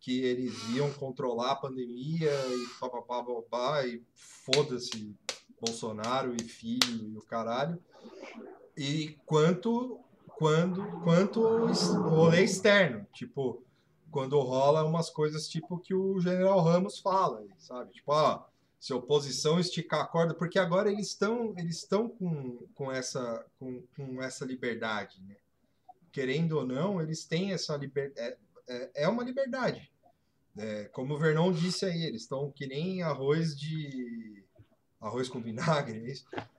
que 0.00 0.22
eles 0.22 0.54
iam 0.70 0.92
controlar 0.92 1.52
a 1.52 1.56
pandemia 1.56 2.30
e 2.30 2.66
papapá, 2.80 3.22
papapá, 3.22 3.86
e 3.86 4.02
foda-se 4.14 5.14
Bolsonaro 5.60 6.34
e 6.34 6.44
filho 6.44 7.12
e 7.12 7.16
o 7.16 7.22
caralho. 7.22 7.78
E 8.76 9.18
quanto 9.24 10.00
quando 10.26 10.84
quanto 11.02 11.40
o 11.40 11.72
rolê 12.08 12.44
externo, 12.44 13.06
tipo, 13.12 13.62
quando 14.10 14.38
rola 14.40 14.84
umas 14.84 15.10
coisas 15.10 15.48
tipo 15.48 15.78
que 15.78 15.94
o 15.94 16.20
General 16.20 16.60
Ramos 16.60 17.00
fala, 17.00 17.44
sabe? 17.58 17.92
Tipo, 17.92 18.12
ah, 18.12 18.46
se 18.78 18.92
a 18.92 18.96
oposição 18.96 19.58
esticar 19.58 20.02
a 20.02 20.06
corda, 20.06 20.34
porque 20.34 20.58
agora 20.58 20.90
eles 20.90 21.08
estão 21.08 21.54
eles 21.56 21.78
estão 21.78 22.08
com, 22.08 22.58
com, 22.74 22.92
essa, 22.92 23.44
com, 23.58 23.82
com 23.96 24.22
essa 24.22 24.44
liberdade, 24.44 25.20
né? 25.22 25.36
Querendo 26.12 26.52
ou 26.52 26.66
não, 26.66 27.00
eles 27.00 27.24
têm 27.24 27.52
essa 27.52 27.76
liberdade. 27.76 28.36
É, 28.68 29.04
é, 29.04 29.08
uma 29.08 29.24
liberdade. 29.24 29.90
É, 30.56 30.84
como 30.84 31.14
o 31.14 31.18
Vernon 31.18 31.52
disse 31.52 31.84
aí, 31.84 32.04
eles 32.04 32.22
estão 32.22 32.50
que 32.50 32.66
nem 32.66 33.02
arroz 33.02 33.58
de. 33.58 34.44
arroz 35.00 35.28
com 35.28 35.40
vinagre, 35.40 36.14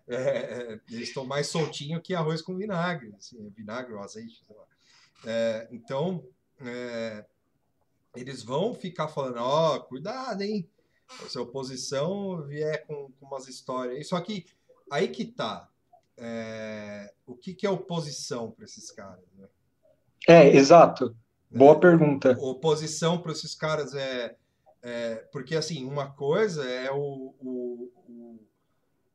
é, 0.08 0.16
é, 0.16 0.74
é 0.74 0.80
eles 0.90 1.10
estão 1.10 1.26
mais 1.26 1.48
soltinho 1.48 2.02
que 2.02 2.14
arroz 2.14 2.42
com 2.42 2.56
vinagre, 2.56 3.14
assim, 3.18 3.50
vinagre 3.50 3.94
ou 3.94 4.00
azeite, 4.00 4.44
sei 4.46 4.56
lá. 4.56 5.68
Então, 5.72 6.24
eles 8.16 8.44
vão 8.44 8.74
ficar 8.74 9.08
falando: 9.08 9.38
ó, 9.38 9.76
oh, 9.76 9.84
cuidado, 9.84 10.42
hein? 10.44 10.70
se 11.28 11.38
a 11.38 11.42
oposição 11.42 12.42
vier 12.44 12.86
com, 12.86 13.12
com 13.20 13.26
umas 13.26 13.48
histórias. 13.48 14.08
Só 14.08 14.20
que 14.20 14.46
aí 14.92 15.08
que 15.08 15.26
tá. 15.26 15.70
É, 16.18 17.14
o 17.26 17.36
que, 17.36 17.54
que 17.54 17.66
é 17.66 17.70
oposição 17.70 18.52
para 18.52 18.66
esses 18.66 18.90
caras? 18.92 19.24
Né? 19.38 19.48
É, 20.28 20.48
exato. 20.56 21.16
Boa 21.50 21.76
é, 21.76 21.80
pergunta. 21.80 22.38
Oposição 22.40 23.22
para 23.22 23.32
esses 23.32 23.56
caras 23.56 23.94
é, 23.94 24.36
é, 24.82 25.16
Porque, 25.32 25.56
assim, 25.56 25.86
uma 25.86 26.12
coisa 26.12 26.64
é 26.64 26.92
o, 26.92 27.34
o, 27.40 27.92
o, 28.08 28.40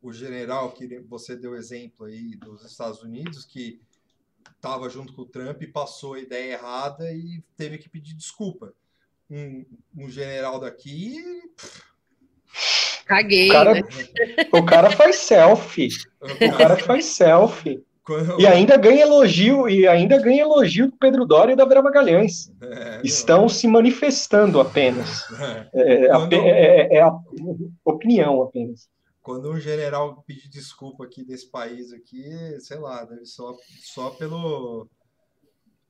o 0.02 0.12
general 0.12 0.72
que 0.72 1.00
você 1.00 1.36
deu 1.36 1.54
exemplo 1.54 2.06
aí 2.06 2.36
dos 2.36 2.64
Estados 2.64 3.02
Unidos, 3.02 3.44
que 3.44 3.80
estava 4.54 4.88
junto 4.88 5.12
com 5.12 5.22
o 5.22 5.26
Trump 5.26 5.62
e 5.62 5.66
passou 5.66 6.14
a 6.14 6.20
ideia 6.20 6.52
errada 6.54 7.12
e 7.12 7.42
teve 7.56 7.78
que 7.78 7.88
pedir 7.88 8.14
desculpa 8.14 8.72
um, 9.30 9.64
um 9.96 10.08
general 10.10 10.60
daqui. 10.60 11.16
Caguei. 13.06 13.48
O 13.48 13.52
cara, 13.52 13.74
né? 13.74 13.82
o 14.52 14.64
cara 14.64 14.90
faz 14.90 15.16
selfie. 15.16 15.88
O 16.20 16.56
cara 16.56 16.76
faz 16.76 17.06
selfie. 17.06 17.84
Quando... 18.04 18.40
E 18.40 18.46
ainda 18.46 18.76
ganha 18.76 19.02
elogio, 19.02 19.68
e 19.68 19.86
ainda 19.86 20.18
ganha 20.20 20.42
elogio 20.42 20.90
do 20.90 20.96
Pedro 20.96 21.24
Doria 21.24 21.52
e 21.52 21.56
da 21.56 21.64
Vera 21.64 21.82
Magalhães. 21.82 22.52
É, 22.60 23.00
Estão 23.04 23.48
se 23.48 23.68
manifestando 23.68 24.60
apenas. 24.60 25.24
É, 25.72 26.06
é 26.06 26.08
Quando... 26.08 26.32
é, 26.32 26.38
é, 26.38 26.94
é 26.96 27.02
a 27.02 27.16
opinião 27.84 28.42
apenas. 28.42 28.88
Quando 29.22 29.52
um 29.52 29.60
general 29.60 30.22
pedir 30.26 30.48
desculpa 30.48 31.04
aqui 31.04 31.24
desse 31.24 31.48
país 31.48 31.92
aqui, 31.92 32.24
sei 32.58 32.78
lá, 32.78 33.04
deve 33.04 33.24
só, 33.24 33.56
só 33.80 34.10
pelo. 34.10 34.88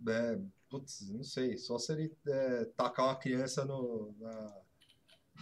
É, 0.07 0.39
putz, 0.69 1.11
não 1.11 1.25
sei, 1.25 1.57
só 1.57 1.79
se 1.79 1.93
ele 1.93 2.13
é, 2.29 2.67
tacar 2.77 3.07
uma 3.07 3.15
criança 3.15 3.65
no, 3.65 4.15
na, 4.21 4.55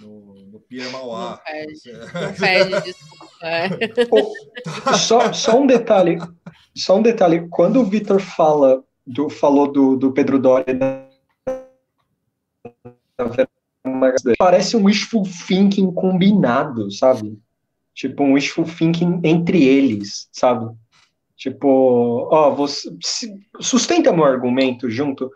no, 0.00 0.34
no 0.46 0.60
Pier 0.60 0.90
Mauá. 0.90 1.30
Não 1.30 1.38
pede, 1.38 1.92
não 1.92 2.34
pede 2.34 2.82
desculpa. 2.82 3.30
É. 3.42 3.68
só, 4.96 5.32
só 5.32 5.58
um 5.58 5.66
detalhe, 5.66 6.18
só 6.74 6.98
um 6.98 7.02
detalhe. 7.02 7.48
Quando 7.48 7.80
o 7.80 7.84
Vitor 7.84 8.20
fala 8.20 8.82
do, 9.06 9.28
falou 9.28 9.70
do, 9.70 9.96
do 9.96 10.12
Pedro 10.12 10.38
Doria 10.38 11.08
parece 14.38 14.76
um 14.76 14.84
wishful 14.84 15.24
thinking 15.46 15.92
combinado, 15.92 16.90
sabe? 16.90 17.38
Tipo, 17.94 18.22
um 18.22 18.32
wishful 18.32 18.64
thinking 18.64 19.20
entre 19.24 19.62
eles, 19.62 20.28
sabe? 20.32 20.74
Tipo, 21.36 22.28
ó, 22.30 22.50
você 22.50 22.90
sustenta 23.60 24.12
meu 24.12 24.24
argumento 24.24 24.90
junto, 24.90 25.30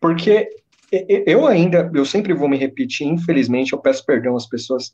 porque 0.00 0.48
eu 0.90 1.46
ainda, 1.46 1.90
eu 1.94 2.04
sempre 2.04 2.32
vou 2.32 2.48
me 2.48 2.56
repetir, 2.56 3.06
infelizmente, 3.06 3.72
eu 3.72 3.78
peço 3.78 4.04
perdão 4.04 4.36
às 4.36 4.46
pessoas, 4.46 4.92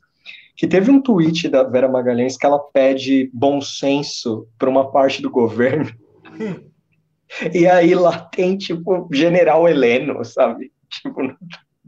que 0.55 0.67
teve 0.67 0.89
um 0.89 1.01
tweet 1.01 1.47
da 1.49 1.63
Vera 1.63 1.89
Magalhães 1.89 2.37
que 2.37 2.45
ela 2.45 2.59
pede 2.59 3.29
bom 3.33 3.61
senso 3.61 4.47
para 4.57 4.69
uma 4.69 4.91
parte 4.91 5.21
do 5.21 5.29
governo. 5.29 5.91
e 7.53 7.67
aí 7.67 7.93
lá 7.93 8.19
tem, 8.19 8.57
tipo, 8.57 9.07
General 9.11 9.67
Heleno, 9.67 10.23
sabe? 10.23 10.71
Tipo, 10.89 11.21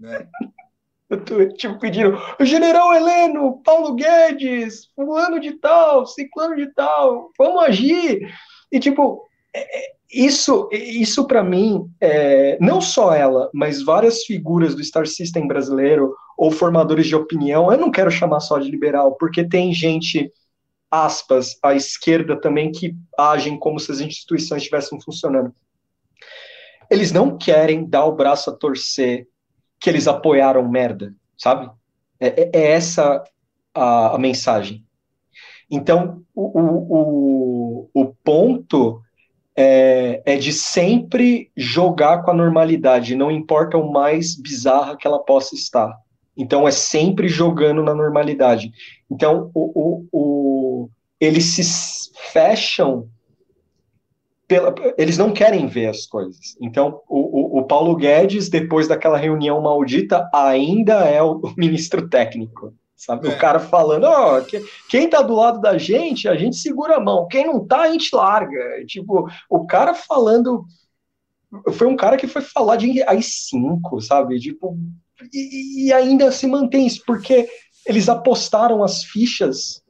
é. 0.03 0.27
tipo, 1.57 1.79
pedindo, 1.79 2.19
General 2.41 2.93
Heleno, 2.93 3.61
Paulo 3.63 3.95
Guedes, 3.95 4.87
fulano 4.95 5.39
de 5.39 5.53
tal, 5.53 6.05
ciclano 6.05 6.55
de 6.55 6.73
tal, 6.73 7.31
vamos 7.37 7.63
agir. 7.63 8.31
E, 8.71 8.79
tipo, 8.79 9.27
é, 9.53 9.79
é 9.79 9.95
isso, 10.15 10.69
isso 10.71 11.27
para 11.27 11.43
mim, 11.43 11.89
é, 11.99 12.57
não 12.61 12.79
só 12.79 13.13
ela, 13.13 13.49
mas 13.53 13.83
várias 13.83 14.23
figuras 14.23 14.73
do 14.73 14.83
Star 14.83 15.05
System 15.05 15.45
brasileiro 15.45 16.15
ou 16.37 16.49
formadores 16.51 17.07
de 17.07 17.15
opinião, 17.15 17.69
eu 17.69 17.77
não 17.77 17.91
quero 17.91 18.09
chamar 18.09 18.39
só 18.39 18.57
de 18.57 18.71
liberal, 18.71 19.15
porque 19.17 19.43
tem 19.43 19.73
gente, 19.73 20.31
aspas, 20.89 21.57
à 21.61 21.73
esquerda 21.73 22.39
também, 22.39 22.71
que 22.71 22.95
agem 23.17 23.59
como 23.59 23.77
se 23.77 23.91
as 23.91 23.99
instituições 23.99 24.61
estivessem 24.61 25.01
funcionando. 25.01 25.53
Eles 26.89 27.11
não 27.11 27.37
querem 27.37 27.85
dar 27.85 28.05
o 28.05 28.15
braço 28.15 28.49
a 28.49 28.55
torcer 28.55 29.27
que 29.79 29.89
eles 29.89 30.07
apoiaram 30.07 30.67
merda, 30.67 31.13
sabe? 31.37 31.69
É, 32.19 32.27
é, 32.27 32.51
é 32.53 32.71
essa 32.71 33.21
a, 33.73 34.15
a, 34.15 34.17
mensagem. 34.17 34.85
Então, 35.69 36.23
o, 36.33 36.59
o, 36.59 37.89
o, 37.93 38.01
o 38.01 38.15
ponto 38.23 39.01
é, 39.55 40.21
é, 40.25 40.37
de 40.37 40.51
sempre 40.51 41.49
jogar 41.55 42.23
com 42.23 42.31
a 42.31 42.33
normalidade, 42.33 43.15
não 43.15 43.31
importa 43.31 43.77
o 43.77 43.91
mais 43.91 44.35
bizarra 44.35 44.97
que 44.97 45.07
ela 45.07 45.19
possa 45.19 45.55
estar. 45.55 45.95
Então, 46.37 46.67
é 46.67 46.71
sempre 46.71 47.29
jogando 47.29 47.81
na 47.81 47.95
normalidade. 47.95 48.71
Então, 49.09 49.49
o, 49.53 49.71
o, 49.73 50.07
o 50.11 50.89
eles 51.19 51.45
se 51.45 51.63
fecham 52.33 53.07
pela, 54.47 54.73
eles 54.97 55.17
não 55.17 55.31
querem 55.31 55.67
ver 55.67 55.87
as 55.87 56.05
coisas. 56.05 56.55
Então, 56.61 57.01
o, 57.07 57.59
o, 57.59 57.63
Paulo 57.63 57.95
Guedes, 57.95 58.49
depois 58.49 58.87
daquela 58.87 59.17
reunião 59.17 59.61
maldita, 59.61 60.29
ainda 60.33 61.05
é 61.05 61.21
o 61.21 61.41
ministro 61.57 62.07
técnico. 62.09 62.73
Sabe? 62.95 63.27
É. 63.27 63.31
O 63.31 63.37
cara 63.37 63.59
falando, 63.59 64.05
ó, 64.05 64.39
oh, 64.39 64.45
quem 64.89 65.09
tá 65.09 65.21
do 65.21 65.35
lado 65.35 65.59
da 65.59 65.77
gente, 65.77 66.27
a 66.27 66.35
gente 66.35 66.55
segura 66.55 66.95
a 66.95 66.99
mão. 66.99 67.27
Quem 67.27 67.45
não 67.45 67.65
tá, 67.65 67.81
a 67.81 67.91
gente 67.91 68.15
larga. 68.15 68.85
Tipo, 68.85 69.29
o 69.49 69.65
cara 69.67 69.93
falando. 69.93 70.65
Foi 71.73 71.87
um 71.87 71.95
cara 71.95 72.17
que 72.17 72.27
foi 72.27 72.41
falar 72.41 72.77
de 72.77 73.01
AI-5, 73.03 74.01
sabe? 74.01 74.39
Tipo, 74.39 74.77
e, 75.33 75.87
e 75.87 75.93
ainda 75.93 76.31
se 76.31 76.47
mantém 76.47 76.87
isso, 76.87 77.01
porque 77.05 77.47
eles 77.85 78.09
apostaram 78.09 78.83
as 78.83 79.03
fichas 79.03 79.83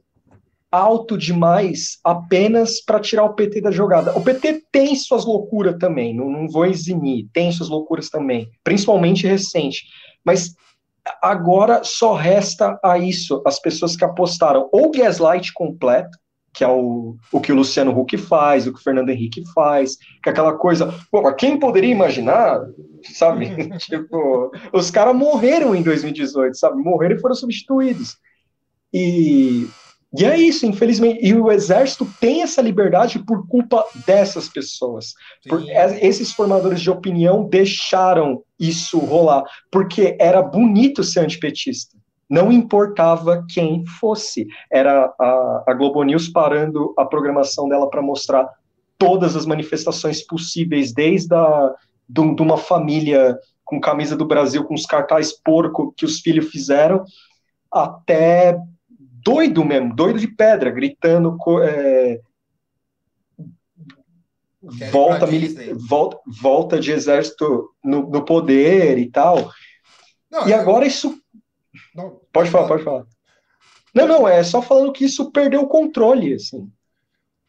alto 0.70 1.16
demais 1.16 1.98
apenas 2.04 2.80
para 2.80 3.00
tirar 3.00 3.24
o 3.24 3.34
PT 3.34 3.60
da 3.60 3.70
jogada. 3.70 4.16
O 4.16 4.22
PT 4.22 4.64
tem 4.70 4.94
suas 4.94 5.24
loucuras 5.24 5.76
também, 5.78 6.14
não, 6.14 6.30
não 6.30 6.48
vou 6.48 6.66
eximir, 6.66 7.28
tem 7.32 7.50
suas 7.50 7.68
loucuras 7.68 8.10
também, 8.10 8.50
principalmente 8.62 9.26
recente. 9.26 9.84
Mas 10.24 10.54
agora 11.22 11.82
só 11.84 12.14
resta 12.14 12.78
a 12.82 12.98
isso 12.98 13.42
as 13.46 13.60
pessoas 13.60 13.96
que 13.96 14.04
apostaram 14.04 14.68
ou 14.72 14.90
gaslight 14.90 15.52
completo, 15.52 16.18
que 16.52 16.64
é 16.64 16.68
o, 16.68 17.16
o 17.30 17.40
que 17.40 17.52
o 17.52 17.54
Luciano 17.54 17.98
Huck 17.98 18.16
faz, 18.16 18.66
o 18.66 18.72
que 18.72 18.78
o 18.78 18.82
Fernando 18.82 19.10
Henrique 19.10 19.44
faz, 19.54 19.96
que 20.22 20.28
é 20.28 20.32
aquela 20.32 20.54
coisa, 20.54 20.92
pô, 21.10 21.30
quem 21.34 21.58
poderia 21.58 21.90
imaginar, 21.90 22.60
sabe? 23.12 23.50
tipo, 23.78 24.50
os 24.72 24.90
caras 24.90 25.14
morreram 25.14 25.74
em 25.74 25.82
2018, 25.82 26.56
sabe? 26.56 26.82
Morreram 26.82 27.16
e 27.16 27.20
foram 27.20 27.34
substituídos. 27.34 28.16
E 28.92 29.68
e 30.18 30.24
é 30.24 30.36
isso, 30.38 30.66
infelizmente. 30.66 31.20
E 31.22 31.34
o 31.34 31.50
exército 31.50 32.06
tem 32.20 32.42
essa 32.42 32.62
liberdade 32.62 33.18
por 33.18 33.46
culpa 33.46 33.84
dessas 34.06 34.48
pessoas. 34.48 35.14
Por, 35.48 35.62
esses 35.68 36.32
formadores 36.32 36.80
de 36.80 36.90
opinião 36.90 37.48
deixaram 37.48 38.42
isso 38.58 38.98
rolar, 38.98 39.44
porque 39.70 40.16
era 40.18 40.42
bonito 40.42 41.04
ser 41.04 41.20
antipetista. 41.20 41.96
Não 42.28 42.50
importava 42.50 43.44
quem 43.52 43.84
fosse. 43.86 44.46
Era 44.72 45.12
a, 45.20 45.64
a 45.68 45.74
Globo 45.74 46.02
News 46.02 46.28
parando 46.28 46.94
a 46.96 47.04
programação 47.04 47.68
dela 47.68 47.88
para 47.88 48.02
mostrar 48.02 48.48
todas 48.98 49.36
as 49.36 49.44
manifestações 49.46 50.26
possíveis, 50.26 50.92
desde 50.92 51.34
a, 51.34 51.74
de, 52.08 52.34
de 52.34 52.42
uma 52.42 52.56
família 52.56 53.38
com 53.64 53.80
camisa 53.80 54.16
do 54.16 54.24
Brasil, 54.24 54.64
com 54.64 54.74
os 54.74 54.86
cartazes 54.86 55.32
porco 55.32 55.92
que 55.96 56.04
os 56.04 56.20
filhos 56.20 56.48
fizeram, 56.48 57.04
até 57.70 58.58
doido 59.26 59.64
mesmo, 59.64 59.92
doido 59.92 60.20
de 60.20 60.28
pedra, 60.28 60.70
gritando. 60.70 61.36
É, 61.64 62.20
volta, 64.92 65.26
volta, 65.88 66.20
volta 66.40 66.78
de 66.78 66.92
exército 66.92 67.74
no, 67.82 68.08
no 68.08 68.24
poder 68.24 68.98
e 68.98 69.10
tal. 69.10 69.50
Não, 70.30 70.46
e 70.46 70.52
eu... 70.52 70.60
agora 70.60 70.86
isso. 70.86 71.20
Não, 71.92 72.20
pode 72.32 72.50
falar, 72.50 72.68
pode 72.68 72.84
falar. 72.84 73.04
Não, 73.92 74.06
não, 74.06 74.28
é 74.28 74.44
só 74.44 74.62
falando 74.62 74.92
que 74.92 75.04
isso 75.04 75.32
perdeu 75.32 75.62
o 75.62 75.68
controle, 75.68 76.34
assim. 76.34 76.70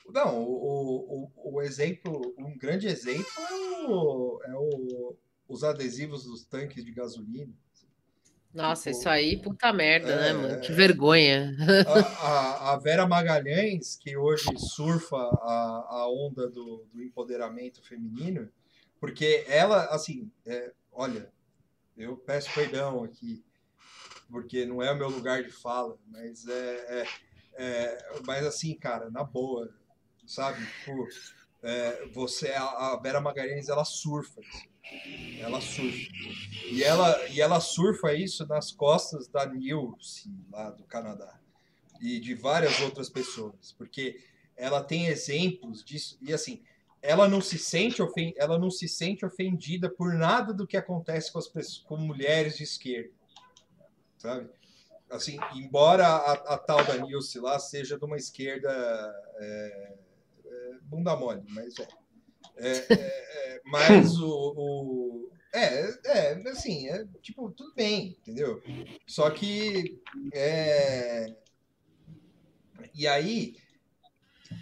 Não, 0.09 0.41
o, 0.41 1.29
o, 1.35 1.57
o 1.57 1.61
exemplo, 1.61 2.33
um 2.39 2.57
grande 2.57 2.87
exemplo 2.87 3.27
é, 3.37 3.89
o, 3.89 4.41
é 4.45 4.53
o, 4.55 5.17
os 5.47 5.63
adesivos 5.63 6.23
dos 6.23 6.45
tanques 6.45 6.83
de 6.83 6.91
gasolina. 6.91 7.53
Nossa, 8.57 8.89
tipo, 8.89 8.97
isso 8.99 9.07
aí, 9.07 9.37
puta 9.37 9.71
merda, 9.71 10.15
né, 10.15 10.29
é, 10.29 10.33
né, 10.33 10.39
mano? 10.39 10.61
Que 10.61 10.71
vergonha. 10.71 11.55
A, 11.87 11.99
a, 12.25 12.73
a, 12.73 12.77
Vera 12.77 13.05
Magalhães, 13.05 13.95
que 13.95 14.17
hoje 14.17 14.49
surfa 14.57 15.15
a, 15.15 15.87
a 15.89 16.09
onda 16.09 16.49
do, 16.49 16.83
do 16.91 17.03
empoderamento 17.03 17.83
feminino, 17.87 18.51
porque 18.99 19.45
ela, 19.47 19.85
assim, 19.85 20.31
é, 20.43 20.71
olha, 20.91 21.31
eu 21.95 22.17
peço 22.17 22.51
perdão 22.55 23.03
aqui, 23.03 23.45
porque 24.27 24.65
não 24.65 24.81
é 24.81 24.91
o 24.91 24.97
meu 24.97 25.09
lugar 25.09 25.43
de 25.43 25.51
fala, 25.51 25.95
mas 26.07 26.47
é, 26.47 26.75
é, 26.89 27.07
é 27.63 27.97
mas 28.25 28.43
assim, 28.43 28.73
cara, 28.73 29.11
na 29.11 29.23
boa, 29.23 29.69
sabe? 30.25 30.65
Tipo, 30.65 31.07
é, 31.61 32.07
você, 32.07 32.49
a, 32.53 32.63
a 32.63 32.99
Vera 32.99 33.21
Magalhães, 33.21 33.69
ela 33.69 33.85
surfa. 33.85 34.41
Assim. 34.41 34.67
Ela 35.39 35.61
surfa. 35.61 36.11
E 36.71 36.83
ela, 36.83 37.27
e 37.29 37.41
ela 37.41 37.59
surfa 37.59 38.13
isso 38.13 38.45
nas 38.47 38.71
costas 38.71 39.27
da 39.27 39.45
Nilce, 39.45 40.29
lá 40.51 40.71
do 40.71 40.83
Canadá. 40.83 41.39
E 42.01 42.19
de 42.19 42.33
várias 42.33 42.79
outras 42.81 43.09
pessoas. 43.09 43.71
Porque 43.77 44.19
ela 44.55 44.83
tem 44.83 45.07
exemplos 45.07 45.83
disso. 45.83 46.17
E 46.21 46.33
assim, 46.33 46.61
ela 47.01 47.27
não 47.27 47.41
se 47.41 47.57
sente, 47.57 48.01
ofen 48.01 48.33
ela 48.37 48.57
não 48.57 48.69
se 48.69 48.87
sente 48.87 49.25
ofendida 49.25 49.89
por 49.89 50.13
nada 50.13 50.53
do 50.53 50.67
que 50.67 50.75
acontece 50.75 51.31
com 51.31 51.39
as 51.39 51.47
pessoas, 51.47 51.85
com 51.85 51.97
mulheres 51.97 52.57
de 52.57 52.63
esquerda. 52.63 53.11
Sabe? 54.17 54.49
Assim, 55.09 55.37
embora 55.55 56.05
a, 56.05 56.33
a 56.55 56.57
tal 56.57 56.83
da 56.83 56.97
Nilce 56.97 57.39
lá 57.39 57.57
seja 57.59 57.97
de 57.97 58.03
uma 58.03 58.17
esquerda 58.17 58.69
é, 59.39 59.95
é, 60.45 60.73
bunda 60.81 61.15
mole, 61.15 61.43
mas 61.47 61.79
é. 61.79 61.87
É, 62.57 62.93
é, 62.93 62.93
é, 62.93 63.61
mas 63.65 64.17
o, 64.19 64.53
o, 64.57 65.31
É, 65.53 65.89
é, 66.05 66.49
assim, 66.49 66.87
é, 66.87 67.05
tipo, 67.21 67.49
tudo 67.51 67.73
bem, 67.75 68.17
entendeu? 68.21 68.61
Só 69.05 69.29
que. 69.29 70.01
É, 70.33 71.35
e 72.93 73.07
aí. 73.07 73.55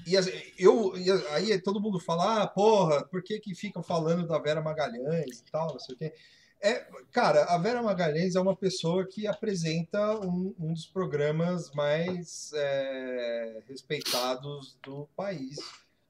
e 0.06 0.14
eu, 0.58 0.94
aí 1.32 1.60
todo 1.62 1.82
mundo 1.82 2.00
fala, 2.00 2.44
ah, 2.44 2.48
porra, 2.48 3.06
por 3.06 3.24
que, 3.24 3.40
que 3.40 3.56
ficam 3.56 3.84
falando 3.84 4.28
da 4.28 4.40
Vera 4.40 4.62
Magalhães 4.62 5.40
e 5.40 5.52
tal, 5.52 5.72
não 5.74 5.80
sei 5.80 5.96
o 5.96 5.98
quê. 5.98 6.14
É, 6.62 6.88
cara, 7.12 7.44
a 7.46 7.58
Vera 7.58 7.84
Magalhães 7.84 8.36
é 8.36 8.40
uma 8.40 8.56
pessoa 8.56 9.06
que 9.08 9.28
apresenta 9.28 10.20
um, 10.20 10.56
um 10.58 10.74
dos 10.74 10.88
programas 10.88 11.72
mais 11.74 12.52
é, 12.54 13.62
respeitados 13.68 14.76
do 14.82 15.08
país, 15.16 15.58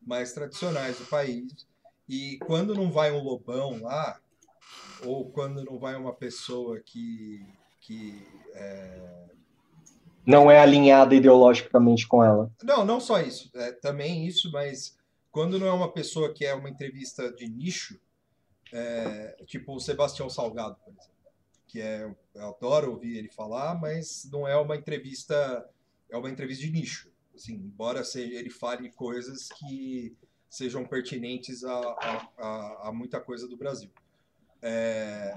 mais 0.01 0.31
tradicionais 0.31 0.97
do 0.97 1.05
país. 1.07 1.67
E 2.07 2.37
quando 2.39 2.75
não 2.75 2.91
vai 2.91 3.11
um 3.11 3.23
lobão 3.23 3.81
lá, 3.81 4.19
ou 5.03 5.29
quando 5.29 5.63
não 5.63 5.77
vai 5.77 5.95
uma 5.95 6.13
pessoa 6.13 6.79
que, 6.79 7.45
que 7.81 8.25
é, 8.53 9.25
não 10.25 10.49
é 10.49 10.59
alinhada 10.59 11.13
ideologicamente 11.13 12.07
com 12.07 12.23
ela. 12.23 12.51
Não, 12.63 12.83
não 12.83 12.99
só 12.99 13.21
isso. 13.21 13.49
É, 13.53 13.71
também 13.71 14.25
isso, 14.25 14.51
mas 14.51 14.97
quando 15.31 15.59
não 15.59 15.67
é 15.67 15.71
uma 15.71 15.91
pessoa 15.91 16.33
que 16.33 16.45
é 16.45 16.53
uma 16.53 16.69
entrevista 16.69 17.31
de 17.31 17.47
nicho, 17.47 17.99
é, 18.73 19.37
tipo 19.45 19.75
o 19.75 19.79
Sebastião 19.79 20.29
Salgado, 20.29 20.77
por 20.83 20.91
exemplo, 20.91 21.15
que 21.67 21.81
é, 21.81 22.11
eu 22.33 22.47
adoro 22.47 22.91
ouvir 22.91 23.17
ele 23.17 23.29
falar, 23.29 23.79
mas 23.79 24.27
não 24.31 24.47
é 24.47 24.57
uma 24.57 24.75
entrevista, 24.75 25.69
é 26.09 26.17
uma 26.17 26.29
entrevista 26.29 26.63
de 26.63 26.71
nicho. 26.71 27.09
Assim, 27.35 27.53
embora 27.53 28.03
seja, 28.03 28.33
ele 28.33 28.49
fale 28.49 28.89
coisas 28.91 29.49
que 29.49 30.15
sejam 30.55 30.85
pertinentes 30.85 31.65
a, 31.65 31.77
a, 31.77 32.29
a, 32.37 32.87
a 32.87 32.91
muita 32.93 33.19
coisa 33.19 33.45
do 33.45 33.57
Brasil. 33.57 33.89
É, 34.61 35.33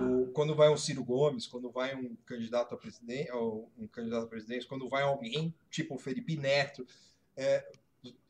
o, 0.00 0.28
quando 0.32 0.54
vai 0.54 0.70
um 0.70 0.76
Ciro 0.76 1.04
Gomes, 1.04 1.46
quando 1.46 1.70
vai 1.70 1.94
um 1.94 2.16
candidato 2.24 2.74
a 2.74 2.78
presidente, 2.78 3.30
um 3.32 3.86
candidato 3.92 4.24
a 4.24 4.28
presidente, 4.28 4.66
quando 4.66 4.88
vai 4.88 5.02
alguém 5.02 5.54
tipo 5.70 5.96
o 5.96 5.98
Felipe 5.98 6.34
Neto, 6.34 6.86
é, 7.36 7.62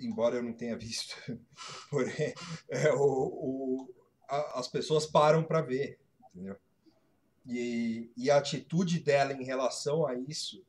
embora 0.01 0.37
eu 0.37 0.43
não 0.43 0.53
tenha 0.53 0.77
visto, 0.77 1.15
porém, 1.89 2.35
é, 2.69 2.93
o, 2.93 2.99
o, 2.99 3.95
a, 4.29 4.59
as 4.59 4.67
pessoas 4.67 5.07
param 5.07 5.45
para 5.45 5.63
ver, 5.63 6.01
entendeu? 6.35 6.57
E, 7.47 8.11
e 8.17 8.29
a 8.29 8.39
atitude 8.39 8.99
dela 8.99 9.33
em 9.33 9.45
relação 9.45 10.05
a 10.05 10.17
isso, 10.17 10.65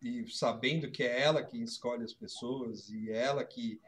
e 0.00 0.24
sabendo 0.30 0.88
que 0.88 1.02
é 1.02 1.20
ela 1.20 1.42
que 1.42 1.60
escolhe 1.60 2.04
as 2.04 2.14
pessoas 2.14 2.88
e 2.90 3.10
ela 3.10 3.44
que 3.44 3.80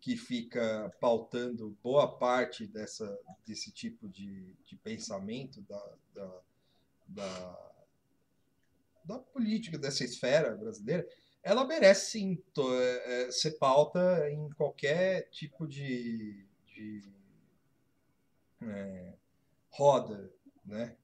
que 0.00 0.16
fica 0.16 0.90
pautando 1.00 1.76
boa 1.82 2.18
parte 2.18 2.66
dessa, 2.66 3.18
desse 3.44 3.72
tipo 3.72 4.08
de, 4.08 4.54
de 4.64 4.76
pensamento 4.76 5.60
da, 5.62 5.94
da, 6.14 6.40
da, 7.08 7.72
da 9.04 9.18
política, 9.18 9.76
dessa 9.76 10.04
esfera 10.04 10.54
brasileira, 10.56 11.06
ela 11.42 11.66
merece 11.66 12.12
sim 12.12 12.42
é, 12.58 13.22
é, 13.26 13.30
ser 13.30 13.52
pauta 13.52 14.30
em 14.30 14.50
qualquer 14.50 15.28
tipo 15.30 15.66
de, 15.66 16.46
de 16.66 17.02
é, 18.62 19.14
roda, 19.70 20.32
né? 20.64 20.96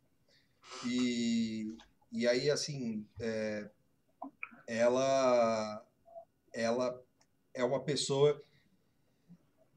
E, 0.87 1.77
e 2.13 2.27
aí, 2.27 2.51
assim, 2.51 3.07
é, 3.21 3.69
ela, 4.67 5.87
ela 6.53 7.03
é 7.53 7.65
uma 7.65 7.83
pessoa 7.83 8.43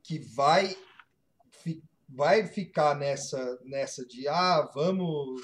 que 0.07 0.19
vai, 0.19 0.73
fi, 1.51 1.83
vai 2.07 2.47
ficar 2.47 2.95
nessa, 2.95 3.59
nessa 3.65 4.05
de 4.05 4.25
ah, 4.27 4.61
vamos 4.73 5.41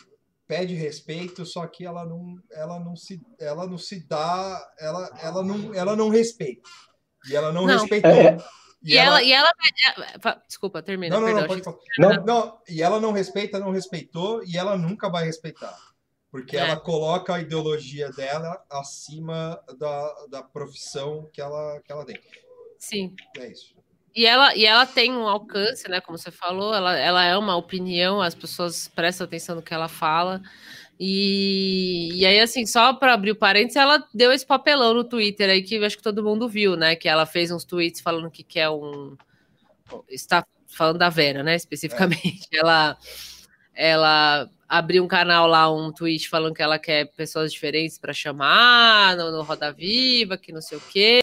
pede 0.47 0.73
respeito, 0.73 1.45
só 1.45 1.67
que 1.67 1.85
ela 1.85 2.05
não, 2.05 2.35
ela 2.51 2.79
não 2.79 2.95
se, 2.95 3.21
ela 3.39 3.67
não 3.67 3.77
se 3.77 4.07
dá, 4.07 4.73
ela, 4.79 5.19
ela 5.21 5.43
não, 5.43 5.73
ela 5.73 5.95
não 5.95 6.09
respeita. 6.09 6.69
E 7.29 7.35
ela 7.35 7.51
não, 7.51 7.65
não. 7.65 7.79
respeitou. 7.79 8.11
É. 8.11 8.37
E, 8.83 8.93
e, 8.93 8.97
ela, 8.97 9.21
ela, 9.21 9.23
e 9.23 9.33
ela. 9.33 10.33
É, 10.35 10.47
desculpa, 10.47 10.81
termina. 10.81 11.15
Não, 11.19 11.27
não, 11.27 11.41
não, 11.41 11.47
pode 11.47 11.61
não, 11.97 12.25
não, 12.25 12.61
e 12.67 12.81
ela 12.81 12.99
não 12.99 13.11
respeita, 13.11 13.59
não 13.59 13.71
respeitou, 13.71 14.43
e 14.45 14.57
ela 14.57 14.77
nunca 14.77 15.09
vai 15.09 15.25
respeitar. 15.25 15.77
Porque 16.29 16.57
é. 16.57 16.61
ela 16.61 16.77
coloca 16.77 17.35
a 17.35 17.39
ideologia 17.39 18.09
dela 18.11 18.63
acima 18.69 19.61
da, 19.77 20.25
da 20.29 20.43
profissão 20.43 21.29
que 21.31 21.41
ela, 21.41 21.81
que 21.81 21.91
ela 21.91 22.05
tem. 22.05 22.19
Sim. 22.77 23.15
É 23.37 23.47
isso. 23.47 23.73
E 24.15 24.25
ela, 24.25 24.55
e 24.55 24.65
ela 24.65 24.85
tem 24.85 25.11
um 25.11 25.27
alcance, 25.27 25.89
né? 25.89 25.99
Como 25.99 26.17
você 26.17 26.29
falou, 26.29 26.73
ela, 26.73 26.95
ela 26.97 27.23
é 27.25 27.35
uma 27.35 27.55
opinião, 27.55 28.21
as 28.21 28.35
pessoas 28.35 28.87
prestam 28.87 29.25
atenção 29.25 29.55
no 29.55 29.61
que 29.61 29.73
ela 29.73 29.87
fala. 29.87 30.41
E, 30.99 32.11
e 32.13 32.25
aí, 32.25 32.39
assim, 32.39 32.65
só 32.65 32.93
para 32.93 33.13
abrir 33.13 33.31
o 33.31 33.35
parênteses, 33.35 33.75
ela 33.77 34.07
deu 34.13 34.31
esse 34.31 34.45
papelão 34.45 34.93
no 34.93 35.03
Twitter 35.03 35.49
aí 35.49 35.63
que 35.63 35.83
acho 35.83 35.97
que 35.97 36.03
todo 36.03 36.23
mundo 36.23 36.47
viu, 36.47 36.75
né? 36.75 36.95
Que 36.95 37.09
ela 37.09 37.25
fez 37.25 37.51
uns 37.51 37.65
tweets 37.65 38.01
falando 38.01 38.29
que 38.29 38.43
quer 38.43 38.69
um. 38.69 39.17
Está 40.09 40.45
falando 40.67 40.99
da 40.99 41.09
Vera, 41.09 41.43
né? 41.43 41.55
Especificamente. 41.55 42.47
É. 42.53 42.59
Ela, 42.59 42.97
ela 43.73 44.49
abriu 44.73 45.03
um 45.03 45.07
canal 45.07 45.45
lá, 45.45 45.71
um 45.71 45.91
tweet 45.91 46.27
falando 46.27 46.55
que 46.55 46.61
ela 46.63 46.79
quer 46.79 47.05
pessoas 47.15 47.53
diferentes 47.53 47.99
para 47.99 48.11
chamar 48.11 49.15
no, 49.15 49.31
no, 49.31 49.43
Roda 49.43 49.71
Viva, 49.71 50.35
que 50.35 50.51
não 50.51 50.61
sei 50.61 50.79
o 50.79 50.81
quê. 50.81 51.21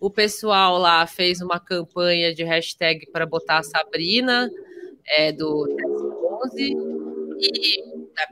O 0.00 0.10
pessoal 0.10 0.76
lá 0.78 1.06
fez 1.06 1.40
uma 1.40 1.60
campanha 1.60 2.34
de 2.34 2.42
hashtag 2.42 3.06
para 3.12 3.24
botar 3.24 3.58
a 3.58 3.62
Sabrina 3.62 4.50
é, 5.16 5.30
do 5.30 5.64
11 6.44 6.76
e 7.38 7.80
é, 8.18 8.26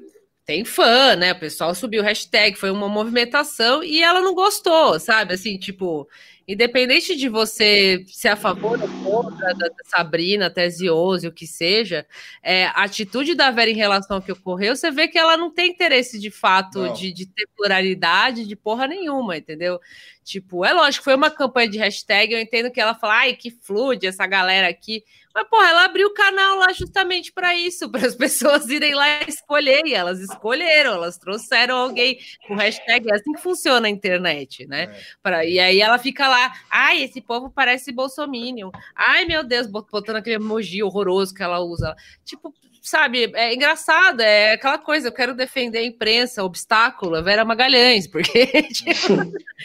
tem 0.45 0.64
fã, 0.64 1.14
né? 1.14 1.33
O 1.33 1.39
pessoal 1.39 1.73
subiu 1.73 2.03
hashtag, 2.03 2.59
foi 2.59 2.73
uma 2.73 2.89
movimentação 2.89 3.85
e 3.85 4.03
ela 4.03 4.21
não 4.21 4.35
gostou, 4.35 4.99
sabe? 4.99 5.35
Assim, 5.35 5.57
tipo, 5.59 6.09
independente 6.49 7.16
de 7.16 7.28
você 7.28 8.05
ser 8.07 8.28
a 8.28 8.36
favor 8.36 8.80
ou 8.80 8.88
contra 9.03 9.53
da, 9.55 9.68
Sabrina, 9.84 10.51
Tese 10.51 10.90
11, 10.90 11.26
o 11.26 11.32
que 11.32 11.47
seja, 11.47 12.07
é, 12.42 12.66
a 12.66 12.84
atitude 12.84 13.34
da 13.34 13.51
Vera 13.51 13.70
em 13.70 13.74
relação 13.74 14.16
ao 14.16 14.22
que 14.22 14.32
ocorreu, 14.32 14.76
você 14.76 14.90
vê 14.90 15.09
que 15.09 15.18
ela 15.18 15.36
não 15.36 15.51
tem 15.51 15.70
interesse 15.70 16.18
de 16.18 16.30
fato 16.30 16.92
de, 16.92 17.12
de, 17.12 17.26
ter 17.26 17.49
pluralidade 17.57 18.47
de 18.47 18.55
porra 18.55 18.86
nenhuma, 18.86 19.36
entendeu? 19.36 19.80
Tipo, 20.27 20.64
é 20.64 20.72
lógico, 20.72 21.05
foi 21.05 21.14
uma 21.14 21.31
campanha 21.31 21.68
de 21.68 21.79
hashtag, 21.79 22.35
eu 22.35 22.41
entendo 22.41 22.68
que 22.68 22.81
ela 22.81 22.97
fala, 22.97 23.18
ai, 23.18 23.35
que 23.35 23.49
flude 23.49 24.09
essa 24.09 24.27
galera 24.27 24.68
aqui. 24.68 25.05
Mas, 25.33 25.49
porra, 25.49 25.68
ela 25.68 25.85
abriu 25.85 26.09
o 26.09 26.14
canal 26.14 26.59
lá 26.59 26.72
justamente 26.72 27.33
para 27.33 27.55
isso, 27.55 27.89
para 27.93 28.05
as 28.05 28.16
pessoas 28.16 28.68
irem 28.68 28.93
lá 28.93 29.20
escolher, 29.22 29.87
e 29.87 29.95
elas 29.95 30.18
escolheram, 30.18 30.95
elas 30.95 31.16
trouxeram 31.16 31.77
alguém 31.77 32.18
com 32.49 32.57
hashtag, 32.57 33.09
é 33.09 33.14
assim 33.14 33.35
que 33.35 33.41
funciona 33.41 33.87
a 33.87 33.91
internet, 33.91 34.66
né? 34.66 34.83
É. 34.83 35.01
Pra, 35.22 35.45
e 35.45 35.61
aí 35.61 35.81
ela 35.81 35.97
fica 35.97 36.27
lá, 36.27 36.53
ai, 36.68 37.05
esse 37.05 37.20
povo 37.20 37.49
parece 37.49 37.93
bolsominion, 37.93 38.72
ai, 38.97 39.27
meu 39.27 39.45
Deus, 39.45 39.68
botando 39.68 40.16
aquele 40.16 40.35
emoji 40.35 40.83
horroroso 40.83 41.33
que 41.33 41.43
ela 41.45 41.61
usa. 41.61 41.95
Tipo, 42.24 42.53
sabe, 42.87 43.32
é 43.34 43.53
engraçado, 43.53 44.20
é 44.20 44.53
aquela 44.53 44.78
coisa, 44.78 45.09
eu 45.09 45.12
quero 45.12 45.34
defender 45.34 45.78
a 45.78 45.84
imprensa, 45.84 46.45
obstáculo, 46.45 47.16
a 47.16 47.20
Vera 47.20 47.45
Magalhães, 47.45 48.07
porque 48.07 48.47
tipo, 48.72 49.14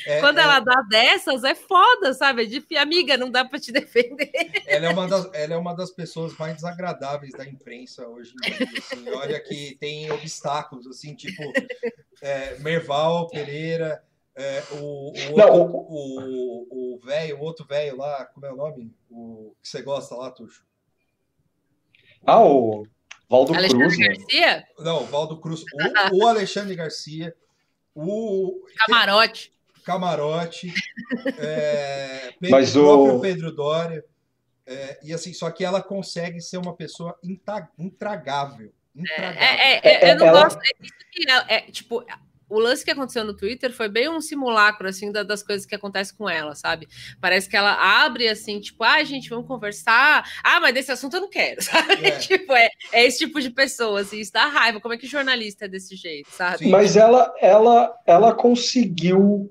é, 0.08 0.20
quando 0.20 0.40
é, 0.40 0.42
ela 0.42 0.60
dá 0.60 0.82
dessas, 0.90 1.44
é 1.44 1.54
foda, 1.54 2.14
sabe? 2.16 2.44
É 2.44 2.46
de 2.46 2.78
amiga, 2.78 3.18
não 3.18 3.30
dá 3.30 3.46
para 3.46 3.60
te 3.60 3.72
defender. 3.72 4.32
Ela 4.66 4.88
é, 4.88 4.90
uma 4.90 5.08
das, 5.08 5.30
ela 5.34 5.54
é 5.54 5.58
uma 5.58 5.76
das 5.76 5.92
pessoas 5.92 6.36
mais 6.36 6.56
desagradáveis 6.56 7.32
da 7.34 7.46
imprensa 7.46 8.08
hoje 8.08 8.34
em 8.34 8.50
dia. 8.50 8.68
Assim, 8.78 9.10
olha 9.12 9.40
que 9.40 9.78
tem 9.80 10.12
obstáculos, 10.12 10.88
assim, 10.88 11.14
tipo 11.14 11.44
é, 12.24 12.58
Merval 12.60 13.28
Pereira. 13.28 14.04
É, 14.34 14.64
o, 14.72 15.12
o, 15.12 15.32
outro, 15.34 15.88
o, 15.90 16.96
o 16.96 17.00
velho, 17.06 17.38
o 17.38 17.42
outro 17.42 17.66
velho 17.66 17.98
lá, 17.98 18.26
como 18.26 18.46
é 18.46 18.52
o 18.52 18.56
nome? 18.56 18.96
O 19.12 19.54
que 19.62 19.68
você 19.68 19.82
gosta 19.84 20.16
lá, 20.16 20.32
Tuxo? 20.32 20.66
Ah, 22.26 22.42
o 22.42 22.88
Valdo 23.32 23.56
Alexandre 23.56 23.88
Cruz. 23.88 23.98
Né? 23.98 24.08
Garcia? 24.08 24.56
Né? 24.58 24.66
Não, 24.80 25.06
Valdo 25.06 25.38
Cruz. 25.38 25.62
O, 25.62 26.18
o 26.22 26.28
Alexandre 26.28 26.76
Garcia. 26.76 27.34
O. 27.96 28.66
Camarote. 28.86 29.54
Camarote. 29.86 30.74
É, 31.38 32.34
Pedro, 32.42 32.52
Mas 32.52 32.76
o 32.76 32.84
próprio 32.84 33.22
Pedro 33.22 33.52
Dória. 33.54 34.04
É, 34.66 35.00
e 35.02 35.14
assim, 35.14 35.34
só 35.34 35.50
que 35.50 35.64
ela 35.64 35.82
consegue 35.82 36.42
ser 36.42 36.58
uma 36.58 36.76
pessoa 36.76 37.18
intragável. 37.24 37.72
intragável. 37.80 38.74
É, 39.08 39.78
é, 39.78 40.10
é, 40.10 40.12
eu 40.12 40.18
não 40.18 40.28
ela... 40.28 40.44
gosto. 40.44 40.60
É, 41.48 41.62
tipo, 41.72 42.06
o 42.52 42.60
lance 42.60 42.84
que 42.84 42.92
aconteceu 42.92 43.24
no 43.24 43.34
Twitter 43.34 43.72
foi 43.72 43.88
bem 43.88 44.10
um 44.10 44.20
simulacro, 44.20 44.88
assim, 44.88 45.10
das 45.10 45.42
coisas 45.42 45.66
que 45.66 45.74
acontecem 45.74 46.16
com 46.18 46.30
ela, 46.30 46.54
sabe? 46.54 46.88
Parece 47.22 47.50
que 47.50 47.56
ela 47.56 48.04
abre, 48.04 48.28
assim, 48.28 48.60
tipo, 48.60 48.84
ah, 48.84 49.02
gente, 49.06 49.30
vamos 49.30 49.48
conversar. 49.48 50.30
Ah, 50.44 50.60
mas 50.60 50.74
desse 50.74 50.92
assunto 50.92 51.16
eu 51.16 51.22
não 51.22 51.30
quero, 51.30 51.62
sabe? 51.64 52.06
É. 52.06 52.12
tipo, 52.12 52.52
é, 52.52 52.70
é 52.92 53.06
esse 53.06 53.20
tipo 53.20 53.40
de 53.40 53.50
pessoa, 53.50 54.02
assim, 54.02 54.20
isso 54.20 54.34
dá 54.34 54.48
raiva. 54.48 54.82
Como 54.82 54.94
é 54.94 54.98
que 54.98 55.08
jornalista 55.08 55.64
é 55.64 55.70
desse 55.70 55.96
jeito, 55.96 56.30
sabe? 56.30 56.66
Sim. 56.66 56.70
Mas 56.70 56.98
ela, 56.98 57.34
ela, 57.40 57.96
ela 58.06 58.34
conseguiu 58.34 59.50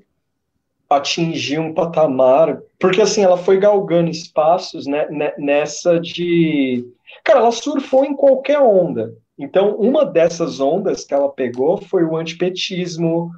atingir 0.90 1.58
um 1.58 1.72
patamar, 1.72 2.60
porque, 2.78 3.00
assim, 3.00 3.22
ela 3.22 3.38
foi 3.38 3.58
galgando 3.58 4.10
espaços, 4.10 4.86
né, 4.86 5.06
nessa 5.38 5.98
de... 5.98 6.84
Cara, 7.24 7.40
ela 7.40 7.52
surfou 7.52 8.04
em 8.04 8.14
qualquer 8.14 8.58
onda, 8.58 9.14
então, 9.40 9.74
uma 9.76 10.04
dessas 10.04 10.60
ondas 10.60 11.04
que 11.04 11.14
ela 11.14 11.32
pegou 11.32 11.80
foi 11.80 12.04
o 12.04 12.16
antipetismo, 12.16 13.30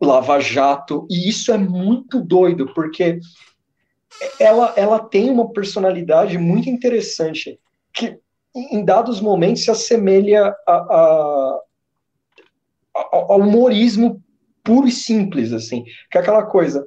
Lava 0.00 0.40
Jato, 0.40 1.06
e 1.08 1.28
isso 1.28 1.52
é 1.52 1.56
muito 1.56 2.20
doido, 2.20 2.72
porque 2.74 3.20
ela, 4.40 4.74
ela 4.76 4.98
tem 4.98 5.30
uma 5.30 5.52
personalidade 5.52 6.36
muito 6.38 6.68
interessante, 6.68 7.58
que 7.92 8.18
em 8.54 8.84
dados 8.84 9.20
momentos 9.20 9.62
se 9.62 9.70
assemelha 9.70 10.52
a, 10.66 10.72
a, 10.72 11.60
ao 13.12 13.38
humorismo 13.38 14.20
puro 14.64 14.88
e 14.88 14.92
simples, 14.92 15.52
assim, 15.52 15.84
que 16.10 16.18
é 16.18 16.20
aquela 16.20 16.44
coisa, 16.44 16.84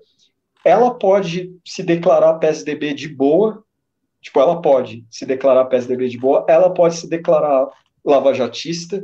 ela 0.65 0.93
pode 0.93 1.55
se 1.65 1.83
declarar 1.83 2.35
PSDB 2.35 2.93
de 2.93 3.07
boa, 3.07 3.63
tipo, 4.21 4.39
ela 4.39 4.61
pode 4.61 5.05
se 5.09 5.25
declarar 5.25 5.65
PSDB 5.65 6.09
de 6.09 6.17
boa, 6.17 6.45
ela 6.47 6.73
pode 6.73 6.95
se 6.97 7.09
declarar 7.09 7.69
lavajatista 8.03 9.03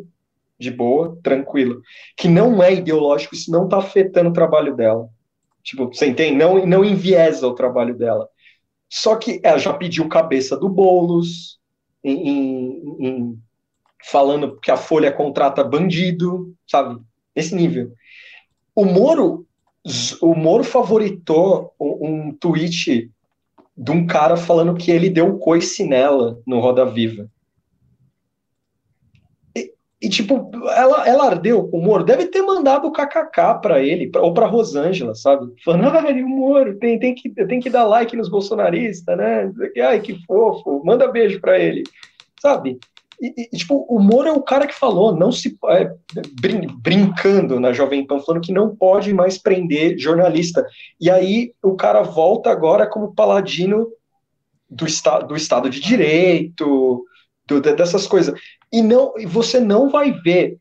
de 0.59 0.71
boa, 0.71 1.17
tranquilo, 1.21 1.81
que 2.15 2.27
não 2.27 2.61
é 2.61 2.73
ideológico, 2.73 3.35
isso 3.35 3.51
não 3.51 3.65
está 3.65 3.77
afetando 3.77 4.29
o 4.29 4.33
trabalho 4.33 4.75
dela. 4.75 5.07
Tipo, 5.63 5.87
você 5.87 6.07
entende? 6.07 6.35
Não, 6.35 6.65
não 6.65 6.83
enviesa 6.83 7.47
o 7.47 7.53
trabalho 7.53 7.95
dela. 7.95 8.27
Só 8.89 9.15
que 9.15 9.39
ela 9.43 9.57
já 9.57 9.73
pediu 9.73 10.07
cabeça 10.07 10.57
do 10.57 10.69
Boulos, 10.69 11.59
em, 12.03 12.29
em, 12.29 13.05
em, 13.05 13.39
falando 14.09 14.57
que 14.59 14.71
a 14.71 14.77
Folha 14.77 15.11
contrata 15.11 15.63
bandido, 15.63 16.53
sabe? 16.65 16.99
Nesse 17.35 17.53
nível. 17.53 17.91
O 18.73 18.85
Moro, 18.85 19.45
o 20.21 20.33
Moro 20.33 20.63
favoritou 20.63 21.73
um, 21.79 22.07
um 22.07 22.33
tweet 22.33 23.11
de 23.77 23.91
um 23.91 24.07
cara 24.07 24.37
falando 24.37 24.75
que 24.75 24.89
ele 24.89 25.09
deu 25.09 25.37
coice 25.37 25.83
nela 25.83 26.39
no 26.47 26.59
Roda 26.59 26.85
Viva. 26.85 27.29
E, 29.99 30.09
tipo, 30.09 30.51
ela, 30.75 31.07
ela 31.07 31.25
ardeu 31.25 31.67
o 31.71 31.81
Moro. 31.81 32.03
Deve 32.03 32.27
ter 32.27 32.41
mandado 32.43 32.87
o 32.87 32.91
kkk 32.91 33.61
pra 33.61 33.81
ele, 33.81 34.09
pra, 34.09 34.21
ou 34.21 34.33
pra 34.33 34.45
Rosângela, 34.45 35.15
sabe? 35.15 35.51
Falando, 35.65 35.89
ai, 35.89 36.21
o 36.21 36.29
Moro, 36.29 36.77
tem, 36.77 36.99
tem, 36.99 37.15
que, 37.15 37.29
tem 37.29 37.59
que 37.59 37.69
dar 37.69 37.85
like 37.85 38.15
nos 38.15 38.29
bolsonaristas, 38.29 39.17
né? 39.17 39.51
Ai, 39.87 39.99
que 39.99 40.23
fofo, 40.25 40.83
manda 40.85 41.11
beijo 41.11 41.41
pra 41.41 41.57
ele, 41.57 41.83
sabe? 42.39 42.77
E, 43.19 43.49
e, 43.51 43.57
tipo, 43.57 43.87
o 43.89 43.99
Moro 43.99 44.29
é 44.29 44.31
o 44.31 44.43
cara 44.43 44.67
que 44.67 44.75
falou, 44.75 45.15
não 45.15 45.31
se 45.31 45.57
é, 45.69 45.91
brin, 46.39 46.67
brincando 46.79 47.59
na 47.59 47.73
Jovem 47.73 48.05
Pan, 48.05 48.19
falando 48.19 48.43
que 48.43 48.53
não 48.53 48.75
pode 48.75 49.11
mais 49.11 49.39
prender 49.39 49.97
jornalista. 49.97 50.63
E 51.01 51.09
aí 51.09 51.53
o 51.63 51.75
cara 51.75 52.03
volta 52.03 52.51
agora 52.51 52.85
como 52.85 53.15
paladino 53.15 53.87
do, 54.69 54.85
esta, 54.85 55.19
do 55.21 55.35
Estado 55.35 55.71
de 55.71 55.79
Direito, 55.79 57.03
do, 57.47 57.61
dessas 57.61 58.05
coisas. 58.05 58.39
E 58.71 58.81
não, 58.81 59.13
você 59.25 59.59
não 59.59 59.89
vai 59.89 60.11
ver 60.11 60.57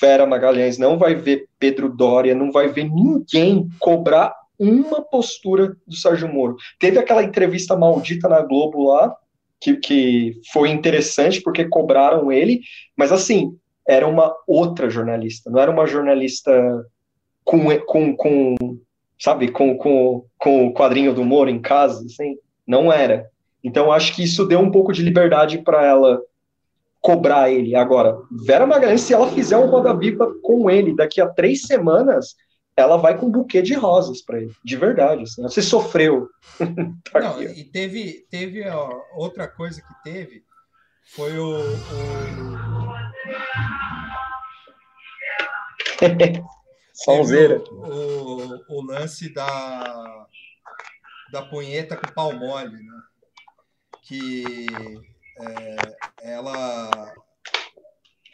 Vera 0.00 0.26
Magalhães, 0.26 0.78
não 0.78 0.98
vai 0.98 1.14
ver 1.14 1.48
Pedro 1.58 1.88
Doria, 1.88 2.34
não 2.34 2.52
vai 2.52 2.68
ver 2.68 2.84
ninguém 2.84 3.68
cobrar 3.78 4.34
uma 4.58 5.02
postura 5.02 5.76
do 5.86 5.94
Sérgio 5.94 6.32
Moro. 6.32 6.56
Teve 6.78 6.98
aquela 6.98 7.22
entrevista 7.22 7.76
maldita 7.76 8.28
na 8.28 8.40
Globo 8.40 8.88
lá, 8.88 9.14
que, 9.60 9.76
que 9.76 10.40
foi 10.52 10.70
interessante 10.70 11.40
porque 11.42 11.64
cobraram 11.64 12.30
ele, 12.30 12.60
mas 12.96 13.10
assim, 13.12 13.56
era 13.86 14.06
uma 14.06 14.34
outra 14.46 14.88
jornalista, 14.88 15.50
não 15.50 15.60
era 15.60 15.70
uma 15.70 15.86
jornalista 15.86 16.52
com, 17.44 17.64
com, 17.80 18.16
com 18.16 18.78
sabe, 19.18 19.50
com, 19.50 19.76
com, 19.76 20.24
com 20.38 20.66
o 20.66 20.74
quadrinho 20.74 21.14
do 21.14 21.24
Moro 21.24 21.50
em 21.50 21.60
casa, 21.60 22.04
assim, 22.04 22.36
não 22.66 22.92
era. 22.92 23.28
Então 23.66 23.90
acho 23.90 24.14
que 24.14 24.22
isso 24.22 24.46
deu 24.46 24.60
um 24.60 24.70
pouco 24.70 24.92
de 24.92 25.02
liberdade 25.02 25.58
para 25.58 25.84
ela 25.84 26.22
cobrar 27.00 27.50
ele. 27.50 27.74
Agora, 27.74 28.16
Vera 28.30 28.64
Magalhães, 28.64 29.00
se 29.00 29.12
ela 29.12 29.28
fizer 29.32 29.56
um 29.56 29.66
Roda 29.66 29.92
Viva 29.92 30.32
com 30.40 30.70
ele 30.70 30.94
daqui 30.94 31.20
a 31.20 31.26
três 31.26 31.62
semanas, 31.62 32.36
ela 32.76 32.96
vai 32.96 33.18
com 33.18 33.26
um 33.26 33.30
buquê 33.30 33.60
de 33.62 33.74
rosas 33.74 34.22
para 34.22 34.40
ele, 34.40 34.52
de 34.64 34.76
verdade. 34.76 35.24
Assim, 35.24 35.42
você 35.42 35.60
sofreu. 35.60 36.28
tá 37.10 37.18
Não, 37.18 37.42
e 37.42 37.64
teve, 37.64 38.24
teve 38.30 38.68
ó, 38.68 38.88
outra 39.16 39.48
coisa 39.48 39.82
que 39.82 40.02
teve 40.04 40.44
foi 41.16 41.36
o. 41.36 41.58
o... 41.58 41.66
Salzeira. 46.94 47.58
O, 47.68 47.74
o, 47.74 48.78
o, 48.78 48.86
lance 48.86 49.34
da, 49.34 50.26
da 51.32 51.42
punheta 51.42 51.96
com 51.96 52.12
pau 52.12 52.32
mole, 52.32 52.76
né? 52.76 53.02
Que 54.06 54.66
é, 55.40 56.32
ela 56.34 57.14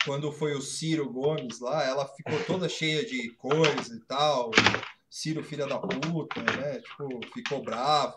quando 0.05 0.33
foi 0.33 0.55
o 0.55 0.61
Ciro 0.61 1.11
Gomes 1.11 1.61
lá, 1.61 1.85
ela 1.85 2.07
ficou 2.07 2.43
toda 2.45 2.69
cheia 2.69 3.05
de 3.05 3.31
coisa 3.31 3.95
e 3.95 4.01
tal. 4.01 4.51
Ciro, 5.09 5.45
filha 5.45 5.67
da 5.67 5.79
puta, 5.79 6.43
né? 6.43 6.81
Tipo, 6.81 7.21
ficou 7.33 7.63
bravo. 7.63 8.17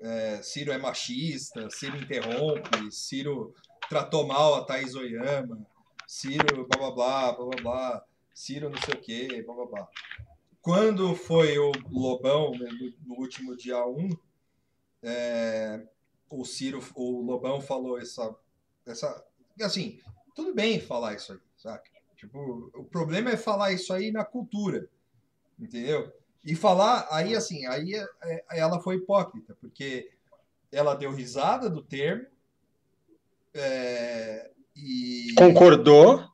É, 0.00 0.42
Ciro 0.42 0.70
é 0.70 0.78
machista, 0.78 1.68
Ciro 1.70 1.96
interrompe, 1.96 2.92
Ciro 2.92 3.54
tratou 3.88 4.26
mal 4.26 4.54
a 4.54 4.64
Thaís 4.64 4.94
Oyama, 4.94 5.66
Ciro 6.06 6.66
blá 6.68 6.90
blá 6.90 6.90
blá, 6.90 7.32
blá 7.32 7.62
blá 7.62 8.04
Ciro 8.34 8.68
não 8.68 8.80
sei 8.82 8.94
o 8.94 9.00
que, 9.00 9.42
blá 9.42 9.54
blá 9.54 9.66
blá. 9.66 9.88
Quando 10.60 11.14
foi 11.14 11.58
o 11.58 11.72
Lobão, 11.90 12.50
né, 12.52 12.68
no, 12.70 12.92
no, 13.06 13.20
último 13.20 13.56
dia 13.56 13.86
1, 13.86 14.10
é, 15.02 15.86
o 16.40 16.44
Ciro, 16.44 16.80
o 16.94 17.20
Lobão 17.20 17.60
falou 17.60 17.98
essa, 17.98 18.34
essa. 18.86 19.24
Assim, 19.60 20.00
tudo 20.34 20.54
bem 20.54 20.80
falar 20.80 21.14
isso 21.14 21.32
aí, 21.32 21.38
saca? 21.56 21.90
Tipo, 22.16 22.70
o 22.74 22.84
problema 22.84 23.30
é 23.30 23.36
falar 23.36 23.72
isso 23.72 23.92
aí 23.92 24.10
na 24.10 24.24
cultura, 24.24 24.88
entendeu? 25.58 26.12
E 26.44 26.54
falar, 26.54 27.06
aí 27.10 27.34
assim, 27.34 27.66
aí 27.66 27.94
é, 27.94 28.06
é, 28.22 28.44
ela 28.50 28.80
foi 28.80 28.96
hipócrita, 28.96 29.56
porque 29.60 30.10
ela 30.70 30.94
deu 30.94 31.12
risada 31.12 31.70
do 31.70 31.82
termo 31.82 32.26
é, 33.54 34.50
e... 34.74 35.34
Concordou 35.36 36.28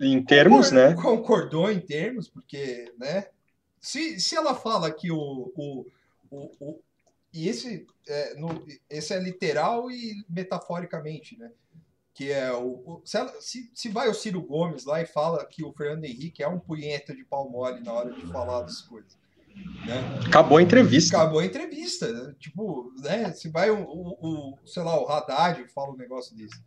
em 0.00 0.22
termos, 0.24 0.70
concordou, 0.70 0.88
né? 0.88 1.02
Concordou 1.02 1.70
em 1.70 1.80
termos, 1.80 2.28
porque, 2.28 2.92
né? 2.98 3.28
Se, 3.80 4.20
se 4.20 4.36
ela 4.36 4.54
fala 4.54 4.90
que 4.90 5.10
o, 5.10 5.52
o, 5.56 5.86
o 6.30 6.80
e 7.36 7.48
esse 7.50 7.86
é, 8.08 8.34
no, 8.34 8.66
esse 8.88 9.12
é 9.12 9.18
literal 9.20 9.90
e 9.90 10.24
metaforicamente, 10.26 11.38
né? 11.38 11.52
Que 12.14 12.32
é 12.32 12.50
o. 12.50 12.82
o 12.86 13.02
se, 13.04 13.70
se, 13.74 13.88
vai 13.90 14.08
o 14.08 14.14
Ciro 14.14 14.40
Gomes 14.40 14.86
lá 14.86 15.02
e 15.02 15.06
fala 15.06 15.44
que 15.44 15.62
o 15.62 15.72
Fernando 15.74 16.06
Henrique 16.06 16.42
é 16.42 16.48
um 16.48 16.58
punheta 16.58 17.14
de 17.14 17.22
pau 17.24 17.50
mole 17.50 17.82
na 17.82 17.92
hora 17.92 18.10
de 18.10 18.26
falar 18.32 18.62
das 18.62 18.80
coisas. 18.80 19.18
Né? 19.86 20.00
Acabou 20.26 20.56
a 20.56 20.62
entrevista. 20.62 21.18
Acabou 21.18 21.40
a 21.40 21.44
entrevista. 21.44 22.10
Né? 22.10 22.34
Tipo, 22.38 22.90
né? 23.02 23.30
Se 23.32 23.50
vai 23.50 23.70
o, 23.70 23.82
o, 23.82 24.54
o, 24.54 24.58
sei 24.66 24.82
lá, 24.82 24.98
o 24.98 25.06
Haddad 25.06 25.62
fala 25.68 25.92
um 25.92 25.96
negócio 25.96 26.34
desse. 26.34 26.58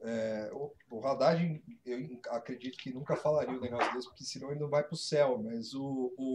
É, 0.00 0.48
o, 0.52 0.70
o 0.90 1.04
Haddad, 1.04 1.60
eu 1.84 2.20
acredito 2.30 2.78
que 2.78 2.94
nunca 2.94 3.16
falaria 3.16 3.56
um 3.56 3.60
negócio 3.60 3.92
desse, 3.94 4.06
porque 4.06 4.22
senão 4.22 4.52
ele 4.52 4.60
não 4.60 4.68
vai 4.68 4.84
para 4.84 4.94
o 4.94 4.98
céu. 4.98 5.42
Mas 5.42 5.74
o, 5.74 6.12
o, 6.16 6.34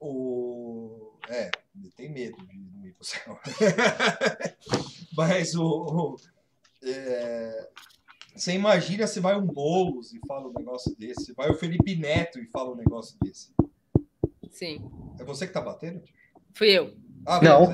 o. 0.00 1.12
É, 1.28 1.50
ele 1.76 1.90
tem 1.96 2.10
medo 2.10 2.36
de 2.46 2.58
não 2.58 2.86
ir 2.86 2.92
pro 2.94 3.04
céu. 3.04 3.38
Mas 5.16 5.54
o. 5.54 5.64
o 5.64 6.16
é, 6.82 7.68
você 8.34 8.52
imagina 8.52 9.06
se 9.06 9.20
vai 9.20 9.36
um 9.36 9.46
Boulos 9.46 10.14
e 10.14 10.20
fala 10.26 10.48
um 10.48 10.54
negócio 10.54 10.96
desse, 10.96 11.34
vai 11.34 11.50
o 11.50 11.54
Felipe 11.54 11.94
Neto 11.94 12.38
e 12.38 12.46
fala 12.46 12.72
um 12.72 12.76
negócio 12.76 13.18
desse. 13.20 13.52
Sim. 14.50 14.90
É 15.18 15.24
você 15.24 15.46
que 15.46 15.52
tá 15.52 15.60
batendo? 15.60 16.02
Fui 16.54 16.70
eu. 16.70 16.96
Ah, 17.26 17.40
não. 17.42 17.70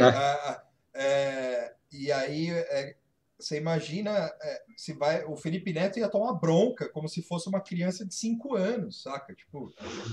Ah, 0.00 0.08
ah, 0.08 0.64
é, 0.94 1.74
e 1.92 2.10
aí, 2.10 2.50
é, 2.50 2.96
você 3.42 3.58
imagina 3.58 4.10
é, 4.40 4.62
se 4.76 4.92
vai. 4.92 5.24
O 5.24 5.36
Felipe 5.36 5.72
Neto 5.72 5.98
ia 5.98 6.08
tomar 6.08 6.34
bronca, 6.34 6.88
como 6.88 7.08
se 7.08 7.22
fosse 7.22 7.48
uma 7.48 7.60
criança 7.60 8.06
de 8.06 8.14
5 8.14 8.54
anos, 8.54 9.02
saca? 9.02 9.34
Tipo, 9.34 9.72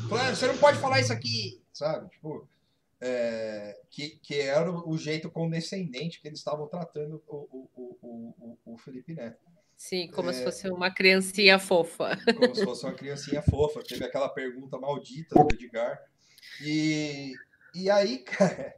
você 0.10 0.48
não 0.48 0.58
pode 0.58 0.80
falar 0.80 1.00
isso 1.00 1.14
aqui, 1.14 1.62
sabe? 1.72 2.10
Tipo, 2.10 2.48
é, 3.02 3.80
que, 3.90 4.18
que 4.22 4.40
era 4.40 4.70
o, 4.70 4.98
jeito 4.98 5.30
condescendente 5.32 6.20
que 6.20 6.28
eles 6.28 6.40
estavam 6.40 6.68
tratando 6.68 7.24
o, 7.28 7.70
o, 7.76 7.98
o, 8.02 8.58
o, 8.74 8.78
Felipe 8.78 9.14
Neto. 9.14 9.40
Sim, 9.78 10.10
como 10.12 10.30
é, 10.30 10.34
se 10.34 10.44
fosse 10.44 10.70
uma 10.70 10.94
criancinha 10.94 11.58
fofa. 11.58 12.18
Como 12.36 12.54
se 12.54 12.66
fosse 12.66 12.86
uma 12.86 12.94
criancinha 12.94 13.42
fofa. 13.42 13.82
Teve 13.82 14.04
aquela 14.04 14.28
pergunta 14.28 14.78
maldita 14.78 15.36
do 15.36 15.48
Edgar. 15.54 15.98
E, 16.62 17.34
e 17.74 17.90
aí, 17.90 18.20
cara. 18.26 18.76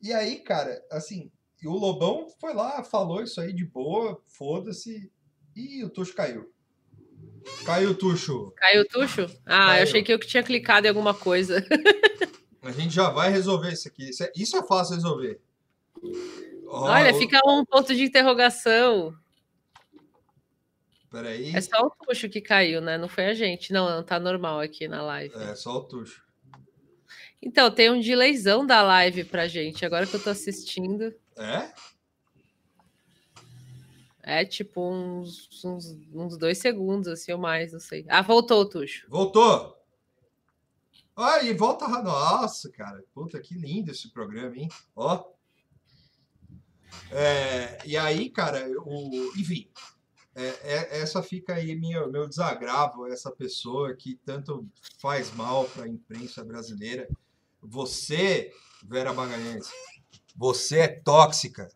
E 0.00 0.12
aí, 0.12 0.38
cara, 0.38 0.84
assim, 0.92 1.32
e 1.62 1.66
o 1.66 1.72
Lobão 1.72 2.28
foi 2.40 2.52
lá, 2.52 2.82
falou 2.84 3.22
isso 3.22 3.40
aí 3.40 3.52
de 3.52 3.64
boa, 3.64 4.20
foda-se, 4.26 5.10
e 5.54 5.82
o 5.84 5.90
Tuxo 5.90 6.14
caiu. 6.14 6.52
Caiu 7.64 7.90
o 7.90 7.94
Tuxo. 7.94 8.52
Caiu 8.56 8.82
o 8.82 8.84
Tuxo? 8.84 9.22
Ah, 9.46 9.68
caiu. 9.68 9.76
eu 9.78 9.82
achei 9.82 10.02
que 10.02 10.12
eu 10.12 10.18
que 10.18 10.26
tinha 10.26 10.42
clicado 10.42 10.86
em 10.86 10.88
alguma 10.88 11.14
coisa. 11.14 11.64
A 12.62 12.72
gente 12.72 12.92
já 12.92 13.10
vai 13.10 13.30
resolver 13.30 13.72
isso 13.72 13.86
aqui. 13.86 14.10
Isso 14.10 14.24
é, 14.24 14.32
isso 14.34 14.56
é 14.56 14.66
fácil 14.66 14.96
resolver. 14.96 15.40
Olha, 16.66 17.14
o... 17.14 17.18
fica 17.18 17.40
um 17.46 17.64
ponto 17.64 17.94
de 17.94 18.02
interrogação. 18.02 19.14
Peraí. 21.10 21.54
É 21.54 21.60
só 21.60 21.86
o 21.86 21.90
Tuxo 21.90 22.28
que 22.28 22.40
caiu, 22.40 22.80
né? 22.80 22.98
Não 22.98 23.08
foi 23.08 23.26
a 23.26 23.34
gente. 23.34 23.72
Não, 23.72 23.88
não 23.88 24.02
tá 24.02 24.18
normal 24.18 24.60
aqui 24.60 24.88
na 24.88 25.00
live. 25.02 25.34
É, 25.36 25.54
só 25.54 25.76
o 25.76 25.84
Tuxo. 25.84 26.25
Então, 27.40 27.70
tem 27.70 27.90
um 27.90 28.00
delayzão 28.00 28.66
da 28.66 28.82
live 28.82 29.24
pra 29.24 29.46
gente, 29.46 29.84
agora 29.84 30.06
que 30.06 30.16
eu 30.16 30.22
tô 30.22 30.30
assistindo. 30.30 31.14
É? 31.36 31.72
É 34.22 34.44
tipo 34.44 34.82
uns, 34.82 35.48
uns, 35.64 35.96
uns 36.12 36.36
dois 36.36 36.58
segundos, 36.58 37.06
assim, 37.06 37.32
ou 37.32 37.38
mais, 37.38 37.72
não 37.72 37.78
sei. 37.78 38.04
Ah, 38.08 38.22
voltou, 38.22 38.68
Tuxo. 38.68 39.06
Voltou? 39.08 39.76
Olha, 41.14 41.44
e 41.44 41.54
volta. 41.54 41.86
Nossa, 41.88 42.70
cara. 42.70 43.02
Puta, 43.14 43.40
que 43.40 43.54
lindo 43.54 43.90
esse 43.90 44.10
programa, 44.10 44.56
hein? 44.56 44.68
Ó. 44.94 45.24
É, 47.10 47.78
e 47.86 47.96
aí, 47.96 48.28
cara, 48.28 48.68
o, 48.80 49.32
enfim, 49.36 49.68
é, 50.34 50.46
é, 50.62 51.00
essa 51.00 51.22
fica 51.22 51.54
aí 51.54 51.74
minha, 51.74 52.06
meu 52.06 52.28
desagravo, 52.28 53.06
essa 53.06 53.30
pessoa 53.30 53.94
que 53.94 54.16
tanto 54.24 54.68
faz 55.00 55.32
mal 55.32 55.64
para 55.66 55.84
a 55.84 55.88
imprensa 55.88 56.44
brasileira. 56.44 57.08
Você, 57.62 58.50
Vera 58.88 59.12
Magalhães, 59.12 59.66
você 60.36 60.80
é 60.80 60.88
tóxica. 60.88 61.68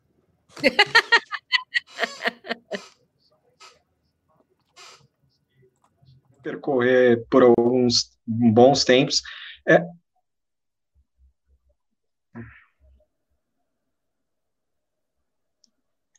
Percorrer 6.42 7.24
por 7.30 7.42
alguns 7.42 8.10
bons 8.26 8.84
tempos. 8.84 9.22
É, 9.68 9.82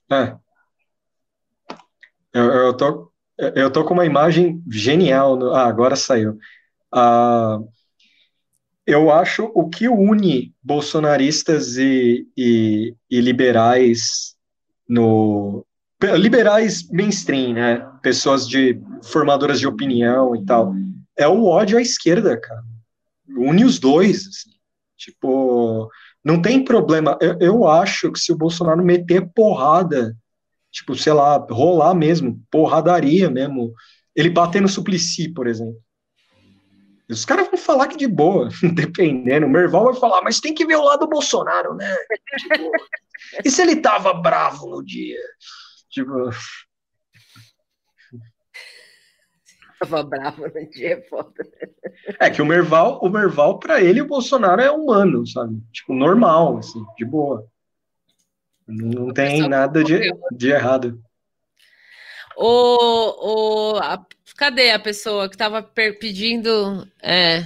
É. 0.09 0.37
Eu, 2.33 2.45
eu 2.45 2.77
tô, 2.77 3.11
eu 3.37 3.71
tô 3.71 3.83
com 3.85 3.93
uma 3.93 4.05
imagem 4.05 4.63
genial. 4.69 5.35
No, 5.37 5.53
ah, 5.53 5.65
agora 5.67 5.95
saiu. 5.95 6.37
Ah, 6.93 7.59
eu 8.85 9.11
acho 9.11 9.51
o 9.53 9.69
que 9.69 9.87
une 9.87 10.53
bolsonaristas 10.61 11.77
e, 11.77 12.27
e, 12.35 12.95
e 13.09 13.21
liberais 13.21 14.35
no 14.87 15.65
liberais 16.17 16.89
mainstream, 16.89 17.53
né? 17.53 17.87
Pessoas 18.01 18.47
de 18.47 18.81
formadoras 19.03 19.59
de 19.59 19.67
opinião 19.67 20.35
e 20.35 20.43
tal. 20.45 20.73
É 21.15 21.27
o 21.27 21.45
ódio 21.45 21.77
à 21.77 21.81
esquerda, 21.81 22.39
cara. 22.39 22.63
Une 23.29 23.63
os 23.63 23.77
dois. 23.77 24.27
Assim. 24.27 24.49
Tipo, 24.97 25.89
não 26.23 26.41
tem 26.41 26.63
problema. 26.63 27.17
Eu, 27.21 27.37
eu 27.39 27.67
acho 27.67 28.11
que 28.11 28.19
se 28.19 28.31
o 28.31 28.37
Bolsonaro 28.37 28.83
meter 28.83 29.29
porrada, 29.33 30.17
tipo, 30.71 30.95
sei 30.95 31.13
lá, 31.13 31.37
rolar 31.37 31.93
mesmo, 31.93 32.41
porradaria 32.49 33.29
mesmo, 33.29 33.73
ele 34.15 34.29
bater 34.29 34.61
no 34.61 34.67
Suplicy, 34.67 35.29
por 35.29 35.45
exemplo. 35.45 35.79
Os 37.11 37.25
caras 37.25 37.47
vão 37.47 37.57
falar 37.57 37.87
que 37.87 37.97
de 37.97 38.07
boa, 38.07 38.49
dependendo. 38.73 39.45
O 39.45 39.49
Merval 39.49 39.85
vai 39.85 39.95
falar, 39.95 40.21
mas 40.21 40.39
tem 40.39 40.53
que 40.53 40.65
ver 40.65 40.77
o 40.77 40.83
lado 40.83 41.01
do 41.01 41.09
Bolsonaro, 41.09 41.75
né? 41.75 41.93
Tipo, 42.37 42.71
e 43.45 43.51
se 43.51 43.61
ele 43.61 43.75
tava 43.75 44.13
bravo 44.13 44.67
no 44.67 44.83
dia? 44.83 45.19
Tipo, 45.89 46.11
Tava 49.81 50.03
bravo 50.03 50.43
no 50.43 50.69
dia, 50.69 50.93
é 50.93 51.01
foda. 51.01 51.33
É 52.19 52.29
que 52.29 52.39
o 52.39 52.45
Merval, 52.45 52.99
o 53.01 53.09
Merval, 53.09 53.57
para 53.57 53.81
ele, 53.81 53.99
o 53.99 54.07
Bolsonaro 54.07 54.61
é 54.61 54.69
humano, 54.69 55.25
sabe? 55.25 55.59
Tipo, 55.73 55.95
normal, 55.95 56.57
assim, 56.59 56.85
de 56.95 57.03
boa. 57.03 57.47
Não 58.67 59.11
tem 59.11 59.49
nada 59.49 59.83
de, 59.83 59.99
de 60.31 60.51
errado. 60.51 61.01
O, 62.35 63.73
o, 63.73 63.77
a, 63.77 64.05
cadê 64.37 64.71
a 64.71 64.79
pessoa 64.79 65.27
que 65.27 65.35
estava 65.35 65.61
pedindo. 65.63 66.87
É... 67.01 67.45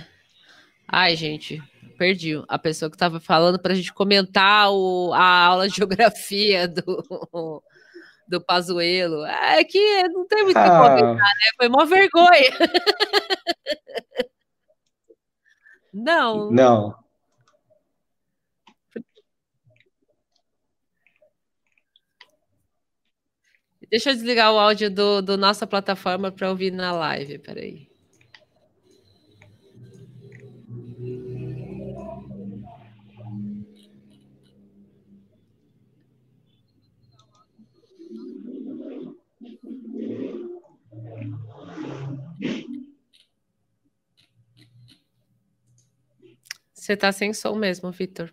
Ai, 0.87 1.15
gente, 1.15 1.61
perdi. 1.97 2.41
A 2.47 2.59
pessoa 2.59 2.89
que 2.89 2.95
estava 2.95 3.19
falando 3.19 3.59
para 3.59 3.73
a 3.73 3.75
gente 3.75 3.93
comentar 3.93 4.71
o, 4.71 5.11
a 5.13 5.45
aula 5.45 5.67
de 5.67 5.75
geografia 5.75 6.67
do, 6.67 7.63
do 8.27 8.41
Pazuelo. 8.41 9.25
É 9.25 9.63
que 9.63 10.03
não 10.09 10.27
tem 10.27 10.43
muito 10.43 10.57
o 10.57 10.59
ah. 10.59 10.63
que 10.63 10.69
comentar, 10.69 11.15
né? 11.15 11.51
Foi 11.57 11.67
uma 11.67 11.85
vergonha. 11.85 12.51
não. 15.93 16.51
Não. 16.51 17.04
Deixa 23.95 24.09
eu 24.09 24.13
desligar 24.13 24.51
o 24.51 24.59
áudio 24.59 24.91
do, 24.91 25.21
do 25.21 25.37
nossa 25.37 25.65
plataforma 25.65 26.29
para 26.29 26.49
ouvir 26.49 26.69
na 26.69 26.91
live. 26.91 27.39
Peraí. 27.39 27.87
Você 46.73 46.97
tá 46.97 47.13
sem 47.13 47.33
som 47.33 47.55
mesmo, 47.55 47.93
Vitor. 47.93 48.29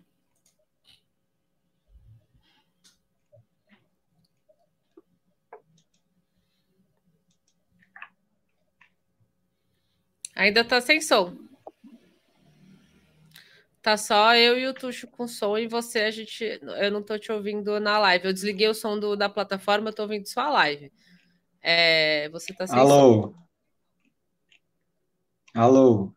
Ainda 10.35 10.63
tá 10.63 10.81
sem 10.81 10.99
som. 10.99 11.37
Tá 13.81 13.97
só 13.97 14.33
eu 14.35 14.57
e 14.57 14.65
o 14.65 14.73
Tuxo 14.73 15.07
com 15.07 15.27
som 15.27 15.57
e 15.57 15.67
você, 15.67 15.99
a 15.99 16.11
gente. 16.11 16.43
Eu 16.61 16.89
não 16.89 17.03
tô 17.03 17.19
te 17.19 17.31
ouvindo 17.31 17.79
na 17.79 17.99
live. 17.99 18.27
Eu 18.27 18.33
desliguei 18.33 18.67
o 18.69 18.73
som 18.73 18.97
do, 18.97 19.15
da 19.15 19.27
plataforma, 19.27 19.89
eu 19.89 19.93
tô 19.93 20.03
ouvindo 20.03 20.25
só 20.25 20.41
a 20.41 20.49
live. 20.49 20.91
É, 21.61 22.29
você 22.29 22.53
tá 22.53 22.65
sem 22.65 22.79
Alô? 22.79 22.89
Som. 22.89 23.35
Alô? 25.53 26.13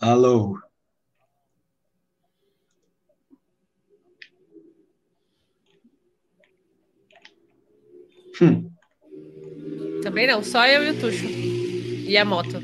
Alô? 0.00 0.63
Hum. 8.40 8.70
Também 10.02 10.26
não, 10.26 10.42
só 10.42 10.66
eu 10.66 10.84
e 10.84 10.90
o 10.90 11.00
Tuxo. 11.00 11.26
E 11.26 12.16
a 12.16 12.24
moto. 12.24 12.60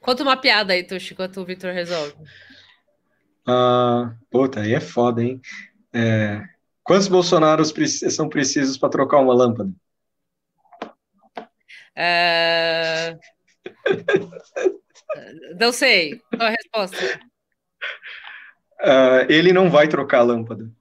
Conta 0.00 0.22
uma 0.22 0.36
piada 0.36 0.72
aí, 0.72 0.84
Tuxi, 0.84 1.12
enquanto 1.12 1.40
o 1.40 1.44
Victor 1.44 1.72
resolve. 1.72 2.14
Ah, 3.46 4.14
puta, 4.30 4.60
aí 4.60 4.74
é 4.74 4.80
foda, 4.80 5.22
hein? 5.22 5.40
É, 5.92 6.42
quantos 6.88 7.06
Bolsonaros 7.06 7.72
são 8.14 8.30
precisos 8.30 8.78
para 8.78 8.88
trocar 8.88 9.18
uma 9.18 9.34
lâmpada? 9.34 9.70
É... 11.94 13.14
não 15.60 15.70
sei. 15.70 16.18
Qual 16.34 16.48
a 16.48 16.50
resposta? 16.50 17.20
Uh, 18.80 19.28
ele 19.28 19.52
não 19.52 19.70
vai 19.70 19.86
trocar 19.86 20.20
a 20.20 20.22
lâmpada. 20.22 20.72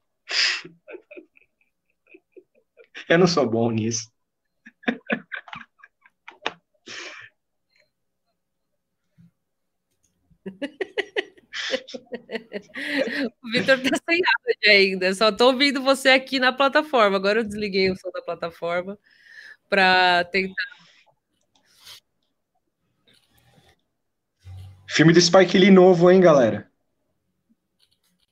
Eu 3.09 3.19
não 3.19 3.27
sou 3.27 3.45
bom 3.49 3.69
nisso. 3.69 4.09
o 13.43 13.51
Vitor 13.51 13.79
tá 13.79 13.89
sem 14.09 14.19
áudio 14.19 14.67
ainda. 14.67 15.13
Só 15.13 15.31
tô 15.31 15.47
ouvindo 15.47 15.81
você 15.81 16.09
aqui 16.09 16.39
na 16.39 16.53
plataforma. 16.53 17.17
Agora 17.17 17.39
eu 17.39 17.43
desliguei 17.43 17.91
o 17.91 17.95
som 17.95 18.11
da 18.11 18.21
plataforma 18.21 18.97
para 19.69 20.23
tentar. 20.25 20.77
Filme 24.89 25.13
do 25.13 25.21
Spike 25.21 25.57
Lee 25.57 25.71
novo, 25.71 26.09
hein, 26.09 26.21
galera? 26.21 26.71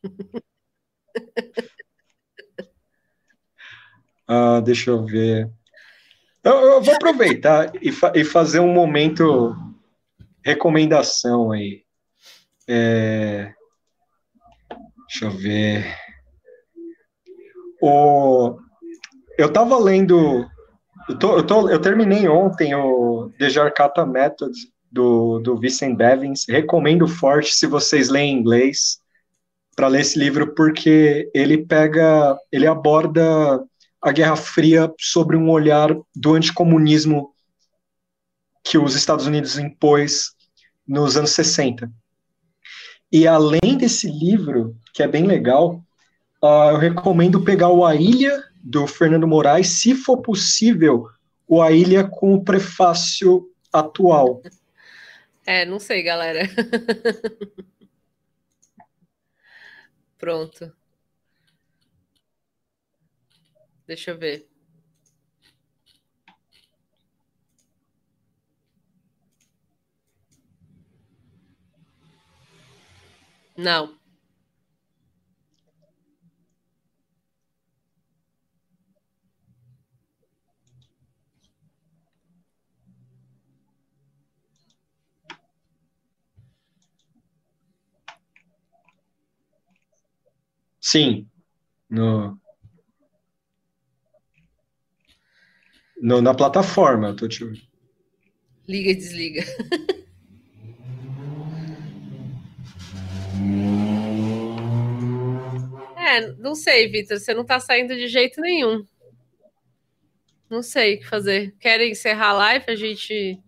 ah, 4.27 4.61
deixa 4.61 4.89
eu 4.89 5.05
ver. 5.05 5.51
Eu, 6.43 6.53
eu 6.53 6.81
vou 6.81 6.95
aproveitar 6.95 7.71
e, 7.81 7.91
fa 7.91 8.13
e 8.15 8.23
fazer 8.23 8.59
um 8.59 8.71
momento 8.71 9.55
recomendação 10.43 11.51
aí. 11.51 11.84
É, 12.67 13.53
deixa 15.07 15.25
eu 15.25 15.31
ver. 15.31 15.95
O, 17.81 18.57
eu 19.37 19.51
tava 19.51 19.77
lendo. 19.77 20.45
Eu, 21.07 21.19
tô, 21.19 21.37
eu, 21.37 21.45
tô, 21.45 21.69
eu 21.69 21.79
terminei 21.79 22.27
ontem 22.27 22.73
o 22.73 23.31
The 23.37 23.49
Jarkata 23.49 24.05
Method 24.05 24.53
do, 24.91 25.39
do 25.39 25.59
Vincent 25.59 25.95
Bevins. 25.95 26.45
Recomendo 26.47 27.07
forte 27.07 27.53
se 27.53 27.67
vocês 27.67 28.09
leem 28.09 28.39
inglês 28.39 28.99
para 29.75 29.87
ler 29.87 30.01
esse 30.01 30.17
livro, 30.17 30.55
porque 30.55 31.29
ele 31.33 31.65
pega. 31.65 32.37
Ele 32.51 32.65
aborda 32.65 33.63
a 34.01 34.11
Guerra 34.11 34.35
Fria 34.35 34.91
sobre 34.99 35.35
um 35.35 35.49
olhar 35.49 35.95
do 36.15 36.33
anticomunismo 36.33 37.33
que 38.63 38.77
os 38.77 38.95
Estados 38.95 39.27
Unidos 39.27 39.59
impôs 39.59 40.31
nos 40.87 41.17
anos 41.17 41.31
60. 41.31 41.91
E 43.15 43.25
além 43.25 43.77
desse 43.77 44.11
livro, 44.11 44.75
que 44.93 45.01
é 45.01 45.07
bem 45.07 45.25
legal, 45.25 45.81
uh, 46.43 46.71
eu 46.71 46.77
recomendo 46.77 47.45
pegar 47.45 47.69
o 47.69 47.85
A 47.85 47.95
Ilha, 47.95 48.43
do 48.61 48.85
Fernando 48.85 49.25
Moraes, 49.25 49.69
se 49.69 49.95
for 49.95 50.21
possível, 50.21 51.07
o 51.47 51.61
A 51.61 51.71
Ilha 51.71 52.03
com 52.03 52.33
o 52.33 52.43
prefácio 52.43 53.49
atual. 53.71 54.41
É, 55.45 55.63
não 55.65 55.79
sei, 55.79 56.03
galera. 56.03 56.41
Pronto. 60.19 60.75
Deixa 63.87 64.11
eu 64.11 64.17
ver. 64.17 64.45
Não. 73.57 73.97
Sim. 90.79 91.27
No, 91.89 92.39
no, 96.01 96.21
na 96.21 96.33
plataforma, 96.33 97.15
tô 97.15 97.27
te... 97.27 97.43
Liga 98.67 98.91
e 98.91 98.95
desliga. 98.95 99.43
É, 106.05 106.21
não 106.37 106.53
sei, 106.53 106.87
Vitor. 106.87 107.19
Você 107.19 107.33
não 107.33 107.43
tá 107.43 107.59
saindo 107.59 107.95
de 107.95 108.07
jeito 108.07 108.39
nenhum. 108.39 108.85
Não 110.47 110.61
sei 110.61 110.95
o 110.95 110.99
que 110.99 111.07
fazer. 111.07 111.55
Querem 111.59 111.91
encerrar 111.91 112.29
a 112.29 112.33
live? 112.33 112.65
A 112.67 112.75
gente 112.75 113.41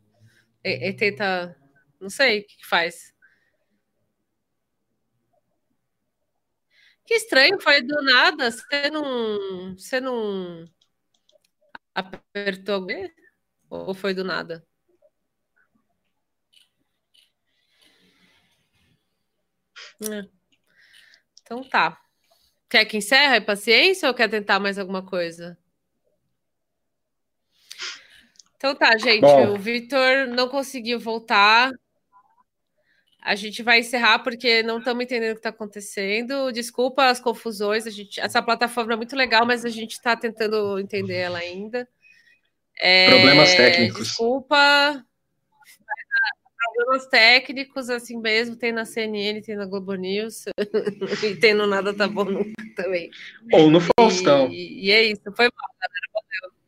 e, 0.64 0.90
e 0.90 0.94
tenta. 0.94 1.56
Não 2.00 2.10
sei 2.10 2.40
o 2.40 2.48
que, 2.48 2.58
que 2.58 2.66
faz. 2.68 3.14
Que 7.06 7.14
estranho, 7.16 7.60
foi 7.62 7.82
do 7.82 8.02
nada. 8.04 8.52
Você 8.52 8.90
não. 8.90 9.76
Você 9.78 10.02
não. 10.02 10.68
Apertou 11.94 12.76
alguém? 12.76 13.12
Ou 13.70 13.94
foi 13.94 14.14
do 14.14 14.24
nada? 14.24 14.66
É. 20.02 20.28
Então 21.42 21.64
tá. 21.70 22.07
Quer 22.70 22.86
que 22.86 22.98
encerre 22.98 23.38
a 23.38 23.42
paciência 23.42 24.08
ou 24.08 24.14
quer 24.14 24.30
tentar 24.30 24.60
mais 24.60 24.78
alguma 24.78 25.02
coisa? 25.02 25.58
Então 28.58 28.76
tá, 28.76 28.98
gente. 28.98 29.22
Bom. 29.22 29.54
O 29.54 29.58
Vitor 29.58 30.28
não 30.28 30.50
conseguiu 30.50 31.00
voltar. 31.00 31.72
A 33.22 33.36
gente 33.36 33.62
vai 33.62 33.80
encerrar 33.80 34.20
porque 34.20 34.64
não 34.64 34.80
estamos 34.80 35.04
entendendo 35.04 35.32
o 35.32 35.36
que 35.36 35.40
está 35.40 35.50
acontecendo. 35.50 36.52
Desculpa 36.52 37.06
as 37.06 37.20
confusões. 37.20 37.86
A 37.86 37.90
gente, 37.90 38.20
essa 38.20 38.42
plataforma 38.42 38.94
é 38.94 38.96
muito 38.96 39.16
legal, 39.16 39.46
mas 39.46 39.64
a 39.64 39.70
gente 39.70 39.92
está 39.92 40.16
tentando 40.16 40.80
entender 40.80 41.16
ela 41.16 41.38
ainda. 41.38 41.88
É, 42.80 43.10
Problemas 43.10 43.54
técnicos. 43.54 44.08
Desculpa 44.08 45.07
problemas 46.74 47.08
técnicos, 47.08 47.90
assim 47.90 48.18
mesmo, 48.18 48.56
tem 48.56 48.72
na 48.72 48.86
CNN, 48.86 49.42
tem 49.42 49.56
na 49.56 49.66
Globo 49.66 49.94
News, 49.96 50.46
e 51.24 51.36
tem 51.36 51.54
no 51.54 51.68
Nada 51.68 51.94
Tá 51.94 52.08
Bom 52.08 52.26
Nunca 52.26 52.54
também. 52.76 53.10
Ou 53.52 53.70
no 53.70 53.80
Faustão. 53.80 54.50
E, 54.52 54.86
e 54.86 54.92
é 54.92 55.04
isso, 55.04 55.22
foi 55.36 55.46
mal, 55.46 55.92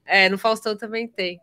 É, 0.05 0.29
no 0.29 0.37
Faustão 0.37 0.75
também 0.77 1.07
tem. 1.07 1.39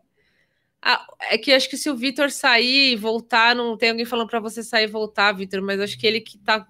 Ah, 0.81 1.05
é 1.31 1.37
que 1.37 1.51
acho 1.51 1.69
que 1.69 1.77
se 1.77 1.89
o 1.89 1.95
Vitor 1.95 2.31
sair 2.31 2.93
e 2.93 2.95
voltar, 2.95 3.55
não 3.55 3.75
tem 3.77 3.89
alguém 3.89 4.05
falando 4.05 4.29
para 4.29 4.39
você 4.39 4.63
sair 4.63 4.85
e 4.85 4.87
voltar, 4.87 5.31
Vitor, 5.33 5.61
mas 5.61 5.79
acho 5.79 5.97
que 5.97 6.05
ele 6.05 6.21
que 6.21 6.37
tá 6.37 6.67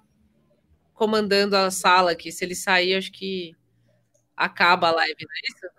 comandando 0.94 1.56
a 1.56 1.70
sala 1.70 2.12
aqui. 2.12 2.32
Se 2.32 2.44
ele 2.44 2.56
sair, 2.56 2.96
acho 2.96 3.12
que 3.12 3.56
acaba 4.36 4.88
a 4.88 4.92
live, 4.92 5.16
não 5.20 5.36
é 5.36 5.40
isso? 5.50 5.77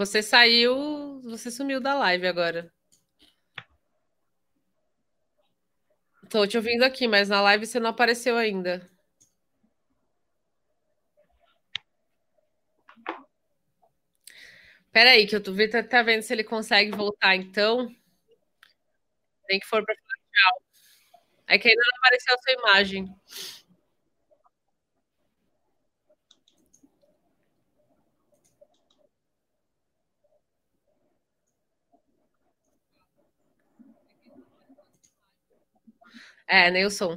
Você 0.00 0.22
saiu, 0.22 1.20
você 1.20 1.50
sumiu 1.50 1.78
da 1.78 1.92
live 1.92 2.26
agora. 2.26 2.72
Tô 6.30 6.46
te 6.46 6.56
ouvindo 6.56 6.84
aqui, 6.84 7.06
mas 7.06 7.28
na 7.28 7.42
live 7.42 7.66
você 7.66 7.78
não 7.78 7.90
apareceu 7.90 8.38
ainda. 8.38 8.88
Peraí, 14.90 15.26
que 15.26 15.36
eu 15.36 15.42
tô 15.42 15.52
vendo, 15.52 15.86
tá 15.86 16.02
vendo 16.02 16.22
se 16.22 16.32
ele 16.32 16.44
consegue 16.44 16.92
voltar, 16.96 17.36
então. 17.36 17.86
Nem 19.50 19.60
que 19.60 19.66
for 19.66 19.84
para 19.84 19.94
falar 19.94 20.16
tchau. 20.32 20.62
É 21.46 21.58
que 21.58 21.68
ainda 21.68 21.82
não 21.84 21.98
apareceu 21.98 22.34
a 22.34 22.38
sua 22.38 22.52
imagem. 22.54 23.14
É, 36.50 36.68
Nelson. 36.68 37.16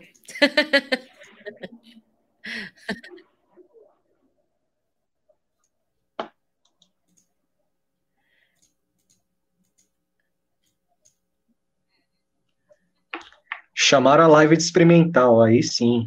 Chamaram 13.73 14.25
a 14.25 14.27
live 14.27 14.55
de 14.55 14.61
experimental, 14.61 15.41
aí 15.41 15.63
sim. 15.63 16.05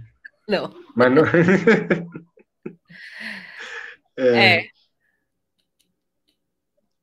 Não. 0.48 0.73
Mas 0.94 1.12
não. 1.12 1.24
é. 4.16 4.59
é. 4.59 4.69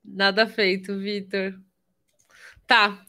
Nada 0.05 0.47
feito, 0.47 0.97
Vitor. 0.97 1.59
Tá. 2.65 3.03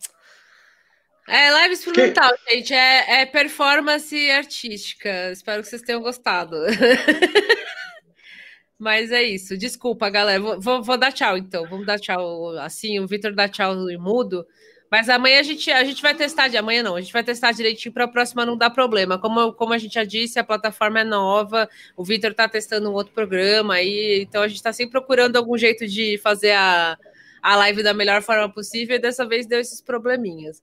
É 1.26 1.50
live 1.50 1.74
experimental, 1.74 2.30
que... 2.44 2.54
gente. 2.54 2.74
É, 2.74 3.22
é, 3.22 3.26
performance 3.26 4.30
artística. 4.30 5.30
Espero 5.32 5.62
que 5.62 5.68
vocês 5.68 5.82
tenham 5.82 6.02
gostado. 6.02 6.56
Mas 8.78 9.10
é 9.10 9.22
isso. 9.22 9.56
Desculpa, 9.56 10.10
galera. 10.10 10.40
Vou, 10.40 10.60
vou, 10.60 10.82
vou, 10.82 10.98
dar 10.98 11.12
tchau, 11.12 11.38
então. 11.38 11.66
Vamos 11.66 11.86
dar 11.86 11.98
tchau 11.98 12.50
assim. 12.58 13.00
O 13.00 13.06
Vitor 13.06 13.34
dá 13.34 13.48
tchau 13.48 13.90
e 13.90 13.96
mudo. 13.96 14.46
Mas 14.90 15.08
amanhã 15.08 15.40
a 15.40 15.42
gente, 15.42 15.70
a 15.70 15.82
gente 15.82 16.02
vai 16.02 16.14
testar. 16.14 16.48
De 16.48 16.58
amanhã 16.58 16.82
não. 16.82 16.94
A 16.94 17.00
gente 17.00 17.12
vai 17.12 17.24
testar 17.24 17.52
direitinho 17.52 17.94
para 17.94 18.04
a 18.04 18.08
próxima 18.08 18.44
não 18.44 18.58
dar 18.58 18.68
problema. 18.68 19.18
Como, 19.18 19.54
como 19.54 19.72
a 19.72 19.78
gente 19.78 19.94
já 19.94 20.04
disse, 20.04 20.38
a 20.38 20.44
plataforma 20.44 21.00
é 21.00 21.04
nova. 21.04 21.70
O 21.96 22.04
Vitor 22.04 22.32
está 22.32 22.46
testando 22.46 22.90
um 22.90 22.92
outro 22.92 23.14
programa 23.14 23.74
aí. 23.74 24.22
Então 24.22 24.42
a 24.42 24.48
gente 24.48 24.58
está 24.58 24.74
sempre 24.74 24.92
procurando 24.92 25.36
algum 25.36 25.56
jeito 25.56 25.86
de 25.86 26.18
fazer 26.18 26.52
a, 26.52 26.98
a 27.42 27.56
live 27.56 27.82
da 27.82 27.94
melhor 27.94 28.20
forma 28.20 28.52
possível. 28.52 28.96
E 28.96 28.98
dessa 28.98 29.26
vez 29.26 29.46
deu 29.46 29.60
esses 29.60 29.80
probleminhas. 29.80 30.62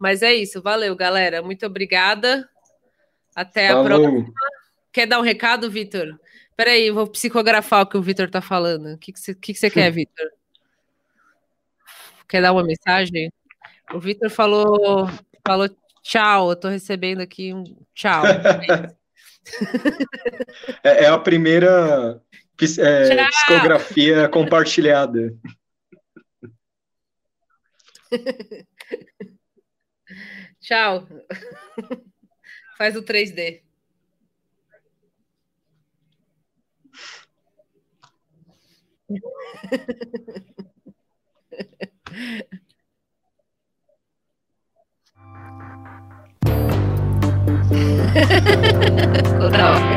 Mas 0.00 0.22
é 0.22 0.32
isso, 0.34 0.62
valeu, 0.62 0.96
galera. 0.96 1.42
Muito 1.42 1.66
obrigada. 1.66 2.48
Até 3.36 3.68
a 3.68 3.84
próxima. 3.84 4.32
Quer 4.90 5.06
dar 5.06 5.18
um 5.20 5.22
recado, 5.22 5.70
Vitor? 5.70 6.18
Peraí, 6.56 6.90
vou 6.90 7.06
psicografar 7.06 7.82
o 7.82 7.86
que 7.86 7.98
o 7.98 8.02
Vitor 8.02 8.24
está 8.26 8.40
falando. 8.40 8.94
O 8.94 8.98
que, 8.98 9.12
que, 9.12 9.20
você, 9.20 9.34
que, 9.34 9.52
que 9.52 9.58
você 9.58 9.68
quer, 9.70 9.90
Vitor? 9.90 10.26
Quer 12.26 12.40
dar 12.40 12.52
uma 12.52 12.64
mensagem? 12.64 13.30
O 13.92 14.00
Vitor 14.00 14.30
falou, 14.30 15.06
falou 15.46 15.68
tchau. 16.02 16.48
Eu 16.48 16.54
estou 16.54 16.70
recebendo 16.70 17.20
aqui 17.20 17.52
um 17.52 17.64
tchau. 17.94 18.24
É, 20.84 21.04
é 21.04 21.06
a 21.08 21.18
primeira 21.18 22.22
é, 22.78 23.26
discografia 23.26 24.28
compartilhada. 24.28 25.34
Tchau. 30.70 31.04
Faz 32.78 32.94
o 32.94 33.02
3D. 33.02 33.62
Ficou 49.24 49.50
da 49.50 49.72
hora. 49.72 49.90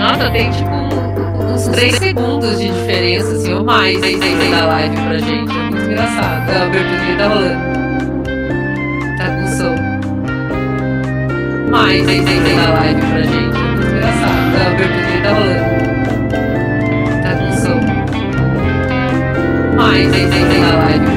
Nossa, 0.00 0.32
tem 0.32 0.50
tipo 0.50 0.75
uns 1.56 1.68
3 1.68 1.94
segundos 1.96 2.58
de 2.58 2.68
diferença, 2.68 3.32
assim, 3.32 3.54
ou 3.54 3.64
mais 3.64 3.98
da 4.50 4.66
live 4.66 4.94
pra 4.94 5.18
gente. 5.18 5.50
É 5.50 5.62
muito 5.70 5.90
engraçado. 5.90 6.50
A 6.50 6.62
abertura 6.64 7.16
tá 7.16 7.28
rolando. 7.28 7.60
Tá 9.16 9.26
com 9.30 9.46
som. 9.56 9.74
Mais 11.70 12.06
da 12.56 12.72
live 12.74 13.00
pra 13.00 13.22
gente. 13.22 13.56
É 13.56 13.60
muito 13.72 13.86
engraçado. 13.86 14.56
A 14.60 14.66
abertura 14.66 15.16
tá 15.22 15.30
rolando. 15.32 15.76
Tá 17.22 17.30
com 17.36 17.50
som. 17.56 17.80
Mais 19.76 21.15